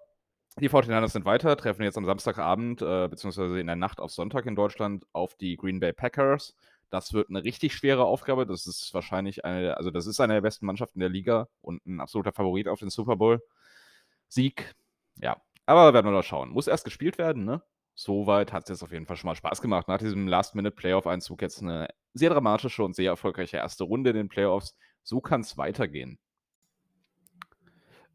die 0.61 0.69
49ers 0.69 1.13
sind 1.15 1.25
weiter, 1.25 1.57
treffen 1.57 1.83
jetzt 1.83 1.99
am 1.99 2.05
Samstagabend, 2.05 2.83
äh, 2.83 3.09
beziehungsweise 3.09 3.59
in 3.59 3.67
der 3.67 3.77
Nacht 3.77 4.01
auf 4.01 4.13
Sonntag 4.13 4.47
in 4.47 4.55
Deutschland 4.57 5.05
auf 5.13 5.35
die 5.37 5.57
Green 5.57 5.81
Bay 5.81 5.93
Packers. 5.93 6.55
Das 6.95 7.13
wird 7.13 7.31
'ne 7.31 7.45
richtig 7.45 7.75
schwere 7.75 8.05
Aufgabe. 8.07 8.47
Das 8.47 8.67
ist 8.67 8.95
wahrscheinlich 8.95 9.45
eine 9.45 9.77
also, 9.79 9.91
das 9.91 10.07
ist 10.07 10.21
eine 10.21 10.35
der 10.35 10.41
besten 10.43 10.67
Mannschaften 10.67 11.01
der 11.01 11.09
Liga 11.11 11.49
und 11.63 11.83
'n 11.87 12.01
absoluter 12.01 12.33
Favorit 12.33 12.69
auf 12.69 12.81
den 12.81 12.91
Super 12.91 13.17
Bowl-Sieg. 13.17 14.75
Ja, 15.21 15.39
aber 15.67 15.95
werden 15.95 16.07
wir 16.07 16.13
mal 16.13 16.23
schauen. 16.25 16.51
Muss 16.51 16.69
erst 16.69 16.85
gespielt 16.85 17.19
werden, 17.19 17.45
ne? 17.45 17.63
Soweit 17.97 18.53
hat's 18.53 18.71
jetzt 18.71 18.83
auf 18.85 18.93
jeden 18.93 19.07
Fall 19.07 19.17
schon 19.17 19.29
mal 19.29 19.37
Spaß 19.37 19.63
gemacht. 19.63 19.89
Nach 19.89 19.99
diesem 19.99 20.29
Last-Minute-Playoff-Einzug 20.29 21.43
jetzt 21.43 21.63
'ne 21.63 21.89
sehr 22.15 22.31
dramatische 22.31 22.85
und 22.85 22.97
sehr 22.97 23.11
erfolgreiche 23.13 23.59
1. 23.59 23.85
Runde 23.85 24.11
in 24.11 24.17
den 24.17 24.29
Playoffs. 24.31 24.77
So 25.05 25.21
kann's 25.23 25.59
weitergehen. 25.59 26.19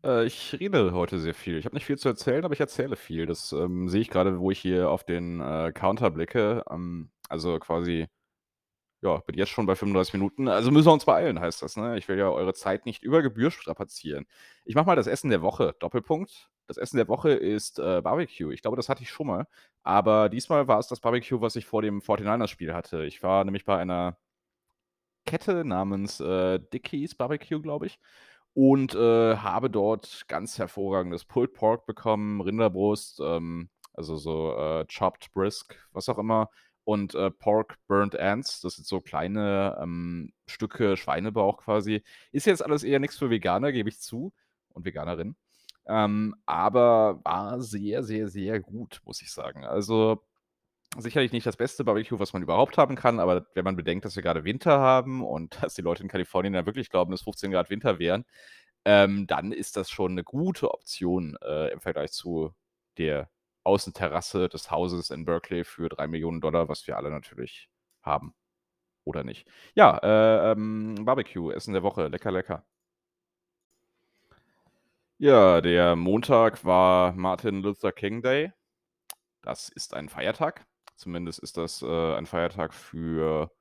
Äh, 0.04 0.26
ich 0.26 0.56
rede 0.60 0.94
heute 0.94 1.20
sehr 1.20 1.34
viel. 1.34 1.58
Ich 1.58 1.66
habe 1.66 1.76
nicht 1.76 1.86
viel 1.86 1.98
zu 1.98 2.08
erzählen, 2.10 2.46
aber 2.46 2.54
ich 2.54 2.60
erzähle 2.60 2.96
viel. 2.96 3.26
Das, 3.26 3.52
ähm, 3.52 3.90
sehe 3.90 4.02
ich 4.02 4.10
grade, 4.10 4.40
wo 4.40 4.52
ich 4.52 4.60
hier 4.60 4.90
auf 4.90 5.04
den, 5.04 5.40
äh, 5.42 5.72
Counter 5.74 6.10
blicke. 6.12 6.64
Ähm, 6.70 7.12
also 7.30 7.60
quasi 7.60 8.08
ja, 9.02 9.18
bin 9.20 9.38
jetzt 9.38 9.50
schon 9.50 9.66
bei 9.66 9.76
35 9.76 10.14
Minuten. 10.14 10.48
Also 10.48 10.72
müssen 10.72 10.88
wir 10.88 10.94
uns 10.94 11.06
beeilen, 11.06 11.40
heißt 11.40 11.62
das, 11.62 11.78
ne? 11.78 11.98
Ich 11.98 12.08
will 12.08 12.18
ja 12.18 12.30
eure 12.30 12.54
Zeit 12.54 12.86
nicht 12.86 13.04
über 13.04 13.22
Gebühr 13.22 13.52
strapazieren. 13.52 14.26
Ich 14.66 14.76
mache 14.76 14.86
mal 14.88 14.96
das 14.96 15.08
Essen 15.08 15.30
der 15.30 15.42
Woche, 15.42 15.76
Doppelpunkt. 15.80 16.50
Das 16.68 16.78
Essen 16.78 16.98
der 16.98 17.08
Woche 17.08 17.32
ist, 17.32 17.80
äh, 17.80 18.02
Barbecue. 18.02 18.52
Ich 18.52 18.62
glaube, 18.62 18.78
das 18.78 18.90
hatte 18.90 19.02
ich 19.04 19.10
schon 19.10 19.28
mal, 19.28 19.48
aber 19.84 20.30
diesmal 20.30 20.68
war 20.68 20.80
es 20.80 20.88
das 20.88 21.00
Barbecue, 21.00 21.42
was 21.42 21.56
ich 21.56 21.66
vor 21.66 21.82
dem 21.82 22.02
49ers 22.02 22.48
Spiel 22.50 22.74
hatte. 22.74 23.06
Ich 23.06 23.24
war 23.24 23.44
nämlich 23.46 23.66
bei 23.66 23.78
einer 23.78 24.18
Kette 25.26 25.64
namens, 25.66 26.20
äh, 26.20 26.60
Dickies 26.60 27.16
Barbecue, 27.16 27.62
glaube 27.62 27.86
ich, 27.88 28.00
und, 28.54 28.96
äh, 28.96 29.38
habe 29.38 29.70
dort 29.70 30.26
ganz 30.28 30.58
hervorragendes 30.58 31.26
Pulled 31.26 31.54
Pork 31.54 31.86
bekommen, 31.86 32.42
Rinderbrust, 32.42 33.20
ähm, 33.22 33.70
also 33.94 34.18
so, 34.18 34.56
äh, 34.58 34.86
Chopped 34.88 35.32
Brisk, 35.34 35.76
was 35.94 36.10
auch 36.10 36.18
immer, 36.18 36.50
und, 36.90 37.16
äh, 37.16 37.32
Pork 37.32 37.78
Burnt 37.88 38.16
Ends. 38.16 38.62
Das 38.62 38.76
sind 38.76 38.88
so 38.88 39.00
kleine, 39.02 39.78
ähm, 39.82 40.34
Stücke 40.48 40.98
Schweinebauch 40.98 41.58
quasi. 41.60 42.04
Ist 42.32 42.48
jetzt 42.48 42.64
alles 42.66 42.84
eher 42.84 43.00
nix 43.00 43.18
für 43.18 43.30
Veganer, 43.30 43.72
gebe 43.72 43.90
ich 43.90 44.00
zu 44.02 44.34
und 44.70 44.86
Veganerinnen. 44.86 45.36
Ähm, 45.88 46.36
aber 46.46 47.22
war 47.24 47.62
sehr, 47.62 48.04
sehr, 48.04 48.28
sehr 48.30 48.60
gut, 48.60 49.02
muss 49.06 49.22
ich 49.22 49.32
sagen. 49.32 49.66
Also, 49.66 50.24
sicherlich 50.98 51.32
nicht 51.32 51.46
das 51.46 51.58
beste 51.58 51.84
Barbecue, 51.84 52.20
was 52.20 52.34
man 52.34 52.42
überhaupt 52.44 52.78
haben 52.78 52.96
kann, 52.96 53.20
aber 53.20 53.46
wenn 53.54 53.64
man 53.66 53.76
bedenkt, 53.76 54.06
dass 54.06 54.16
wir 54.16 54.24
grade 54.24 54.44
Winter 54.44 54.80
haben 54.80 55.24
und 55.24 55.58
dass 55.64 55.76
die 55.76 55.82
Leute 55.82 56.04
in 56.04 56.10
Kalifornien 56.10 56.54
ja 56.56 56.66
wirklich 56.66 56.90
glauben, 56.90 57.12
dass 57.12 57.22
15 57.24 57.52
Grad 57.52 57.70
Winter 57.70 58.00
wären, 58.00 58.26
ähm, 58.86 59.28
dann 59.28 59.52
ist 59.52 59.78
das 59.78 59.90
schon 59.92 60.16
'ne 60.16 60.24
gute 60.24 60.72
Option, 60.74 61.38
äh, 61.44 61.72
im 61.74 61.82
Vergleich 61.82 62.12
zu 62.14 62.54
der 62.98 63.30
Außenterrasse 63.70 64.50
des 64.50 64.72
Hauses 64.72 65.12
in 65.12 65.26
Berkeley 65.26 65.64
für 65.64 65.90
$3.000.000, 65.90 66.68
was 66.70 66.88
wir 66.88 66.98
alle 66.98 67.12
natürlich 67.12 67.70
haben. 68.04 68.34
Oder 69.06 69.24
nicht. 69.24 69.48
Ja, 69.76 69.98
äh, 70.00 70.52
ähm, 70.54 70.96
Barbecue, 71.06 71.52
Essen 71.52 71.74
der 71.74 71.84
Woche, 71.84 72.08
lecker, 72.10 72.32
lecker. 72.32 72.66
Ja, 75.22 75.60
der 75.62 75.96
Montag 75.98 76.64
war 76.64 77.12
Martin 77.14 77.62
Luther 77.62 77.92
King 77.92 78.22
Day. 78.22 78.54
Das 79.42 79.70
ist 79.70 79.94
ein 79.94 80.10
Feiertag. 80.10 80.66
Zumindest 80.96 81.40
ist 81.40 81.58
das, 81.58 81.82
äh, 81.82 82.16
ein 82.16 82.26
Feiertag 82.26 82.74
für, 82.74 83.52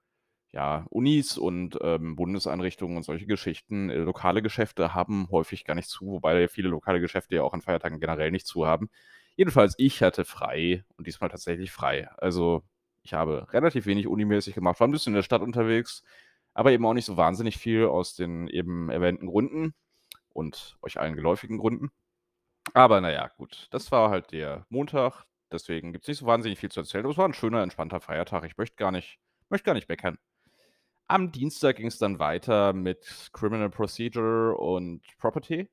ja, 0.52 0.86
Unis 0.90 1.38
und, 1.38 1.78
ähm, 1.82 2.16
Bundeseinrichtungen 2.16 2.96
und 2.98 3.04
solche 3.04 3.26
Geschichten. 3.26 3.90
Äh, 3.90 3.98
lokale 3.98 4.42
Geschäfte 4.42 4.94
haben 4.94 5.28
häufig 5.30 5.64
gar 5.64 5.74
nicht 5.74 5.88
zu, 5.90 6.06
wobei 6.08 6.48
viele 6.48 6.68
lokale 6.70 7.00
Geschäfte 7.00 7.36
ja 7.36 7.42
auch 7.42 7.54
an 7.54 7.62
Feiertagen 7.62 8.00
generell 8.00 8.30
nicht 8.32 8.46
zu 8.46 8.66
haben. 8.66 8.90
Jedenfalls, 9.38 9.76
ich 9.78 10.02
hatte 10.02 10.24
frei 10.24 10.84
und 10.96 11.06
diesmal 11.06 11.30
tatsächlich 11.30 11.70
frei. 11.70 12.08
Also, 12.16 12.64
ich 13.04 13.12
habe 13.14 13.46
relativ 13.52 13.86
wenig 13.86 14.08
unimäßig 14.08 14.52
gemacht, 14.56 14.80
war 14.80 14.88
'n 14.88 14.90
bisschen 14.90 15.12
in 15.12 15.14
der 15.14 15.22
Stadt 15.22 15.42
unterwegs, 15.42 16.02
aber 16.54 16.72
eben 16.72 16.84
auch 16.84 16.92
nicht 16.92 17.04
so 17.04 17.16
wahnsinnig 17.16 17.56
viel 17.56 17.84
aus 17.86 18.16
den 18.16 18.48
eben 18.48 18.90
erwähnten 18.90 19.28
Gründen 19.28 19.74
und 20.30 20.78
euch 20.82 21.00
allen 21.00 21.16
geläufigen 21.16 21.58
Gründen. 21.58 21.90
Aber 22.74 23.00
na 23.00 23.12
ja, 23.12 23.28
gut, 23.36 23.68
das 23.70 23.92
war 23.92 24.10
halt 24.10 24.32
der 24.32 24.66
Montag, 24.70 25.24
deswegen 25.52 25.92
gibt's 25.92 26.08
nicht 26.08 26.18
so 26.18 26.26
wahnsinnig 26.26 26.58
viel 26.60 26.70
zu 26.70 26.80
erzählen, 26.80 27.04
aber 27.04 27.12
es 27.12 27.18
war 27.18 27.26
'n 27.28 27.34
schöner, 27.34 27.62
entspannter 27.62 28.00
Feiertag. 28.00 28.44
Ich 28.46 28.58
möchte 28.58 28.76
gar 28.76 28.92
nicht 28.92 29.18
möchte 29.50 29.66
gar 29.66 29.74
nicht 29.74 29.88
meckern. 29.88 30.18
Am 31.08 31.32
Dienstag 31.32 31.76
ging's 31.76 31.98
dann 31.98 32.18
weiter 32.20 32.72
mit 32.74 33.30
Criminal 33.32 33.70
Procedure 33.70 34.56
und 34.58 35.02
Property. 35.18 35.68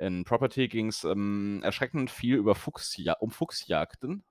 In 0.00 0.24
Property 0.24 0.66
ging's, 0.68 1.04
ähm, 1.04 1.60
erschreckend 1.62 2.10
viel 2.10 2.36
über 2.36 2.54
Fuchsja 2.54 3.12
um 3.20 3.30
Fuchsjagden. 3.30 4.24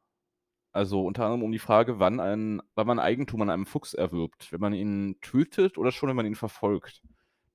Also, 0.73 1.03
unter 1.05 1.25
anderem 1.25 1.43
um 1.43 1.51
die 1.51 1.59
Frage, 1.59 1.99
wann 1.99 2.19
ein 2.19 2.61
wann 2.75 2.87
man 2.87 2.99
Eigentum 2.99 3.41
an 3.43 3.49
einem 3.51 3.65
Fuchs 3.67 3.93
erwirbt, 3.93 4.51
wenn 4.51 4.61
man 4.61 4.73
ihn 4.73 5.17
tötet 5.21 5.77
oder 5.77 5.91
schon, 5.91 6.09
wenn 6.09 6.15
man 6.17 6.25
ihn 6.27 6.35
verfolgt. 6.35 7.01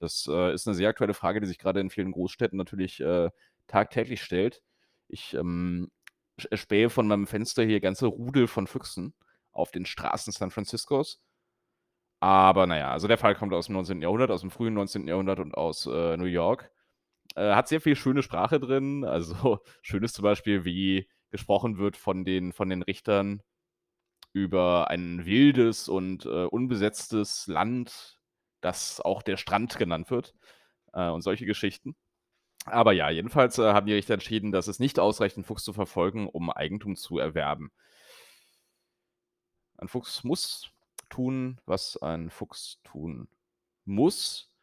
Das, 0.01 0.29
äh, 0.31 0.55
ist 0.55 0.67
'ne 0.67 0.75
sehr 0.75 0.89
aktuelle 0.91 1.15
Frage, 1.15 1.41
die 1.41 1.47
sich 1.49 1.59
grade 1.59 1.81
in 1.81 1.91
vielen 1.91 2.13
Großstädten 2.13 2.59
natürlich, 2.59 3.01
äh, 3.01 3.31
tagtäglich 3.69 4.23
stellt. 4.23 4.63
Ich, 5.09 5.35
ähm, 5.35 5.91
erspähe 6.51 6.91
von 6.91 7.09
meinem 7.09 7.27
Fenster 7.29 7.65
hier 7.65 7.81
ganze 7.81 8.07
Rudel 8.07 8.49
von 8.49 8.67
Füchsen 8.69 9.15
auf 9.53 9.71
den 9.73 9.87
Straßen 9.87 10.33
San 10.33 10.51
Franciscos. 10.53 11.17
Aber 12.23 12.67
na 12.67 12.77
ja, 12.79 12.91
also 12.93 13.09
der 13.09 13.19
Fall 13.19 13.35
kommt 13.35 13.53
aus'm 13.53 13.73
19. 13.73 14.03
Jahrhundert, 14.03 14.31
aus'm 14.31 14.51
frühen 14.51 14.75
19. 14.75 15.09
Jahrhundert 15.09 15.41
und 15.41 15.55
aus, 15.55 15.87
äh, 15.87 16.17
New 16.17 16.25
York. 16.25 16.71
Äh, 17.37 17.55
hat 17.55 17.69
sehr 17.69 17.81
viel 17.81 17.97
schöne 17.97 18.23
Sprache 18.23 18.61
drin. 18.61 19.05
Also, 19.05 19.61
schön 19.83 20.03
ist 20.05 20.15
zum 20.15 20.23
Beispiel, 20.23 20.65
wie 20.65 21.09
gesprochen 21.31 21.79
wird 21.79 21.97
von 21.97 22.25
den 22.25 22.53
von 22.53 22.69
den 22.69 22.83
Richtern 22.83 23.43
über 24.35 24.91
ein 24.91 25.27
wildes 25.27 25.89
und, 25.89 26.27
äh, 26.27 26.45
unbesetztes 26.47 27.47
Land, 27.49 28.21
das 28.63 29.01
auch 29.01 29.23
der 29.23 29.37
Strand 29.39 29.79
genannt 29.79 30.11
wird, 30.11 30.35
äh, 30.95 31.09
und 31.11 31.23
solche 31.23 31.47
Geschichten. 31.47 31.97
Aber 32.67 32.93
ja, 32.93 33.11
jedenfalls, 33.11 33.59
äh, 33.59 33.73
haben 33.75 33.87
die 33.89 33.95
Richter 33.95 34.15
entschieden, 34.15 34.53
dass 34.53 34.69
es 34.69 34.79
nicht 34.81 34.99
ausreicht, 35.01 35.39
'n 35.39 35.45
Fuchs 35.45 35.65
zu 35.65 35.73
verfolgen, 35.75 36.29
um 36.29 36.51
Eigentum 36.51 36.97
zu 36.97 37.19
erwerben. 37.19 37.71
Ein 39.79 39.89
Fuchs 39.89 40.25
muss 40.25 40.71
tun, 41.11 41.61
was 41.67 41.97
ein 41.97 42.31
Fuchs 42.31 42.81
tun 42.85 43.29
muss. 43.85 44.54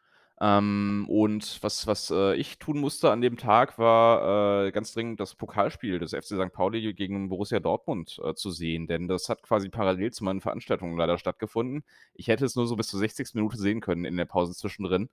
Ähm, 0.42 1.06
und 1.08 1.62
was 1.62 1.86
was, 1.86 2.10
äh, 2.10 2.34
ich 2.34 2.58
tun 2.58 2.78
musste 2.80 3.12
an 3.12 3.20
dem 3.20 3.36
Tag, 3.36 3.78
war, 3.78 4.66
äh, 4.66 4.72
ganz 4.72 4.92
dringend 4.92 5.20
das 5.20 5.36
Pokalspiel 5.36 6.00
des 6.00 6.14
FC 6.14 6.30
Sankt 6.36 6.54
Pauli 6.56 6.94
gegen 6.94 7.28
Borussia 7.28 7.60
Dortmund, 7.60 8.20
äh, 8.24 8.34
zu 8.34 8.50
sehen, 8.50 8.88
denn 8.88 9.06
das 9.06 9.28
hat 9.28 9.42
quasi 9.44 9.68
parallel 9.68 10.12
zu 10.12 10.24
meinen 10.24 10.40
Veranstaltungen 10.40 10.98
leider 10.98 11.16
stattgefunden. 11.18 11.84
Ich 12.14 12.26
hätte 12.28 12.44
es 12.44 12.56
nur 12.56 12.66
so 12.66 12.74
bis 12.76 12.88
zur 12.88 12.98
60. 13.00 13.38
Minute 13.38 13.56
sehen 13.56 13.80
können 13.80 14.04
in 14.04 14.16
der 14.16 14.26
Pause 14.26 14.52
zwischendrin 14.54 15.10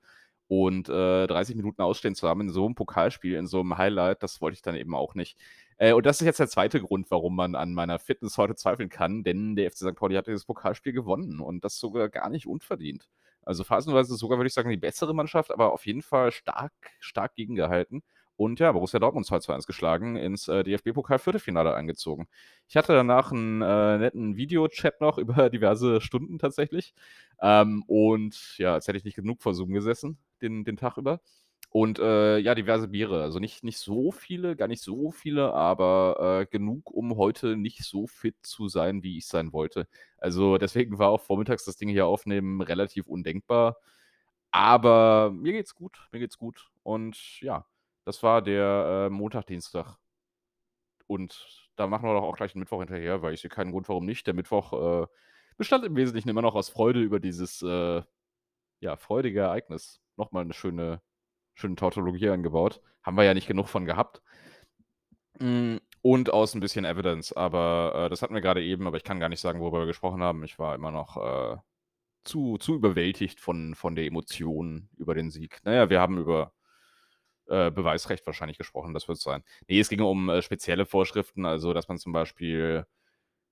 und, 0.48 0.90
äh, 0.90 1.28
30 1.28 1.56
Minuten 1.56 1.84
ausstehen 1.84 2.16
zu 2.16 2.28
haben 2.28 2.42
in 2.42 2.50
so 2.50 2.66
'nem 2.68 2.74
Pokalspiel, 2.76 3.36
in 3.36 3.46
so 3.48 3.60
'nem 3.62 3.78
Highlight, 3.78 4.24
das 4.24 4.42
wollte 4.42 4.56
ich 4.56 4.64
dann 4.64 4.76
eben 4.76 4.96
auch 4.96 5.14
nicht. 5.16 5.38
Äh, 5.78 5.94
und 5.94 6.08
das 6.08 6.22
ist 6.22 6.26
jetzt 6.26 6.40
der 6.40 6.50
2. 6.50 6.80
Grund, 6.80 7.12
warum 7.12 7.36
man 7.36 7.54
an 7.56 7.74
meiner 7.76 8.00
Fitness 8.00 8.38
heute 8.40 8.56
zweifeln 8.56 8.90
kann, 8.90 9.24
denn 9.24 9.56
der 9.56 9.68
FC 9.70 9.78
Sankt 9.80 10.00
Pauli 10.00 10.16
hat 10.16 10.26
dieses 10.28 10.46
Pokalspiel 10.46 10.94
gewonnen 10.94 11.40
und 11.40 11.64
das 11.64 11.78
sogar 11.80 12.10
gar 12.10 12.30
nicht 12.30 12.48
unverdient. 12.48 13.06
Also, 13.50 13.64
phasenweise 13.64 14.16
sogar, 14.16 14.38
würde 14.38 14.48
ich 14.48 14.54
sagen, 14.54 14.70
die 14.70 14.78
bessere 14.78 15.16
Mannschaft, 15.16 15.50
aber 15.52 15.74
auf 15.74 15.88
jeden 15.88 16.04
Fall 16.04 16.32
stark 16.32 16.72
stark 17.00 17.34
gegengehalten. 17.36 18.04
Und 18.38 18.60
ja, 18.60 18.72
Borussia 18.72 19.00
Dortmund 19.00 19.26
2:1 19.26 19.66
geschlagen, 19.66 20.16
ins, 20.16 20.48
äh, 20.48 20.64
DFB-Pokal-Viertelfinale 20.64 21.74
eingezogen. 21.74 22.28
Ich 22.68 22.78
hatte 22.78 22.94
danach 22.94 23.32
'n, 23.32 23.62
äh, 23.64 23.98
netten 23.98 24.38
Videochat 24.38 25.02
noch 25.02 25.18
über 25.46 25.50
diverse 25.50 26.00
Stunden 26.00 26.38
tatsächlich. 26.38 26.94
Ähm, 27.42 27.84
und 27.88 28.56
ja, 28.60 28.76
als 28.76 28.88
hätte 28.88 28.98
ich 29.00 29.04
nicht 29.06 29.16
genug 29.16 29.42
vor 29.42 29.56
Zoom 29.56 29.72
gesessen 29.74 30.20
den 30.44 30.64
den 30.64 30.78
Tag 30.78 30.98
über. 30.98 31.20
Und, 31.72 32.00
äh, 32.00 32.40
ja, 32.40 32.56
diverse 32.56 32.88
Biere. 32.88 33.22
Also, 33.22 33.38
nicht 33.40 33.64
nicht 33.64 33.78
so 33.78 34.12
viele, 34.12 34.56
gar 34.56 34.68
nicht 34.68 34.82
so 34.82 35.12
viele, 35.12 35.54
aber, 35.54 36.42
äh, 36.42 36.46
genug, 36.48 36.90
um 36.92 37.16
heute 37.16 37.56
nicht 37.58 37.84
so 37.84 38.08
fit 38.08 38.36
zu 38.42 38.68
sein, 38.68 39.04
wie 39.04 39.18
ich 39.20 39.28
sein 39.28 39.54
wollte. 39.54 39.88
Also, 40.18 40.58
deswegen 40.58 40.98
war 40.98 41.10
auch 41.10 41.22
vormittags 41.22 41.66
das 41.66 41.78
Ding 41.78 41.90
hier 41.90 42.08
aufnehmen 42.08 42.62
relativ 42.62 43.06
undenkbar. 43.06 43.78
Aber 44.52 45.32
mir 45.34 45.54
geht's 45.54 45.76
gut, 45.76 46.10
mir 46.12 46.20
geht's 46.20 46.38
gut. 46.40 46.72
Und 46.84 47.42
ja, 47.42 47.66
das 48.06 48.24
war 48.24 48.42
der, 48.42 49.08
äh, 49.08 49.12
Montag, 49.12 49.46
Dienstag. 49.48 49.98
Und 51.10 51.70
da 51.76 51.88
machen 51.88 52.08
wir 52.08 52.14
doch 52.14 52.22
auch 52.24 52.38
gleich 52.38 52.54
'n 52.56 52.60
Mittwoch 52.60 52.80
hinterher, 52.80 53.24
weil 53.24 53.34
ich 53.34 53.42
sehe 53.42 53.50
keinen 53.50 53.72
Grund, 53.72 53.90
warum 53.90 54.06
nicht. 54.06 54.28
Der 54.28 54.36
Mittwoch, 54.36 54.74
äh, 55.04 55.08
bestand 55.58 55.84
im 55.84 55.96
Wesentlichen 55.96 56.30
immer 56.30 56.44
noch 56.44 56.54
aus 56.54 56.70
Freude 56.70 57.02
über 57.02 57.20
dieses, 57.20 57.64
äh, 57.64 58.04
ja, 58.82 58.98
freudige 58.98 59.42
Ereignis. 59.42 60.02
Noch 60.18 60.32
mal 60.32 60.46
'ne 60.46 60.54
schöne 60.54 61.02
schöne 61.60 61.76
Tautologie 61.76 62.30
eingebaut. 62.30 62.82
Haben 63.04 63.18
wir 63.18 63.24
ja 63.24 63.34
nicht 63.34 63.48
genug 63.48 63.70
von 63.70 63.86
gehabt. 63.86 64.22
Hm, 65.40 65.80
und 66.02 66.32
aus 66.34 66.54
'n 66.56 66.60
bisschen 66.60 66.86
Evidence, 66.86 67.32
aber, 67.34 67.94
äh, 68.08 68.10
das 68.10 68.22
hatten 68.22 68.34
wir 68.34 68.42
grade 68.42 68.62
eben, 68.64 68.88
aber 68.88 68.98
ich 68.98 69.04
kann 69.04 69.20
gar 69.20 69.30
nicht 69.30 69.40
sagen, 69.42 69.60
worüber 69.62 69.80
wir 69.80 69.86
gesprochen 69.86 70.22
haben. 70.22 70.44
Ich 70.44 70.60
war 70.60 70.76
immer 70.76 70.92
noch, 70.92 71.18
äh, 71.18 71.58
zu 72.26 72.58
zu 72.60 72.76
überwältigt 72.76 73.40
von 73.42 73.76
von 73.76 73.96
der 73.96 74.06
Emotion 74.06 74.90
über 74.98 75.16
den 75.16 75.32
Sieg. 75.32 75.60
Na 75.64 75.74
ja, 75.74 75.90
wir 75.90 76.02
haben 76.02 76.18
über, 76.20 76.54
äh, 77.48 77.72
Beweisrecht 77.72 78.26
wahrscheinlich 78.28 78.58
gesprochen, 78.60 78.94
das 78.96 79.08
wird's 79.10 79.24
sein. 79.24 79.44
Ne, 79.70 79.80
es 79.80 79.90
ging 79.90 80.02
um, 80.02 80.30
äh, 80.30 80.42
spezielle 80.44 80.86
Vorschriften, 80.86 81.46
also, 81.46 81.74
dass 81.74 81.88
man 81.90 81.98
zum 82.00 82.14
Beispiel 82.14 82.86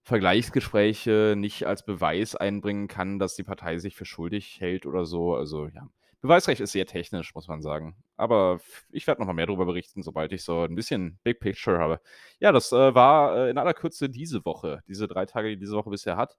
Vergleichsgespräche 0.04 1.36
nicht 1.38 1.66
als 1.68 1.86
Beweis 1.86 2.36
einbringen 2.36 2.88
kann, 2.90 3.20
dass 3.20 3.36
die 3.36 3.44
Partei 3.44 3.80
sich 3.80 3.96
für 3.98 4.06
schuldig 4.06 4.60
hält 4.62 4.86
oder 4.88 5.06
so. 5.06 5.36
Also, 5.36 5.68
ja. 5.70 5.90
Beweisrecht 6.24 6.62
ist 6.62 6.72
sehr 6.72 6.86
technisch, 6.88 7.36
muss 7.36 7.48
man 7.48 7.62
sagen. 7.62 7.96
Aber 8.16 8.60
ich 8.90 9.06
werde 9.06 9.22
noch 9.22 9.28
mal 9.28 9.34
mehr 9.34 9.46
darüber 9.46 9.66
berichten, 9.66 10.02
sobald 10.02 10.32
ich 10.32 10.44
so 10.44 10.64
'n 10.64 10.74
bisschen 10.76 11.20
Big 11.24 11.40
Picture 11.40 11.78
habe. 11.78 12.00
Ja, 12.40 12.52
das, 12.52 12.72
äh, 12.72 12.96
war, 12.96 13.38
äh, 13.48 13.50
in 13.52 13.58
aller 13.60 13.74
Kürze 13.76 14.10
diese 14.10 14.44
Woche, 14.44 14.82
diese 14.88 15.08
3 15.08 15.26
Tage, 15.28 15.50
die 15.50 15.58
diese 15.60 15.74
Woche 15.76 15.92
bisher 15.92 16.18
hat. 16.18 16.38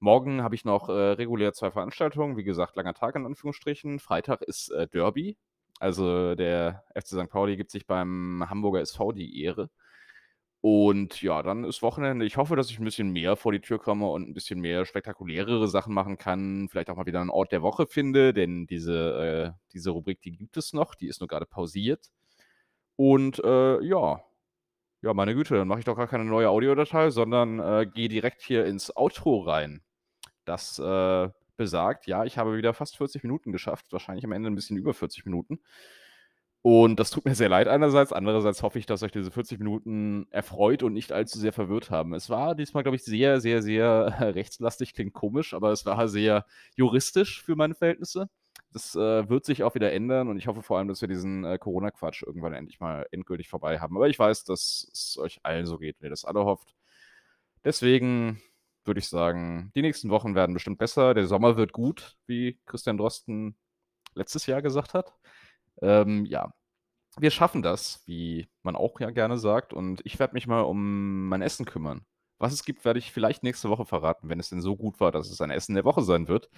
Morgen 0.00 0.42
habe 0.42 0.54
ich 0.54 0.64
noch, 0.64 0.88
äh, 0.88 0.92
regulär 0.92 1.52
2 1.52 1.70
Veranstaltungen. 1.70 2.36
Wie 2.38 2.44
gesagt, 2.44 2.76
langer 2.76 2.94
Tag 2.94 3.14
in 3.16 3.26
Anführungsstrichen. 3.26 3.98
Freitag 4.00 4.40
ist, 4.42 4.70
äh, 4.70 4.88
Derby. 4.88 5.36
Also, 5.80 6.34
der 6.34 6.84
FC 6.94 7.08
St. 7.16 7.28
Pauli 7.30 7.56
gibt 7.56 7.70
sich 7.70 7.86
beim 7.86 8.44
Hamburger 8.48 8.80
SV 8.80 9.12
die 9.12 9.42
Ehre. 9.42 9.70
Und 10.62 11.22
ja, 11.22 11.42
dann 11.42 11.64
ist 11.64 11.80
Wochenende. 11.80 12.26
Ich 12.26 12.36
hoffe, 12.36 12.54
dass 12.54 12.70
ich 12.70 12.78
ein 12.78 12.84
bisschen 12.84 13.10
mehr 13.10 13.36
vor 13.36 13.52
die 13.52 13.60
Tür 13.60 13.78
komme 13.78 14.08
und 14.08 14.28
ein 14.28 14.34
bisschen 14.34 14.60
mehr 14.60 14.84
spektakulärere 14.84 15.68
Sachen 15.68 15.94
machen 15.94 16.18
kann. 16.18 16.68
Vielleicht 16.68 16.90
auch 16.90 16.96
mal 16.96 17.06
wieder 17.06 17.20
einen 17.20 17.30
Ort 17.30 17.52
der 17.52 17.62
Woche 17.62 17.86
finde, 17.86 18.34
denn 18.34 18.66
diese, 18.66 19.54
äh, 19.54 19.58
diese 19.72 19.90
Rubrik, 19.90 20.20
die 20.20 20.32
gibt 20.32 20.58
es 20.58 20.74
noch, 20.74 20.94
die 20.94 21.06
ist 21.08 21.20
nur 21.20 21.28
gerade 21.28 21.46
pausiert. 21.46 22.10
Und 22.96 23.38
äh, 23.42 23.82
ja, 23.82 24.22
ja, 25.02 25.14
meine 25.14 25.34
Güte, 25.34 25.54
dann 25.54 25.68
mache 25.68 25.78
ich 25.78 25.86
doch 25.86 25.96
gar 25.96 26.08
keine 26.08 26.24
neue 26.26 26.50
Audiodatei, 26.50 27.08
sondern 27.10 27.58
äh, 27.58 27.86
gehe 27.86 28.08
direkt 28.08 28.42
hier 28.42 28.66
ins 28.66 28.94
Outro 28.94 29.40
rein. 29.40 29.80
Das 30.44 30.78
äh, 30.78 31.30
besagt, 31.56 32.06
ja, 32.06 32.24
ich 32.24 32.36
habe 32.36 32.56
wieder 32.56 32.74
fast 32.74 32.98
40 32.98 33.22
Minuten 33.22 33.52
geschafft, 33.52 33.86
wahrscheinlich 33.92 34.24
am 34.26 34.32
Ende 34.32 34.50
ein 34.50 34.54
bisschen 34.54 34.76
über 34.76 34.92
40 34.92 35.24
Minuten. 35.24 35.60
Und 36.62 37.00
das 37.00 37.10
tut 37.10 37.24
mir 37.24 37.34
sehr 37.34 37.48
leid 37.48 37.68
einerseits. 37.68 38.12
Andererseits 38.12 38.62
hoffe 38.62 38.78
ich, 38.78 38.84
dass 38.84 39.02
euch 39.02 39.12
diese 39.12 39.30
40 39.30 39.58
Minuten 39.58 40.26
erfreut 40.30 40.82
und 40.82 40.92
nicht 40.92 41.10
allzu 41.10 41.38
sehr 41.38 41.54
verwirrt 41.54 41.90
haben. 41.90 42.12
Es 42.12 42.28
war 42.28 42.54
diesmal, 42.54 42.82
glaube 42.82 42.96
ich, 42.96 43.04
sehr, 43.04 43.40
sehr, 43.40 43.62
sehr 43.62 44.16
rechtslastig. 44.34 44.92
Klingt 44.92 45.14
komisch, 45.14 45.54
aber 45.54 45.72
es 45.72 45.86
war 45.86 46.06
sehr 46.08 46.44
juristisch 46.76 47.42
für 47.42 47.56
meine 47.56 47.74
Verhältnisse. 47.74 48.28
Das 48.72 48.94
äh, 48.94 49.28
wird 49.28 49.46
sich 49.46 49.62
auch 49.64 49.74
wieder 49.74 49.92
ändern 49.92 50.28
und 50.28 50.36
ich 50.38 50.46
hoffe 50.46 50.62
vor 50.62 50.78
allem, 50.78 50.88
dass 50.88 51.00
wir 51.00 51.08
diesen 51.08 51.44
äh, 51.44 51.58
Corona-Quatsch 51.58 52.22
irgendwann 52.24 52.52
endlich 52.52 52.78
mal 52.78 53.06
endgültig 53.10 53.48
vorbei 53.48 53.80
haben. 53.80 53.96
Aber 53.96 54.08
ich 54.08 54.18
weiß, 54.18 54.44
dass 54.44 54.88
es 54.92 55.18
euch 55.18 55.40
allen 55.42 55.66
so 55.66 55.78
geht, 55.78 55.96
wenn 56.00 56.06
ihr 56.08 56.10
das 56.10 56.24
alle 56.24 56.44
hofft. 56.44 56.74
Deswegen 57.64 58.40
würde 58.84 59.00
ich 59.00 59.08
sagen, 59.08 59.72
die 59.74 59.82
nächsten 59.82 60.10
Wochen 60.10 60.34
werden 60.34 60.54
bestimmt 60.54 60.78
besser. 60.78 61.14
Der 61.14 61.26
Sommer 61.26 61.56
wird 61.56 61.72
gut, 61.72 62.16
wie 62.26 62.58
Christian 62.66 62.98
Drosten 62.98 63.56
letztes 64.14 64.46
Jahr 64.46 64.62
gesagt 64.62 64.94
hat. 64.94 65.14
Ähm, 65.82 66.24
ja, 66.26 66.52
wir 67.18 67.30
schaffen 67.30 67.62
das, 67.62 68.02
wie 68.06 68.48
man 68.62 68.76
auch 68.76 69.00
ja 69.00 69.10
gerne 69.10 69.38
sagt. 69.38 69.72
Und 69.72 70.00
ich 70.04 70.18
werde 70.18 70.34
mich 70.34 70.46
mal 70.46 70.62
um 70.62 71.28
mein 71.28 71.42
Essen 71.42 71.66
kümmern. 71.66 72.04
Was 72.38 72.52
es 72.52 72.64
gibt, 72.64 72.84
werde 72.84 72.98
ich 72.98 73.12
vielleicht 73.12 73.42
nächste 73.42 73.68
Woche 73.68 73.84
verraten, 73.84 74.28
wenn 74.28 74.40
es 74.40 74.48
denn 74.50 74.62
so 74.62 74.76
gut 74.76 75.00
war, 75.00 75.12
dass 75.12 75.30
es 75.30 75.40
ein 75.40 75.50
Essen 75.50 75.74
der 75.74 75.84
Woche 75.84 76.02
sein 76.02 76.28
wird. 76.28 76.50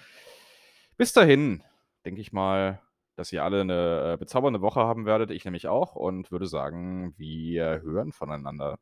Bis 0.97 1.13
dahin 1.13 1.63
denke 2.05 2.21
ich 2.21 2.31
mal, 2.31 2.81
dass 3.15 3.31
ihr 3.31 3.43
alle 3.43 3.61
eine 3.61 4.13
äh, 4.13 4.17
bezaubernde 4.17 4.61
Woche 4.61 4.81
haben 4.81 5.05
werdet. 5.05 5.31
Ich 5.31 5.45
nämlich 5.45 5.67
auch 5.67 5.95
und 5.95 6.31
würde 6.31 6.47
sagen, 6.47 7.13
wir 7.17 7.81
hören 7.81 8.11
voneinander. 8.11 8.79